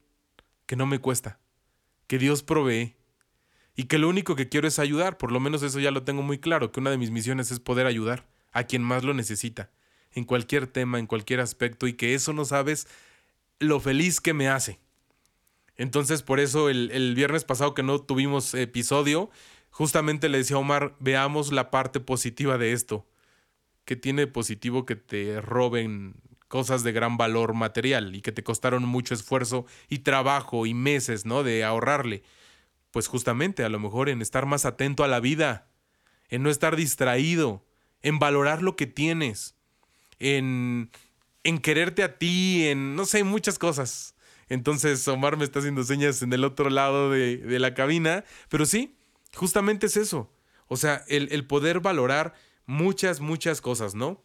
que 0.66 0.76
no 0.76 0.86
me 0.86 1.00
cuesta, 1.00 1.40
que 2.08 2.18
Dios 2.18 2.44
provee 2.44 2.96
y 3.76 3.86
que 3.86 3.98
lo 3.98 4.08
único 4.08 4.36
que 4.36 4.48
quiero 4.48 4.68
es 4.68 4.80
ayudar, 4.80 5.18
por 5.18 5.32
lo 5.32 5.40
menos 5.40 5.62
eso 5.64 5.80
ya 5.80 5.92
lo 5.92 6.04
tengo 6.04 6.22
muy 6.22 6.40
claro, 6.40 6.72
que 6.72 6.80
una 6.80 6.92
de 6.92 6.98
mis 6.98 7.12
misiones 7.12 7.52
es 7.52 7.60
poder 7.60 7.88
ayudar 7.88 8.28
a 8.52 8.64
quien 8.64 8.82
más 8.82 9.04
lo 9.04 9.14
necesita, 9.14 9.70
en 10.14 10.24
cualquier 10.24 10.68
tema, 10.68 10.98
en 10.98 11.08
cualquier 11.08 11.42
aspecto 11.42 11.88
y 11.88 11.94
que 11.94 12.14
eso 12.14 12.32
no 12.32 12.46
sabes 12.46 12.88
lo 13.60 13.80
feliz 13.80 14.22
que 14.22 14.34
me 14.34 14.48
hace. 14.48 14.80
Entonces, 15.78 16.24
por 16.24 16.40
eso 16.40 16.70
el, 16.70 17.14
viernes 17.16 17.44
pasado 17.44 17.74
que 17.74 17.84
no 17.84 18.00
tuvimos 18.00 18.54
episodio, 18.54 19.30
justamente 19.70 20.30
le 20.30 20.38
decía 20.38 20.56
a 20.56 20.60
Omar, 20.60 20.96
veamos 21.00 21.52
la 21.52 21.70
parte 21.70 22.00
positiva 22.00 22.58
de 22.58 22.72
esto. 22.72 23.06
¿Qué 23.84 23.96
tiene 23.96 24.28
positivo 24.28 24.86
que 24.86 24.96
te 24.96 25.42
roben 25.42 26.16
cosas 26.48 26.84
de 26.84 26.92
gran 26.92 27.18
valor 27.18 27.54
material 27.54 28.16
y 28.16 28.22
que 28.22 28.32
te 28.32 28.44
costaron 28.44 28.84
mucho 28.84 29.14
esfuerzo 29.14 29.66
y 29.90 30.00
trabajo 30.00 30.66
y 30.66 30.74
meses, 30.74 31.26
¿no? 31.26 31.44
De 31.44 31.64
ahorrarle. 31.64 32.24
Pues 32.92 33.08
justamente, 33.08 33.64
a 33.64 33.70
lo 33.70 33.80
mejor 33.80 34.08
en 34.08 34.22
estar 34.22 34.46
más 34.46 34.66
atento 34.66 35.04
a 35.04 35.10
la 35.10 35.20
vida, 35.20 35.68
en 36.30 36.44
no 36.44 36.50
estar 36.50 36.76
distraído, 36.78 37.66
en 38.02 38.20
valorar 38.20 38.62
lo 38.62 38.78
que 38.78 38.88
tienes, 38.88 39.56
en 40.20 40.90
en 41.46 41.60
quererte 41.60 42.04
a 42.04 42.18
ti, 42.18 42.68
en, 42.68 42.96
no 42.96 43.06
sé, 43.06 43.24
muchas 43.24 43.58
cosas. 43.58 44.16
Entonces 44.50 45.08
Omar 45.08 45.38
me 45.38 45.46
está 45.46 45.60
haciendo 45.60 45.84
señas 45.84 46.22
en 46.22 46.34
el 46.34 46.44
otro 46.44 46.70
lado 46.70 47.12
de, 47.12 47.60
la 47.60 47.74
cabina, 47.74 48.26
pero 48.50 48.66
sí, 48.66 48.98
justamente 49.34 49.86
es 49.86 49.96
eso. 49.96 50.34
O 50.68 50.76
sea, 50.76 51.04
el, 51.08 51.46
poder 51.46 51.80
valorar 51.80 52.34
muchas, 52.66 53.22
muchas 53.22 53.62
cosas, 53.62 53.94
¿no? 53.94 54.24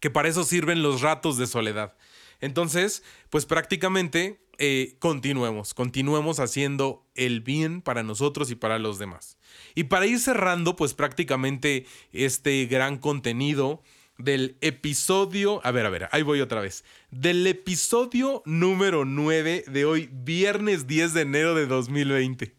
Que 0.00 0.10
para 0.10 0.28
eso 0.28 0.42
sirven 0.42 0.82
los 0.82 1.02
ratos 1.02 1.38
de 1.38 1.46
soledad. 1.46 1.96
Entonces, 2.40 3.04
pues 3.28 3.46
prácticamente 3.46 4.44
eh, 4.58 4.96
continuemos, 4.98 5.72
continuemos 5.72 6.40
haciendo 6.40 7.06
el 7.14 7.42
bien 7.42 7.80
para 7.80 8.02
nosotros 8.02 8.50
y 8.50 8.56
para 8.56 8.80
los 8.80 8.98
demás. 8.98 9.36
Y 9.76 9.84
para 9.84 10.06
ir 10.06 10.18
cerrando, 10.18 10.74
pues 10.74 10.94
prácticamente 10.94 11.86
este 12.12 12.66
gran 12.66 12.98
contenido 12.98 13.82
del 14.22 14.56
episodio, 14.60 15.60
a 15.64 15.70
ver, 15.70 15.86
a 15.86 15.90
ver, 15.90 16.08
ahí 16.12 16.22
voy 16.22 16.40
otra 16.40 16.60
vez, 16.60 16.84
del 17.10 17.46
episodio 17.46 18.42
número 18.44 19.04
9 19.04 19.64
de 19.66 19.84
hoy, 19.84 20.10
viernes 20.12 20.86
10 20.86 21.14
de 21.14 21.20
enero 21.22 21.54
de 21.54 21.66
2020. 21.66 22.54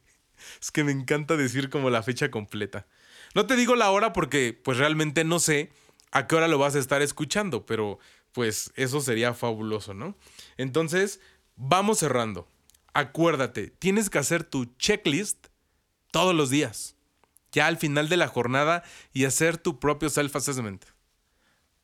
Es 0.62 0.72
que 0.72 0.84
me 0.84 0.92
encanta 0.92 1.38
decir 1.38 1.70
como 1.70 1.90
la 1.90 2.04
fecha 2.04 2.32
completa. 2.32 2.88
No 3.36 3.46
te 3.46 3.56
digo 3.56 3.76
la 3.76 3.92
hora 3.92 4.12
porque 4.12 4.60
pues 4.62 4.78
realmente 4.78 5.24
no 5.24 5.40
sé 5.40 5.72
a 6.12 6.28
qué 6.28 6.36
hora 6.36 6.48
lo 6.48 6.58
vas 6.58 6.76
a 6.76 6.80
estar 6.80 7.02
escuchando, 7.02 7.66
pero 7.66 8.00
pues 8.32 8.72
eso 8.76 9.02
sería 9.02 9.34
fabuloso, 9.34 9.94
¿no? 9.94 10.18
Entonces, 10.58 11.20
vamos 11.56 12.00
cerrando. 12.00 12.48
Acuérdate, 12.94 13.68
tienes 13.68 14.10
que 14.10 14.18
hacer 14.18 14.44
tu 14.44 14.66
checklist 14.78 15.48
todos 16.12 16.36
los 16.36 16.50
días, 16.50 16.96
ya 17.52 17.68
al 17.68 17.78
final 17.78 18.10
de 18.10 18.18
la 18.18 18.28
jornada 18.28 18.84
y 19.14 19.26
hacer 19.26 19.58
tu 19.58 19.80
propio 19.80 20.10
self-assessment 20.10 20.84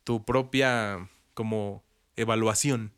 tu 0.08 0.24
propia 0.24 1.06
como 1.34 1.84
evaluación 2.16 2.94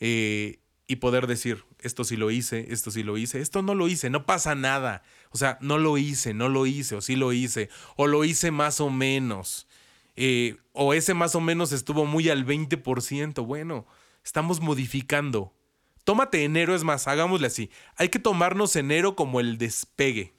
eh, 0.00 0.58
y 0.86 0.96
poder 0.96 1.26
decir, 1.26 1.64
esto 1.80 2.04
sí 2.04 2.18
lo 2.18 2.30
hice, 2.30 2.66
esto 2.68 2.90
sí 2.90 3.02
lo 3.02 3.16
hice, 3.16 3.40
esto 3.40 3.62
no 3.62 3.74
lo 3.74 3.88
hice, 3.88 4.10
no 4.10 4.26
pasa 4.26 4.54
nada. 4.54 5.02
O 5.30 5.38
sea, 5.38 5.56
no 5.62 5.78
lo 5.78 5.96
hice, 5.96 6.34
no 6.34 6.50
lo 6.50 6.66
hice, 6.66 6.96
o 6.96 7.00
sí 7.00 7.16
lo 7.16 7.32
hice, 7.32 7.70
o 7.96 8.06
lo 8.06 8.22
hice 8.22 8.50
más 8.50 8.82
o 8.82 8.90
menos, 8.90 9.66
eh, 10.14 10.58
o 10.74 10.92
ese 10.92 11.14
más 11.14 11.34
o 11.36 11.40
menos 11.40 11.72
estuvo 11.72 12.04
muy 12.04 12.28
al 12.28 12.44
20%. 12.44 13.46
Bueno, 13.46 13.86
estamos 14.22 14.60
modificando. 14.60 15.54
Tómate 16.04 16.44
enero, 16.44 16.74
es 16.74 16.84
más, 16.84 17.08
hagámosle 17.08 17.46
así. 17.46 17.70
Hay 17.96 18.10
que 18.10 18.18
tomarnos 18.18 18.76
enero 18.76 19.16
como 19.16 19.40
el 19.40 19.56
despegue. 19.56 20.34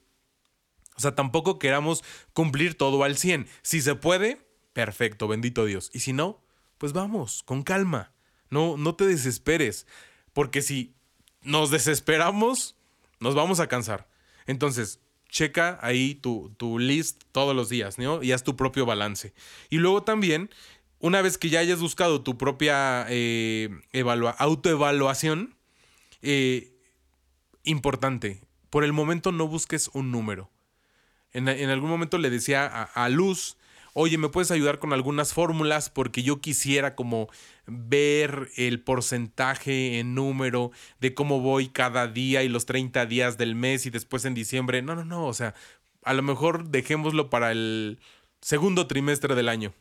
O 0.95 1.01
sea, 1.01 1.16
tampoco 1.16 1.57
queramos 1.57 2.03
cumplir 2.34 2.76
todo 2.76 3.03
al 3.03 3.18
100. 3.18 3.47
Si 3.63 3.82
se 3.82 3.95
puede, 3.95 4.44
perfecto, 4.76 5.30
bendito 5.30 5.63
Dios. 5.63 5.89
Y 5.93 5.99
si 6.01 6.11
no, 6.11 6.43
pues 6.78 6.91
vamos, 6.91 7.43
con 7.43 7.63
calma. 7.63 8.11
No, 8.49 8.76
no 8.76 8.93
te 8.95 9.07
desesperes, 9.07 9.88
porque 10.34 10.61
si 10.61 10.93
nos 11.43 11.71
desesperamos, 11.71 12.76
nos 13.21 13.36
vamos 13.36 13.61
a 13.61 13.67
cansar. 13.67 14.09
Entonces, 14.47 14.99
checa 15.30 15.80
ahí 15.82 16.15
tu, 16.15 16.53
tu 16.57 16.78
list 16.78 17.23
todos 17.32 17.55
los 17.55 17.69
días, 17.69 17.97
¿no? 17.97 18.21
Y 18.21 18.34
haz 18.34 18.43
tu 18.43 18.57
propio 18.57 18.86
balance. 18.86 19.34
Y 19.69 19.78
luego 19.78 20.03
también, 20.03 20.49
una 20.99 21.21
vez 21.21 21.38
que 21.38 21.49
ya 21.49 21.61
hayas 21.61 21.80
buscado 21.80 22.21
tu 22.21 22.38
propia 22.38 23.05
eh, 23.07 23.69
autoevaluación, 24.38 25.55
eh, 26.21 26.73
importante, 27.63 28.41
por 28.69 28.84
el 28.84 28.91
momento 28.91 29.32
no 29.32 29.47
busques 29.47 29.89
un 29.93 30.11
número. 30.11 30.51
En, 31.32 31.47
algún 31.47 31.89
momento 31.89 32.17
le 32.17 32.30
decía 32.30 32.65
a 32.65 33.09
Luz, 33.09 33.57
oye, 33.97 34.17
¿me 34.17 34.27
puedes 34.27 34.51
ayudar 34.51 34.79
con 34.79 34.91
algunas 34.91 35.33
fórmulas? 35.33 35.89
Porque 35.89 36.21
yo 36.21 36.41
quisiera 36.41 36.95
como 36.95 37.29
ver 37.65 38.49
el 38.57 38.81
porcentaje 38.81 39.99
en 39.99 40.13
número 40.13 40.71
de 40.99 41.13
cómo 41.13 41.39
voy 41.39 41.69
cada 41.69 42.07
día 42.07 42.43
y 42.43 42.49
los 42.49 42.65
30 42.65 43.05
días 43.05 43.37
del 43.37 43.55
mes 43.55 43.85
y 43.85 43.89
después 43.89 44.25
en 44.25 44.33
diciembre. 44.33 44.81
No, 44.81 44.95
no, 44.95 45.05
no, 45.05 45.25
o 45.25 45.33
sea, 45.33 45.55
a 46.03 46.13
lo 46.13 46.21
mejor 46.23 46.67
dejémoslo 46.67 47.29
para 47.29 47.53
el 47.53 47.99
segundo 48.41 48.85
trimestre 48.85 49.33
del 49.33 49.47
año. 49.47 49.73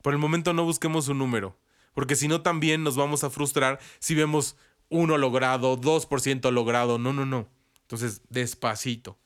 Por 0.00 0.12
el 0.12 0.20
momento 0.20 0.52
no 0.52 0.64
busquemos 0.64 1.08
un 1.08 1.18
número, 1.18 1.58
porque 1.92 2.14
si 2.14 2.28
no 2.28 2.42
también 2.42 2.84
nos 2.84 2.96
vamos 2.96 3.24
a 3.24 3.30
frustrar 3.30 3.80
si 3.98 4.14
vemos 4.14 4.56
1 4.90 5.18
logrado, 5.18 5.76
2% 5.76 6.52
logrado. 6.52 6.98
No, 6.98 7.12
no, 7.12 7.26
no. 7.26 7.48
Entonces, 7.82 8.22
despacito. 8.30 9.18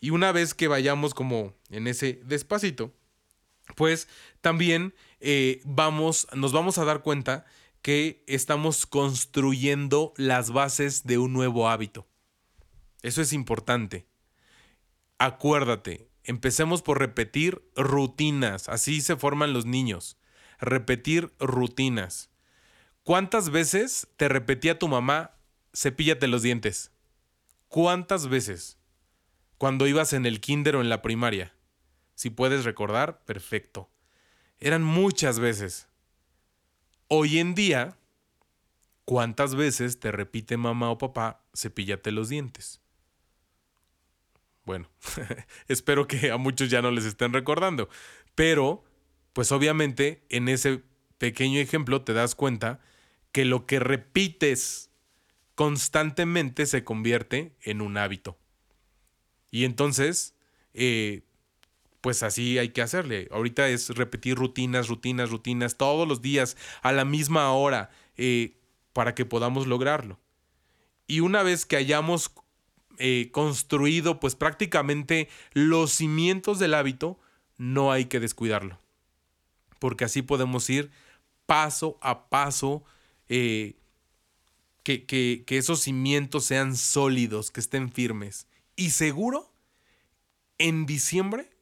Y 0.00 0.10
una 0.10 0.32
vez 0.32 0.52
que 0.52 0.66
vayamos 0.66 1.14
como 1.14 1.54
en 1.70 1.86
ese 1.86 2.20
despacito, 2.24 2.92
pues 3.74 4.08
también 4.40 4.94
eh, 5.20 5.60
vamos, 5.64 6.26
nos 6.34 6.52
vamos 6.52 6.78
a 6.78 6.84
dar 6.84 7.02
cuenta 7.02 7.44
que 7.82 8.24
estamos 8.26 8.86
construyendo 8.86 10.14
las 10.16 10.50
bases 10.50 11.04
de 11.04 11.18
un 11.18 11.32
nuevo 11.32 11.68
hábito. 11.68 12.06
Eso 13.02 13.20
es 13.20 13.34
importante. 13.34 14.06
Acuérdate, 15.18 16.08
empecemos 16.24 16.80
por 16.80 16.98
repetir 16.98 17.62
rutinas. 17.76 18.68
Así 18.68 19.00
se 19.02 19.16
forman 19.16 19.52
los 19.52 19.66
niños. 19.66 20.16
Repetir 20.58 21.32
rutinas. 21.38 22.30
¿Cuántas 23.02 23.50
veces 23.50 24.08
te 24.16 24.28
repetía 24.28 24.78
tu 24.78 24.88
mamá, 24.88 25.32
cepíllate 25.74 26.26
los 26.26 26.40
dientes? 26.40 26.90
¿Cuántas 27.68 28.28
veces? 28.28 28.78
Cuando 29.58 29.86
ibas 29.86 30.14
en 30.14 30.24
el 30.24 30.40
kinder 30.40 30.76
o 30.76 30.80
en 30.80 30.88
la 30.88 31.02
primaria. 31.02 31.54
Si 32.14 32.30
puedes 32.30 32.64
recordar, 32.64 33.24
perfecto. 33.24 33.90
Eran 34.60 34.82
muchas 34.82 35.40
veces. 35.40 35.88
Hoy 37.08 37.38
en 37.38 37.54
día, 37.54 37.96
¿cuántas 39.04 39.54
veces 39.54 40.00
te 40.00 40.12
repite 40.12 40.56
mamá 40.56 40.90
o 40.90 40.98
papá, 40.98 41.42
cepíllate 41.54 42.12
los 42.12 42.28
dientes? 42.28 42.80
Bueno, 44.64 44.88
espero 45.68 46.06
que 46.06 46.30
a 46.30 46.36
muchos 46.36 46.70
ya 46.70 46.82
no 46.82 46.90
les 46.90 47.04
estén 47.04 47.32
recordando. 47.32 47.88
Pero, 48.34 48.84
pues 49.32 49.52
obviamente, 49.52 50.24
en 50.28 50.48
ese 50.48 50.82
pequeño 51.18 51.60
ejemplo 51.60 52.02
te 52.02 52.12
das 52.12 52.34
cuenta 52.34 52.80
que 53.32 53.44
lo 53.44 53.66
que 53.66 53.80
repites 53.80 54.90
constantemente 55.54 56.66
se 56.66 56.84
convierte 56.84 57.54
en 57.62 57.80
un 57.80 57.96
hábito. 57.96 58.38
Y 59.50 59.64
entonces, 59.64 60.34
eh, 60.72 61.22
pues 62.04 62.22
así 62.22 62.58
hay 62.58 62.68
que 62.68 62.82
hacerle. 62.82 63.28
Ahorita 63.30 63.66
es 63.70 63.88
repetir 63.88 64.36
rutinas, 64.36 64.88
rutinas, 64.88 65.30
rutinas, 65.30 65.78
todos 65.78 66.06
los 66.06 66.20
días, 66.20 66.54
a 66.82 66.92
la 66.92 67.06
misma 67.06 67.50
hora, 67.54 67.88
eh, 68.18 68.58
para 68.92 69.14
que 69.14 69.24
podamos 69.24 69.66
lograrlo. 69.66 70.20
Y 71.06 71.20
una 71.20 71.42
vez 71.42 71.64
que 71.64 71.76
hayamos 71.76 72.30
eh, 72.98 73.30
construido, 73.32 74.20
pues 74.20 74.34
prácticamente 74.34 75.30
los 75.54 75.92
cimientos 75.92 76.58
del 76.58 76.74
hábito, 76.74 77.18
no 77.56 77.90
hay 77.90 78.04
que 78.04 78.20
descuidarlo. 78.20 78.78
Porque 79.78 80.04
así 80.04 80.20
podemos 80.20 80.68
ir 80.68 80.90
paso 81.46 81.96
a 82.02 82.28
paso 82.28 82.84
eh, 83.30 83.76
que, 84.82 85.06
que, 85.06 85.44
que 85.46 85.56
esos 85.56 85.80
cimientos 85.80 86.44
sean 86.44 86.76
sólidos, 86.76 87.50
que 87.50 87.60
estén 87.60 87.90
firmes. 87.90 88.46
Y 88.76 88.90
seguro, 88.90 89.50
en 90.58 90.84
diciembre, 90.84 91.53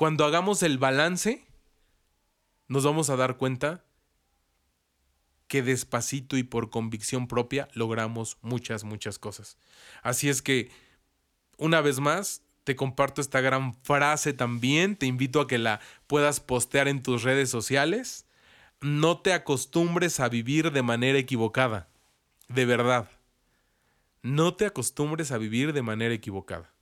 cuando 0.00 0.24
hagamos 0.24 0.62
el 0.62 0.78
balance, 0.78 1.44
nos 2.68 2.84
vamos 2.84 3.10
a 3.10 3.16
dar 3.16 3.36
cuenta 3.36 3.84
que 5.46 5.60
despacito 5.60 6.38
y 6.38 6.42
por 6.42 6.70
convicción 6.70 7.28
propia 7.28 7.68
logramos 7.74 8.38
muchas, 8.40 8.82
muchas 8.82 9.18
cosas. 9.18 9.58
Así 10.02 10.30
es 10.30 10.40
que, 10.40 10.70
una 11.58 11.82
vez 11.82 12.00
más, 12.00 12.40
te 12.64 12.76
comparto 12.76 13.20
esta 13.20 13.42
gran 13.42 13.74
frase 13.74 14.32
también, 14.32 14.96
te 14.96 15.04
invito 15.04 15.38
a 15.38 15.46
que 15.46 15.58
la 15.58 15.80
puedas 16.06 16.40
postear 16.40 16.88
en 16.88 17.02
tus 17.02 17.22
redes 17.22 17.50
sociales 17.50 18.24
no 18.80 19.20
te 19.20 19.34
acostumbres 19.34 20.18
a 20.20 20.30
vivir 20.30 20.72
de 20.72 20.80
manera 20.80 21.18
equivocada. 21.18 21.90
De 22.48 22.64
verdad. 22.64 23.10
No 24.22 24.54
te 24.54 24.64
acostumbres 24.64 25.30
a 25.30 25.36
vivir 25.36 25.74
de 25.74 25.82
manera 25.82 26.14
equivocada. 26.14 26.72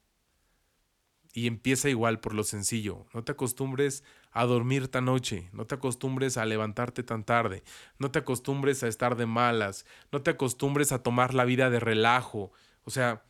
Y 1.39 1.47
empieza 1.47 1.89
igual 1.89 2.19
por 2.19 2.35
lo 2.35 2.43
sencillo. 2.43 3.07
No 3.15 3.23
te 3.23 3.31
acostumbres 3.31 4.03
a 4.33 4.45
dormir 4.45 4.89
tan 4.89 5.05
noche. 5.05 5.49
No 5.53 5.67
te 5.67 5.77
acostumbres 5.77 6.37
a 6.37 6.45
levantarte 6.45 7.05
tan 7.05 7.23
tarde. 7.23 7.63
No 7.97 8.11
te 8.11 8.19
acostumbres 8.19 8.83
a 8.83 8.89
estar 8.89 9.17
de 9.17 9.27
malas. 9.27 9.87
No 10.11 10.21
te 10.21 10.33
acostumbres 10.33 10.91
a 10.91 11.05
tomar 11.05 11.35
la 11.35 11.45
vida 11.45 11.71
de 11.71 11.79
relajo. 11.79 12.51
O 12.83 12.91
sea, 12.91 13.25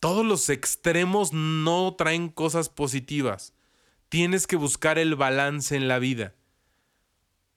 todos 0.00 0.26
los 0.26 0.48
extremos 0.48 1.32
no 1.32 1.94
traen 1.94 2.28
cosas 2.28 2.68
positivas. 2.68 3.54
Tienes 4.08 4.48
que 4.48 4.56
buscar 4.56 4.98
el 4.98 5.14
balance 5.14 5.76
en 5.76 5.86
la 5.86 6.00
vida. 6.00 6.34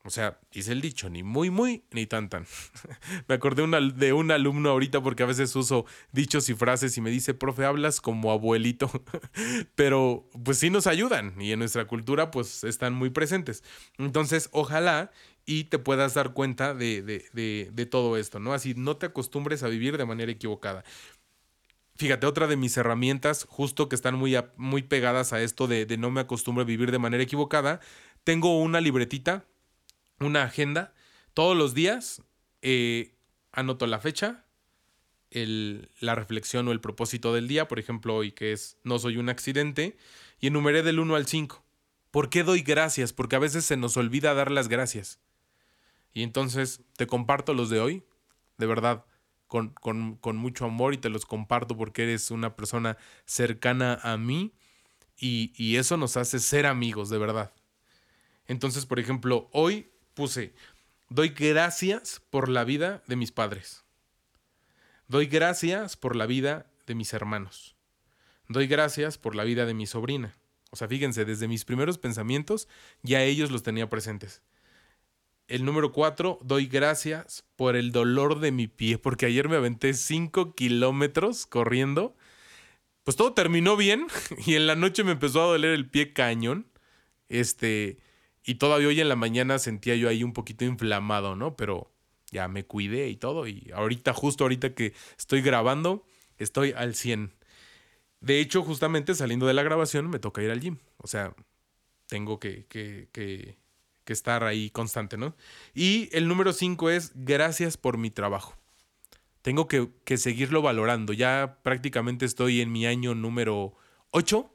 O 0.06 0.10
sea, 0.10 0.38
dice 0.52 0.74
el 0.74 0.82
dicho, 0.82 1.10
ni 1.10 1.24
muy, 1.24 1.50
muy, 1.50 1.86
ni 1.92 2.06
tan, 2.06 2.28
tan. 2.28 2.46
me 3.30 3.36
acordé 3.36 3.66
de 3.96 4.12
un 4.12 4.32
alumno 4.32 4.70
ahorita 4.70 5.02
porque 5.02 5.24
a 5.24 5.26
veces 5.26 5.56
uso 5.56 5.86
dichos 6.12 6.50
y 6.50 6.56
frases 6.56 6.98
y 6.98 7.02
me 7.02 7.10
dice, 7.10 7.34
profe, 7.34 7.64
hablas 7.64 8.02
como 8.02 8.32
abuelito. 8.32 8.92
Pero 9.76 10.30
pues 10.44 10.58
sí 10.58 10.70
nos 10.70 10.88
ayudan 10.88 11.40
y 11.40 11.54
en 11.54 11.60
nuestra 11.60 11.88
cultura 11.88 12.32
pues 12.32 12.66
están 12.66 12.94
muy 12.94 13.12
presentes. 13.12 13.64
Entonces, 13.98 14.50
ojalá 14.52 15.12
y 15.46 15.66
te 15.66 15.80
puedas 15.80 16.16
dar 16.16 16.34
cuenta 16.34 16.74
de, 16.74 17.02
de, 17.02 17.70
de, 17.72 17.86
todo 17.86 18.18
esto, 18.18 18.40
¿no? 18.40 18.54
Así 18.54 18.74
no 18.76 18.98
te 18.98 19.06
acostumbres 19.06 19.64
a 19.64 19.70
vivir 19.70 19.98
de 19.98 20.06
manera 20.06 20.32
equivocada. 20.32 20.84
Fíjate, 21.96 22.28
otra 22.28 22.48
de 22.48 22.58
mis 22.58 22.76
herramientas, 22.76 23.46
justo 23.48 23.88
que 23.88 23.96
están 23.96 24.16
muy, 24.16 24.36
muy 24.58 24.84
pegadas 24.84 25.32
a 25.32 25.42
esto 25.42 25.68
de, 25.68 25.86
de 25.86 25.98
no 25.98 26.12
me 26.12 26.22
acostumbro 26.22 26.64
a 26.64 26.66
vivir 26.66 26.92
de 26.92 27.00
manera 27.00 27.24
equivocada, 27.24 27.80
tengo 28.24 28.60
una 28.60 28.82
libretita 28.82 29.46
una 30.24 30.44
agenda. 30.44 30.94
Todos 31.34 31.56
los 31.56 31.74
días 31.74 32.22
eh, 32.62 33.16
anoto 33.52 33.88
la 33.88 34.00
fecha, 34.00 34.46
el, 35.32 35.90
la 36.00 36.16
reflexión 36.16 36.68
o 36.68 36.72
el 36.72 36.82
propósito 36.82 37.34
del 37.34 37.48
día, 37.48 37.68
por 37.68 37.80
ejemplo, 37.80 38.16
hoy 38.16 38.32
que 38.32 38.52
es 38.52 38.78
no 38.84 39.00
soy 39.00 39.18
un 39.18 39.30
accidente, 39.30 39.98
y 40.40 40.48
enumeré 40.48 40.84
del 40.84 41.00
1 41.00 41.16
al 41.16 41.26
5. 41.26 41.64
¿Por 42.12 42.30
qué 42.30 42.44
doy 42.44 42.62
gracias? 42.62 43.14
Porque 43.14 43.36
a 43.36 43.40
veces 43.40 43.66
se 43.66 43.78
nos 43.78 43.98
olvida 43.98 44.34
dar 44.34 44.52
las 44.52 44.68
gracias. 44.68 45.20
Y 46.14 46.22
entonces 46.24 46.82
te 46.96 47.08
comparto 47.08 47.54
los 47.54 47.70
de 47.70 47.80
hoy, 47.80 48.04
de 48.58 48.66
verdad, 48.68 49.06
con, 49.48 49.70
con, 49.70 50.18
con 50.18 50.38
mucho 50.38 50.66
amor 50.66 50.94
y 50.94 50.98
te 50.98 51.10
los 51.10 51.26
comparto 51.26 51.76
porque 51.76 52.04
eres 52.04 52.30
una 52.32 52.56
persona 52.56 52.98
cercana 53.26 54.00
a 54.04 54.18
mí 54.18 54.54
y, 55.18 55.54
y 55.56 55.78
eso 55.78 55.98
nos 55.98 56.18
hace 56.18 56.40
ser 56.40 56.66
amigos, 56.66 57.10
de 57.10 57.18
verdad. 57.18 57.54
Entonces, 58.46 58.86
por 58.86 59.00
ejemplo, 59.00 59.50
hoy 59.54 59.93
puse, 60.14 60.54
doy 61.10 61.30
gracias 61.30 62.22
por 62.30 62.50
la 62.50 62.64
vida 62.64 63.04
de 63.08 63.16
mis 63.16 63.32
padres. 63.32 63.84
Doy 65.08 65.28
gracias 65.28 65.98
por 65.98 66.16
la 66.16 66.26
vida 66.26 66.72
de 66.88 66.96
mis 66.96 67.14
hermanos. 67.14 67.76
Doy 68.48 68.68
gracias 68.68 69.18
por 69.18 69.36
la 69.36 69.44
vida 69.44 69.66
de 69.66 69.74
mi 69.74 69.86
sobrina. 69.86 70.36
O 70.72 70.76
sea, 70.76 70.88
fíjense, 70.88 71.26
desde 71.26 71.48
mis 71.48 71.66
primeros 71.66 71.98
pensamientos 71.98 72.68
ya 73.04 73.24
ellos 73.24 73.52
los 73.52 73.64
tenía 73.64 73.90
presentes. 73.90 74.42
El 75.48 75.66
número 75.66 75.92
cuatro, 75.92 76.40
doy 76.42 76.68
gracias 76.68 77.46
por 77.56 77.76
el 77.76 77.92
dolor 77.92 78.40
de 78.40 78.52
mi 78.52 78.68
pie, 78.68 78.98
porque 78.98 79.26
ayer 79.26 79.50
me 79.50 79.58
aventé 79.58 79.94
cinco 79.94 80.56
kilómetros 80.56 81.46
corriendo. 81.46 82.16
Pues 83.04 83.18
todo 83.18 83.34
terminó 83.34 83.76
bien 83.76 84.08
y 84.46 84.56
en 84.56 84.68
la 84.68 84.76
noche 84.76 85.04
me 85.04 85.12
empezó 85.12 85.44
a 85.44 85.48
doler 85.48 85.72
el 85.72 85.90
pie 85.90 86.14
cañón. 86.14 86.72
Este, 87.30 88.00
y 88.46 88.56
todavía 88.56 88.88
hoy 88.90 89.00
en 89.00 89.10
la 89.10 89.16
mañana 89.16 89.60
sentía 89.60 89.96
yo 89.96 90.10
ahí 90.10 90.24
un 90.24 90.34
poquito 90.34 90.66
inflamado, 90.66 91.36
¿no? 91.36 91.56
Pero 91.56 91.92
ya 92.32 92.48
me 92.48 92.66
cuidé 92.66 93.10
y 93.10 93.16
todo. 93.16 93.48
Y 93.48 93.72
ahorita, 93.74 94.14
justo 94.14 94.44
ahorita 94.44 94.74
que 94.74 94.94
estoy 95.18 95.42
grabando, 95.42 96.06
estoy 96.38 96.74
al 96.74 96.96
100. 96.96 97.34
De 98.20 98.40
hecho, 98.40 98.64
justamente 98.64 99.16
saliendo 99.16 99.46
de 99.48 99.54
la 99.54 99.64
grabación 99.64 100.10
me 100.10 100.20
toca 100.20 100.42
ir 100.42 100.52
al 100.52 100.60
gym. 100.60 100.78
O 100.98 101.08
sea, 101.08 101.36
tengo 102.08 102.40
que, 102.40 102.66
que, 102.66 103.10
que, 103.12 103.58
que 104.04 104.14
estar 104.14 104.44
ahí 104.44 104.70
constante, 104.70 105.18
¿no? 105.18 105.36
Y 105.74 106.10
el 106.12 106.28
número 106.28 106.54
5 106.54 106.90
es 106.90 107.12
gracias 107.16 107.78
por 107.78 107.98
mi 107.98 108.12
trabajo. 108.12 108.58
Tengo 109.42 109.68
que, 109.68 109.90
que 110.06 110.18
seguirlo 110.18 110.62
valorando. 110.62 111.14
Ya 111.14 111.60
prácticamente 111.64 112.26
estoy 112.26 112.62
en 112.62 112.72
mi 112.72 112.86
año 112.86 113.16
número 113.16 113.76
8 114.12 114.53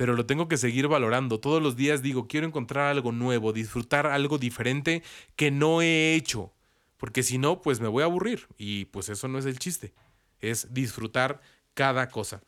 pero 0.00 0.14
lo 0.14 0.24
tengo 0.24 0.48
que 0.48 0.56
seguir 0.56 0.88
valorando. 0.88 1.40
Todos 1.40 1.62
los 1.62 1.76
días 1.76 2.00
digo, 2.00 2.26
quiero 2.26 2.46
encontrar 2.46 2.86
algo 2.86 3.12
nuevo, 3.12 3.52
disfrutar 3.52 4.06
algo 4.06 4.38
diferente 4.38 5.02
que 5.36 5.50
no 5.50 5.82
he 5.82 6.14
hecho, 6.14 6.54
porque 6.96 7.22
si 7.22 7.36
no, 7.36 7.60
pues 7.60 7.80
me 7.80 7.88
voy 7.88 8.00
a 8.00 8.06
aburrir 8.06 8.48
y 8.56 8.86
pues 8.86 9.10
eso 9.10 9.28
no 9.28 9.38
es 9.38 9.44
el 9.44 9.58
chiste, 9.58 9.92
es 10.40 10.72
disfrutar 10.72 11.42
cada 11.74 12.08
cosa. 12.08 12.42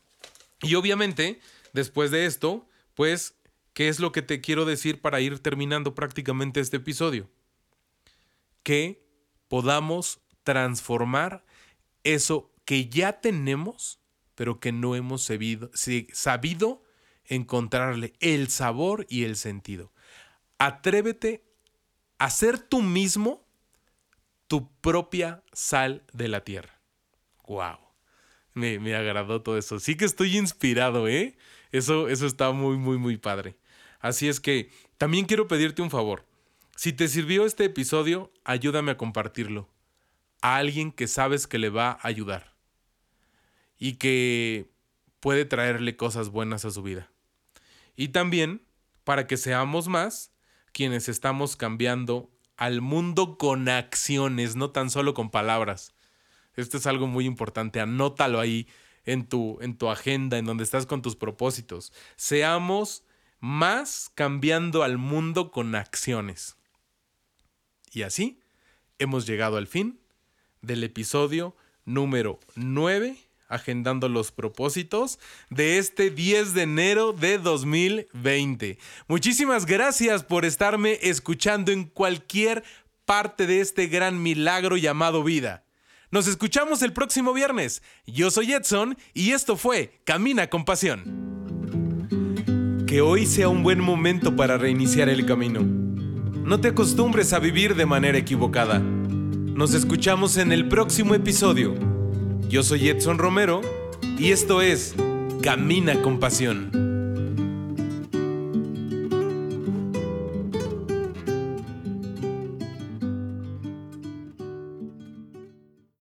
Y 0.63 0.77
obviamente, 0.77 1.41
después 1.75 2.11
de 2.11 2.25
esto, 2.25 2.67
pues, 2.95 3.35
¿qué 3.75 3.89
es 3.89 4.01
lo 4.01 4.13
que 4.13 4.23
te 4.23 4.41
quiero 4.41 4.65
decir 4.65 5.03
para 5.03 5.21
ir 5.21 5.39
terminando 5.39 5.95
prácticamente 5.95 6.59
este 6.59 6.79
episodio? 6.79 7.29
Que 8.63 9.05
podamos 9.49 10.23
transformar 10.43 11.45
eso 12.03 12.51
que 12.65 12.89
ya 12.89 13.21
tenemos, 13.21 14.01
pero 14.37 14.59
que 14.59 14.73
no 14.73 14.97
hemos 14.97 15.23
sabido, 15.23 15.71
sabido 16.15 16.83
encontrarle 17.27 18.13
el 18.21 18.49
sabor 18.49 19.07
y 19.09 19.25
el 19.25 19.37
sentido. 19.37 19.93
Atrévete 20.59 21.45
a 22.19 22.31
ser 22.31 22.59
tú 22.59 22.83
mismo 22.83 23.45
tu 24.47 24.71
propia 24.81 25.43
sal 25.53 26.05
de 26.13 26.29
la 26.29 26.45
tierra. 26.45 26.79
¡Wow! 27.47 27.79
Me, 28.55 28.79
me 28.79 28.95
agradó 28.95 29.43
todo 29.43 29.57
eso. 29.57 29.81
Sí 29.81 29.97
que 29.97 30.05
estoy 30.05 30.37
inspirado, 30.37 31.09
¿eh? 31.09 31.37
Eso, 31.71 32.09
eso 32.09 32.27
está 32.27 32.53
muy, 32.53 32.77
muy, 32.77 32.99
muy 32.99 33.17
padre. 33.17 33.57
Así 33.99 34.29
es 34.29 34.41
que 34.41 34.71
también 34.99 35.25
quiero 35.25 35.49
pedirte 35.49 35.81
un 35.81 35.91
favor. 35.91 36.27
Si 36.77 36.93
te 36.93 37.09
sirvió 37.09 37.47
este 37.47 37.65
episodio, 37.65 38.33
ayúdame 38.45 38.93
a 38.93 38.97
compartirlo 38.97 39.69
a 40.43 40.57
alguien 40.57 40.91
que 40.93 41.07
sabes 41.07 41.47
que 41.47 41.59
le 41.59 41.71
va 41.71 41.93
a 41.93 42.09
ayudar 42.09 42.53
y 43.79 43.95
que 43.95 44.69
puede 45.21 45.45
traerle 45.45 45.97
cosas 45.97 46.29
buenas 46.29 46.65
a 46.65 46.71
su 46.71 46.83
vida. 46.83 47.12
Y 47.97 48.09
también 48.09 48.67
para 49.05 49.27
que 49.27 49.37
seamos 49.37 49.89
más 49.89 50.33
quienes 50.73 51.09
estamos 51.09 51.57
cambiando 51.57 52.31
al 52.57 52.81
mundo 52.81 53.39
con 53.39 53.69
acciones, 53.69 54.57
no 54.57 54.71
tan 54.71 54.91
solo 54.91 55.15
con 55.15 55.31
palabras. 55.31 55.95
Esto 56.55 56.77
es 56.77 56.87
algo 56.87 57.07
muy 57.07 57.27
importante, 57.27 57.81
anótalo 57.81 58.41
ahí 58.41 58.69
en 59.05 59.27
tu, 59.27 59.59
en 59.61 59.77
tu 59.77 59.89
agenda, 59.89 60.39
en 60.39 60.45
donde 60.45 60.65
estás 60.65 60.87
con 60.87 61.03
tus 61.03 61.17
propósitos. 61.17 61.93
Seamos 62.17 63.05
más 63.41 64.11
cambiando 64.15 64.83
al 64.83 64.99
mundo 64.99 65.51
con 65.51 65.75
acciones. 65.75 66.57
Y 67.93 68.03
así 68.03 68.41
hemos 68.99 69.27
llegado 69.27 69.57
al 69.57 69.67
fin 69.67 70.01
del 70.61 70.85
episodio 70.85 71.57
número 71.85 72.39
9 72.55 73.17
agendando 73.53 74.09
los 74.09 74.33
propósitos 74.33 75.19
de 75.51 75.79
este 75.79 76.11
10 76.11 76.55
de 76.55 76.63
enero 76.63 77.13
de 77.13 77.39
2020. 77.39 78.79
Muchísimas 79.09 79.67
gracias 79.67 80.25
por 80.25 80.45
estarme 80.45 80.99
escuchando 81.03 81.71
en 81.71 81.85
cualquier 81.85 82.65
parte 83.05 83.47
de 83.47 83.61
este 83.61 83.87
gran 83.87 84.23
milagro 84.23 84.77
llamado 84.77 85.23
vida. 85.23 85.65
Nos 86.11 86.27
escuchamos 86.27 86.83
el 86.83 86.93
próximo 86.93 87.33
viernes. 87.33 87.83
Yo 88.07 88.31
soy 88.31 88.53
Edson 88.53 88.97
y 89.15 89.33
esto 89.33 89.57
fue 89.57 90.01
Camina 90.05 90.49
con 90.49 90.65
Pasión. 90.65 91.33
Que 92.87 93.01
hoy 93.01 93.27
sea 93.27 93.49
un 93.49 93.63
buen 93.63 93.81
momento 93.81 94.37
para 94.37 94.59
reiniciar 94.59 95.09
el 95.09 95.25
camino. 95.25 95.61
No 95.61 96.61
te 96.61 96.69
acostumbres 96.69 97.33
a 97.33 97.39
vivir 97.39 97.75
de 97.77 97.87
manera 97.87 98.19
equivocada. 98.19 98.79
Nos 98.79 99.75
escuchamos 99.75 100.37
en 100.39 100.53
el 100.53 100.69
próximo 100.69 101.15
episodio 101.15 101.92
yo 102.53 102.63
soy 102.63 102.91
Edson 102.91 103.17
Romero 103.17 103.63
y 104.19 104.31
esto 104.31 104.61
es 104.61 104.95
Camina 105.41 106.03
con 106.03 106.21
Pasión. 106.21 106.92